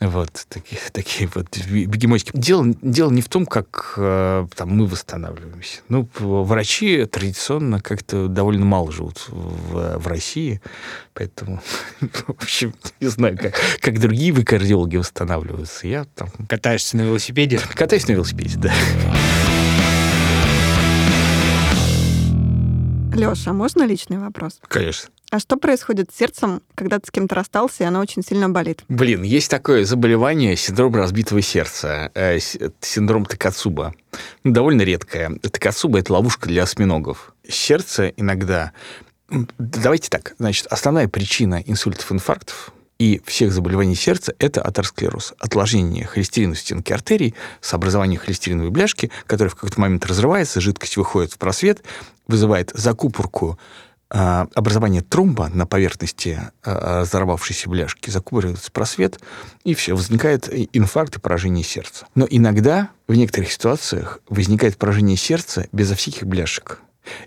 Вот, 0.00 0.46
такие, 0.48 0.80
такие 0.92 1.30
вот 1.34 1.56
бегемотики. 1.68 2.30
Дело, 2.34 2.66
дело 2.82 3.10
не 3.10 3.22
в 3.22 3.28
том, 3.28 3.46
как 3.46 3.94
э, 3.96 4.46
там 4.54 4.70
мы 4.70 4.86
восстанавливаемся. 4.86 5.80
Ну, 5.88 6.08
врачи 6.18 7.04
традиционно 7.06 7.80
как-то 7.80 8.28
довольно 8.28 8.64
мало 8.64 8.92
живут 8.92 9.26
в, 9.28 9.98
в 9.98 10.06
России, 10.16 10.60
поэтому, 11.14 11.60
в 12.00 12.30
общем, 12.30 12.74
не 13.00 13.08
знаю, 13.08 13.36
как, 13.36 13.54
как 13.80 14.00
другие 14.00 14.32
вы 14.32 14.44
кардиологи 14.44 14.96
восстанавливаются. 14.96 15.86
Я 15.86 16.04
там... 16.14 16.28
Катаешься 16.48 16.96
на 16.96 17.02
велосипеде? 17.02 17.60
Катаюсь 17.74 18.08
на 18.08 18.12
велосипеде, 18.12 18.58
да. 18.58 18.72
Леша, 23.14 23.52
можно 23.52 23.86
личный 23.86 24.18
вопрос? 24.18 24.58
Конечно. 24.68 25.10
А 25.30 25.40
что 25.40 25.56
происходит 25.56 26.10
с 26.12 26.18
сердцем, 26.18 26.62
когда 26.74 26.98
ты 26.98 27.08
с 27.08 27.10
кем-то 27.10 27.34
расстался, 27.34 27.82
и 27.82 27.86
оно 27.86 28.00
очень 28.00 28.22
сильно 28.22 28.48
болит? 28.48 28.84
Блин, 28.88 29.22
есть 29.22 29.50
такое 29.50 29.84
заболевание, 29.84 30.54
синдром 30.56 30.94
разбитого 30.94 31.42
сердца, 31.42 32.12
э, 32.14 32.38
синдром 32.80 33.24
Такацуба. 33.24 33.94
Довольно 34.44 34.82
редкое. 34.82 35.30
Такацуба– 35.42 35.98
это 36.00 36.12
ловушка 36.12 36.48
для 36.48 36.62
осьминогов. 36.62 37.34
Сердце 37.48 38.08
иногда 38.16 38.72
Давайте 39.28 40.08
так. 40.08 40.34
Значит, 40.38 40.66
основная 40.66 41.08
причина 41.08 41.62
инсультов, 41.66 42.12
инфарктов 42.12 42.72
и 42.98 43.20
всех 43.26 43.52
заболеваний 43.52 43.94
сердца– 43.94 44.34
это 44.38 44.62
атеросклероз. 44.62 45.34
Отложение 45.38 46.06
холестерина 46.06 46.54
в 46.54 46.58
стенке 46.58 46.94
артерий 46.94 47.34
с 47.60 47.74
образованием 47.74 48.20
холестериновой 48.20 48.70
бляшки, 48.70 49.10
которая 49.26 49.50
в 49.50 49.54
какой-то 49.54 49.80
момент 49.80 50.06
разрывается, 50.06 50.60
жидкость 50.60 50.96
выходит 50.96 51.32
в 51.32 51.38
просвет, 51.38 51.82
вызывает 52.26 52.70
закупорку 52.74 53.58
а, 54.08 54.46
образование 54.54 55.02
тромба 55.02 55.48
на 55.48 55.66
поверхности 55.66 56.40
а, 56.62 57.00
разорвавшейся 57.00 57.68
бляшки, 57.68 58.08
закупоривается 58.08 58.70
просвет, 58.70 59.20
и 59.64 59.74
все, 59.74 59.94
возникает 59.94 60.48
инфаркт 60.72 61.16
и 61.16 61.20
поражение 61.20 61.64
сердца. 61.64 62.06
Но 62.14 62.26
иногда, 62.30 62.90
в 63.08 63.14
некоторых 63.14 63.52
ситуациях, 63.52 64.20
возникает 64.28 64.78
поражение 64.78 65.16
сердца 65.16 65.66
безо 65.72 65.96
всяких 65.96 66.24
бляшек. 66.26 66.80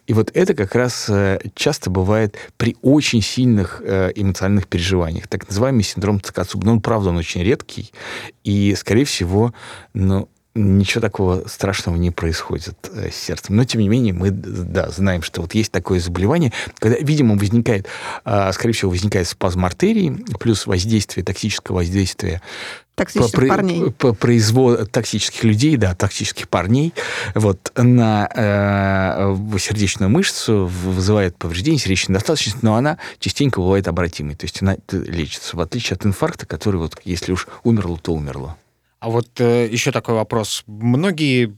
И 0.07 0.13
вот 0.13 0.31
это 0.33 0.53
как 0.53 0.75
раз 0.75 1.07
э, 1.09 1.39
часто 1.55 1.89
бывает 1.89 2.37
при 2.57 2.75
очень 2.81 3.21
сильных 3.21 3.81
э, 3.83 4.11
эмоциональных 4.15 4.67
переживаниях. 4.67 5.27
Так 5.27 5.47
называемый 5.47 5.83
синдром 5.83 6.21
Цикацуба. 6.21 6.65
Но 6.65 6.73
он, 6.73 6.81
правда, 6.81 7.09
он 7.09 7.17
очень 7.17 7.43
редкий. 7.43 7.91
И, 8.43 8.75
скорее 8.75 9.05
всего, 9.05 9.53
ну, 9.93 10.29
ничего 10.55 11.01
такого 11.01 11.47
страшного 11.47 11.95
не 11.95 12.11
происходит 12.11 12.89
э, 12.91 13.09
с 13.11 13.15
сердцем. 13.15 13.55
Но, 13.55 13.63
тем 13.63 13.81
не 13.81 13.89
менее, 13.89 14.13
мы 14.13 14.31
да, 14.31 14.89
знаем, 14.89 15.21
что 15.21 15.41
вот 15.41 15.53
есть 15.53 15.71
такое 15.71 15.99
заболевание, 15.99 16.51
когда, 16.79 16.97
видимо, 16.99 17.37
возникает, 17.37 17.87
а, 18.25 18.51
скорее 18.51 18.73
всего, 18.73 18.91
возникает 18.91 19.27
спазм 19.27 19.65
артерии, 19.65 20.23
плюс 20.39 20.65
воздействие, 20.67 21.23
токсическое 21.23 21.75
воздействие 21.75 22.41
Токсичных 22.99 23.31
по, 23.31 23.47
парней. 23.47 23.91
По 23.91 24.13
производ 24.13 24.91
токсических 24.91 25.43
людей, 25.43 25.77
да, 25.77 25.95
токсических 25.95 26.47
парней, 26.49 26.93
вот, 27.33 27.71
на 27.75 28.29
э, 28.33 29.57
сердечную 29.57 30.09
мышцу 30.09 30.65
вызывает 30.67 31.35
повреждение 31.37 31.79
сердечной 31.79 32.15
достаточности, 32.15 32.59
но 32.61 32.75
она 32.75 32.97
частенько 33.19 33.59
бывает 33.59 33.87
обратимой, 33.87 34.35
то 34.35 34.45
есть 34.45 34.61
она 34.61 34.77
лечится, 34.91 35.57
в 35.57 35.61
отличие 35.61 35.95
от 35.95 36.05
инфаркта, 36.05 36.45
который 36.45 36.77
вот, 36.77 36.99
если 37.05 37.31
уж 37.31 37.47
умерло, 37.63 37.97
то 37.97 38.13
умерло. 38.13 38.57
А 38.99 39.09
вот 39.09 39.39
э, 39.39 39.67
еще 39.71 39.91
такой 39.93 40.15
вопрос. 40.15 40.63
Многие 40.67 41.57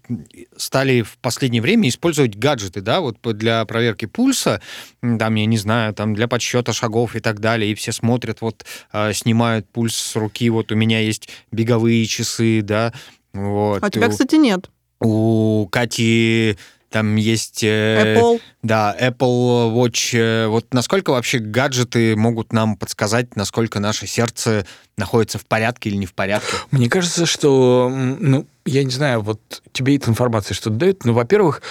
стали 0.58 1.02
в 1.02 1.18
последнее 1.18 1.62
время 1.62 1.90
использовать 1.90 2.36
гаджеты, 2.36 2.82
да, 2.82 3.02
вот 3.02 3.18
для 3.22 3.66
проверки 3.66 4.06
пульса, 4.06 4.62
там, 5.02 5.36
я 5.36 5.46
не 5.48 5.58
знаю, 5.58 5.94
там 5.96 6.14
для 6.14 6.28
подсчета 6.28 6.72
шагов 6.72 7.16
и 7.16 7.20
так 7.20 7.40
далее, 7.40 7.72
и 7.72 7.76
все 7.76 7.92
смотрят, 7.92 8.42
вот, 8.42 8.66
э, 8.94 9.14
снимают 9.14 9.68
пульс 9.70 9.96
с 9.96 10.16
руки, 10.16 10.50
вот 10.52 10.72
у 10.72 10.76
меня 10.76 11.00
есть 11.00 11.30
беговые 11.52 12.06
часы, 12.06 12.62
да, 12.62 12.94
вот. 13.34 13.82
А 13.82 13.88
у 13.88 13.90
тебя, 13.90 14.10
кстати, 14.10 14.36
нет. 14.36 14.70
у 15.00 15.68
Кати 15.72 16.58
там 16.92 17.16
есть... 17.16 17.64
э, 17.64 18.16
Apple. 18.20 18.42
Да, 18.62 18.96
Apple 19.00 19.74
Watch. 19.74 20.12
э, 20.18 20.48
Вот 20.48 20.74
насколько 20.74 21.12
вообще 21.12 21.40
гаджеты 21.40 22.16
могут 22.16 22.54
нам 22.54 22.76
подсказать, 22.76 23.36
насколько 23.36 23.80
наше 23.80 24.06
сердце 24.08 24.66
находится 24.98 25.40
в 25.40 25.46
порядке 25.46 25.90
или 25.90 25.96
не 25.96 26.06
в 26.06 26.14
порядке? 26.14 26.54
Мне 26.70 26.90
кажется, 26.90 27.26
что, 27.26 27.90
ну, 27.92 28.46
я 28.66 28.84
не 28.84 28.92
знаю, 28.92 29.22
вот 29.22 29.64
тебе 29.72 29.96
эта 29.96 30.12
информация 30.12 30.54
что-то 30.54 30.76
дает. 30.76 31.06
Ну, 31.06 31.14
во-первых, 31.14 31.62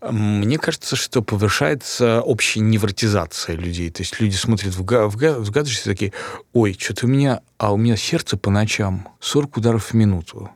мне 0.00 0.58
кажется, 0.58 0.96
что 0.96 1.20
повышается 1.22 2.22
общая 2.22 2.60
невротизация 2.60 3.56
людей. 3.56 3.90
То 3.90 4.02
есть 4.02 4.18
люди 4.20 4.36
смотрят 4.36 4.74
в, 4.74 4.84
га- 4.84 5.08
в, 5.08 5.16
га- 5.16 5.38
в 5.38 5.50
гаджеты 5.50 5.90
и 5.90 5.92
такие, 5.92 6.12
ой, 6.52 6.76
что-то 6.78 7.06
у 7.06 7.08
меня, 7.08 7.40
а 7.58 7.72
у 7.72 7.76
меня 7.76 7.96
сердце 7.96 8.36
по 8.36 8.50
ночам 8.50 9.08
40 9.20 9.56
ударов 9.58 9.86
в 9.90 9.94
минуту. 9.94 10.50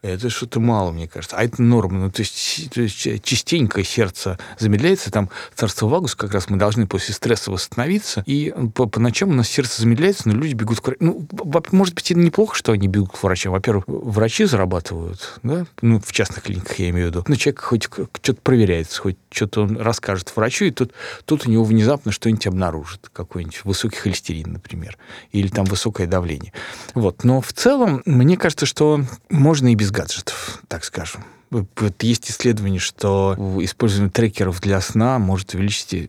Это 0.00 0.30
что-то 0.30 0.60
мало, 0.60 0.92
мне 0.92 1.08
кажется. 1.08 1.36
А 1.36 1.42
это 1.42 1.60
норма. 1.60 1.98
Ну, 1.98 2.10
то 2.10 2.20
есть, 2.20 2.70
то 2.70 2.80
есть 2.80 3.04
э, 3.06 3.18
частенько 3.18 3.82
сердце 3.82 4.38
замедляется. 4.56 5.10
Там 5.10 5.28
царство 5.56 5.88
Вагус 5.88 6.14
как 6.14 6.32
раз 6.32 6.48
мы 6.48 6.56
должны 6.56 6.86
после 6.86 7.14
стресса 7.14 7.50
восстановиться. 7.50 8.22
И 8.24 8.54
по, 8.74 8.86
по 8.86 9.00
ночам 9.00 9.30
у 9.30 9.32
нас 9.32 9.48
сердце 9.48 9.82
замедляется, 9.82 10.28
но 10.28 10.34
люди 10.34 10.54
бегут 10.54 10.80
к 10.80 10.86
врачу. 10.86 10.98
Ну, 11.00 11.26
может 11.72 11.94
быть, 11.94 12.10
это 12.12 12.20
неплохо, 12.20 12.54
что 12.54 12.70
они 12.70 12.86
бегут 12.86 13.10
к 13.12 13.22
врачам. 13.22 13.52
Во-первых, 13.52 13.84
врачи 13.88 14.44
зарабатывают, 14.44 15.40
да, 15.42 15.66
ну, 15.82 16.00
в 16.00 16.12
частных 16.12 16.44
клиниках 16.44 16.78
я 16.78 16.90
имею 16.90 17.08
в 17.08 17.10
виду. 17.10 17.24
Ну, 17.26 17.34
человек 17.34 17.60
хоть 17.60 17.84
что-то 17.84 18.40
проверяется, 18.40 19.00
хоть 19.00 19.16
что-то 19.30 19.62
он 19.62 19.76
расскажет 19.78 20.32
врачу, 20.36 20.66
и 20.66 20.70
тут, 20.70 20.92
тут 21.24 21.46
у 21.46 21.50
него 21.50 21.64
внезапно 21.64 22.12
что-нибудь 22.12 22.46
обнаружит. 22.46 23.10
Какой-нибудь 23.12 23.64
высокий 23.64 23.96
холестерин, 23.96 24.52
например. 24.52 24.96
Или 25.32 25.48
там 25.48 25.64
высокое 25.64 26.06
давление. 26.06 26.52
Вот. 26.94 27.24
Но 27.24 27.40
в 27.40 27.52
целом, 27.52 28.02
мне 28.06 28.36
кажется, 28.36 28.64
что 28.64 29.00
можно 29.28 29.72
и 29.72 29.74
без 29.74 29.87
гаджетов, 29.90 30.60
так 30.68 30.84
скажем. 30.84 31.24
Вот 31.50 32.02
есть 32.02 32.30
исследование, 32.30 32.80
что 32.80 33.34
использование 33.60 34.10
трекеров 34.10 34.60
для 34.60 34.80
сна 34.80 35.18
может 35.18 35.54
увеличить, 35.54 35.94
э, 35.94 36.08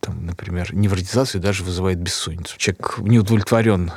там, 0.00 0.26
например, 0.26 0.74
невротизацию 0.74 1.40
и 1.40 1.44
даже 1.44 1.62
вызывает 1.64 1.98
бессонницу. 1.98 2.56
Человек 2.56 2.98
не 3.00 3.18
удовлетворен 3.18 3.92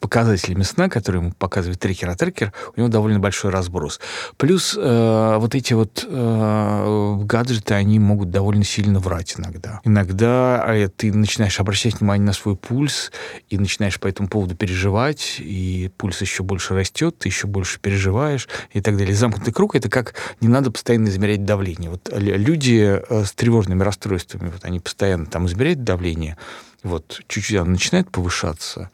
показателями 0.00 0.62
сна, 0.62 0.88
которые 0.88 1.22
ему 1.22 1.32
показывает 1.32 1.78
трекер, 1.78 2.10
а 2.10 2.16
трекер, 2.16 2.52
у 2.76 2.80
него 2.80 2.88
довольно 2.88 3.20
большой 3.20 3.50
разброс. 3.50 4.00
Плюс 4.36 4.76
э, 4.76 5.36
вот 5.38 5.54
эти 5.54 5.74
вот 5.74 6.06
э, 6.08 7.16
гаджеты, 7.22 7.74
они 7.74 7.98
могут 7.98 8.30
довольно 8.30 8.64
сильно 8.64 8.98
врать 8.98 9.34
иногда. 9.38 9.80
Иногда 9.84 10.64
э, 10.68 10.88
ты 10.88 11.12
начинаешь 11.12 11.60
обращать 11.60 12.00
внимание 12.00 12.26
на 12.26 12.32
свой 12.32 12.56
пульс 12.56 13.12
и 13.48 13.58
начинаешь 13.58 14.00
по 14.00 14.08
этому 14.08 14.28
поводу 14.28 14.56
переживать, 14.56 15.36
и 15.38 15.90
пульс 15.96 16.20
еще 16.20 16.42
больше 16.42 16.74
растет, 16.74 17.18
ты 17.18 17.28
еще 17.28 17.46
больше 17.46 17.78
переживаешь 17.80 18.48
и 18.72 18.80
так 18.80 18.96
далее. 18.96 19.14
Замкнутый 19.14 19.52
круг— 19.52 19.74
это 19.76 19.88
как 19.88 19.99
не 20.40 20.48
надо 20.48 20.70
постоянно 20.70 21.08
измерять 21.08 21.44
давление. 21.44 21.90
Вот 21.90 22.08
люди 22.12 23.00
э, 23.08 23.24
с 23.24 23.32
тревожными 23.32 23.82
расстройствами, 23.82 24.50
вот 24.50 24.64
они 24.64 24.80
постоянно 24.80 25.26
там 25.26 25.46
измеряют 25.46 25.84
давление, 25.84 26.36
вот 26.82 27.20
чуть-чуть 27.28 27.56
оно 27.56 27.72
начинает 27.72 28.10
повышаться, 28.10 28.90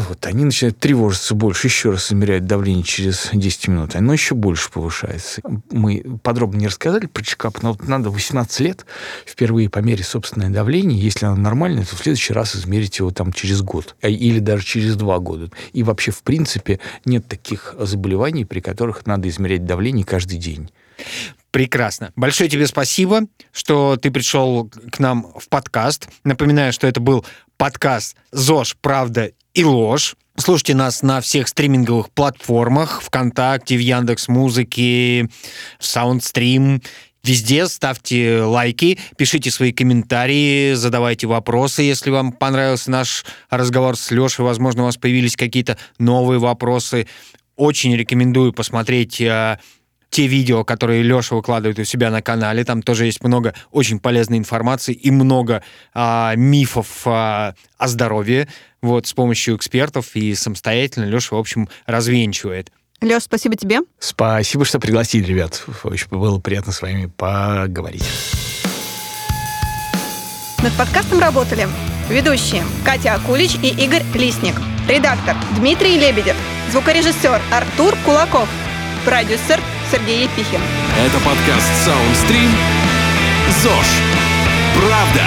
вот, 0.00 0.26
они 0.26 0.44
начинают 0.44 0.78
тревожиться 0.78 1.34
больше, 1.34 1.66
еще 1.66 1.90
раз 1.90 2.08
измеряют 2.08 2.46
давление 2.46 2.82
через 2.82 3.30
10 3.32 3.68
минут, 3.68 3.96
оно 3.96 4.12
еще 4.12 4.34
больше 4.34 4.70
повышается. 4.70 5.42
Мы 5.70 6.04
подробно 6.22 6.58
не 6.58 6.66
рассказали 6.66 7.06
про 7.06 7.22
чекап, 7.22 7.62
но 7.62 7.72
вот 7.72 7.86
надо 7.86 8.10
18 8.10 8.60
лет 8.60 8.86
впервые 9.24 9.70
померить 9.70 10.06
собственное 10.06 10.50
давление. 10.50 11.00
Если 11.00 11.26
оно 11.26 11.36
нормальное, 11.36 11.84
то 11.84 11.96
в 11.96 11.98
следующий 11.98 12.32
раз 12.32 12.56
измерить 12.56 12.98
его 12.98 13.10
там 13.10 13.32
через 13.32 13.62
год 13.62 13.96
а- 14.02 14.08
или 14.08 14.38
даже 14.38 14.64
через 14.64 14.96
два 14.96 15.18
года. 15.18 15.50
И 15.72 15.82
вообще, 15.82 16.10
в 16.10 16.22
принципе, 16.22 16.80
нет 17.04 17.26
таких 17.26 17.74
заболеваний, 17.78 18.44
при 18.44 18.60
которых 18.60 19.06
надо 19.06 19.28
измерять 19.28 19.64
давление 19.64 20.04
каждый 20.04 20.38
день. 20.38 20.70
Прекрасно. 21.56 22.12
Большое 22.16 22.50
тебе 22.50 22.66
спасибо, 22.66 23.22
что 23.50 23.96
ты 23.96 24.10
пришел 24.10 24.70
к 24.92 24.98
нам 24.98 25.32
в 25.38 25.48
подкаст. 25.48 26.06
Напоминаю, 26.22 26.70
что 26.70 26.86
это 26.86 27.00
был 27.00 27.24
подкаст 27.56 28.14
«ЗОЖ. 28.30 28.76
Правда 28.82 29.30
и 29.54 29.64
ложь». 29.64 30.16
Слушайте 30.36 30.74
нас 30.74 31.00
на 31.00 31.22
всех 31.22 31.48
стриминговых 31.48 32.10
платформах, 32.10 33.00
ВКонтакте, 33.00 33.74
в 33.74 33.80
Яндекс 33.80 34.28
Музыке, 34.28 35.30
в 35.78 35.86
Саундстрим. 35.86 36.82
Везде 37.24 37.66
ставьте 37.68 38.42
лайки, 38.42 38.98
пишите 39.16 39.50
свои 39.50 39.72
комментарии, 39.72 40.74
задавайте 40.74 41.26
вопросы, 41.26 41.80
если 41.80 42.10
вам 42.10 42.32
понравился 42.32 42.90
наш 42.90 43.24
разговор 43.48 43.96
с 43.96 44.10
Лешей. 44.10 44.44
Возможно, 44.44 44.82
у 44.82 44.84
вас 44.84 44.98
появились 44.98 45.36
какие-то 45.36 45.78
новые 45.98 46.38
вопросы. 46.38 47.08
Очень 47.56 47.96
рекомендую 47.96 48.52
посмотреть 48.52 49.18
э, 49.22 49.58
те 50.10 50.26
видео, 50.26 50.64
которые 50.64 51.02
Леша 51.02 51.34
выкладывает 51.34 51.78
у 51.78 51.84
себя 51.84 52.10
на 52.10 52.22
канале. 52.22 52.64
Там 52.64 52.82
тоже 52.82 53.06
есть 53.06 53.22
много 53.22 53.54
очень 53.70 53.98
полезной 53.98 54.38
информации 54.38 54.94
и 54.94 55.10
много 55.10 55.62
а, 55.94 56.34
мифов 56.36 57.02
а, 57.06 57.54
о 57.76 57.88
здоровье. 57.88 58.48
Вот 58.82 59.06
с 59.06 59.12
помощью 59.12 59.56
экспертов 59.56 60.14
и 60.14 60.34
самостоятельно 60.34 61.04
Леша, 61.04 61.36
в 61.36 61.38
общем, 61.38 61.68
развенчивает. 61.86 62.70
Леш, 63.02 63.24
спасибо 63.24 63.56
тебе. 63.56 63.80
Спасибо, 63.98 64.64
что 64.64 64.80
пригласили, 64.80 65.26
ребят. 65.26 65.64
Очень 65.84 66.08
было 66.08 66.38
приятно 66.38 66.72
с 66.72 66.80
вами 66.80 67.06
поговорить. 67.06 68.04
Над 70.62 70.72
подкастом 70.74 71.20
работали 71.20 71.68
ведущие 72.08 72.64
Катя 72.84 73.14
Акулич 73.14 73.56
и 73.62 73.68
Игорь 73.68 74.02
Лисник, 74.14 74.54
редактор 74.88 75.36
Дмитрий 75.58 75.98
Лебедев, 75.98 76.36
звукорежиссер 76.70 77.40
Артур 77.52 77.96
Кулаков, 78.04 78.48
продюсер 79.04 79.60
Сергей 79.90 80.24
Епихин. 80.24 80.60
Это 80.98 81.18
подкаст 81.24 81.70
Soundstream. 81.86 82.50
ЗОЖ. 83.62 84.02
Правда 84.74 85.22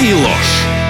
и 0.00 0.12
ложь. 0.12 0.83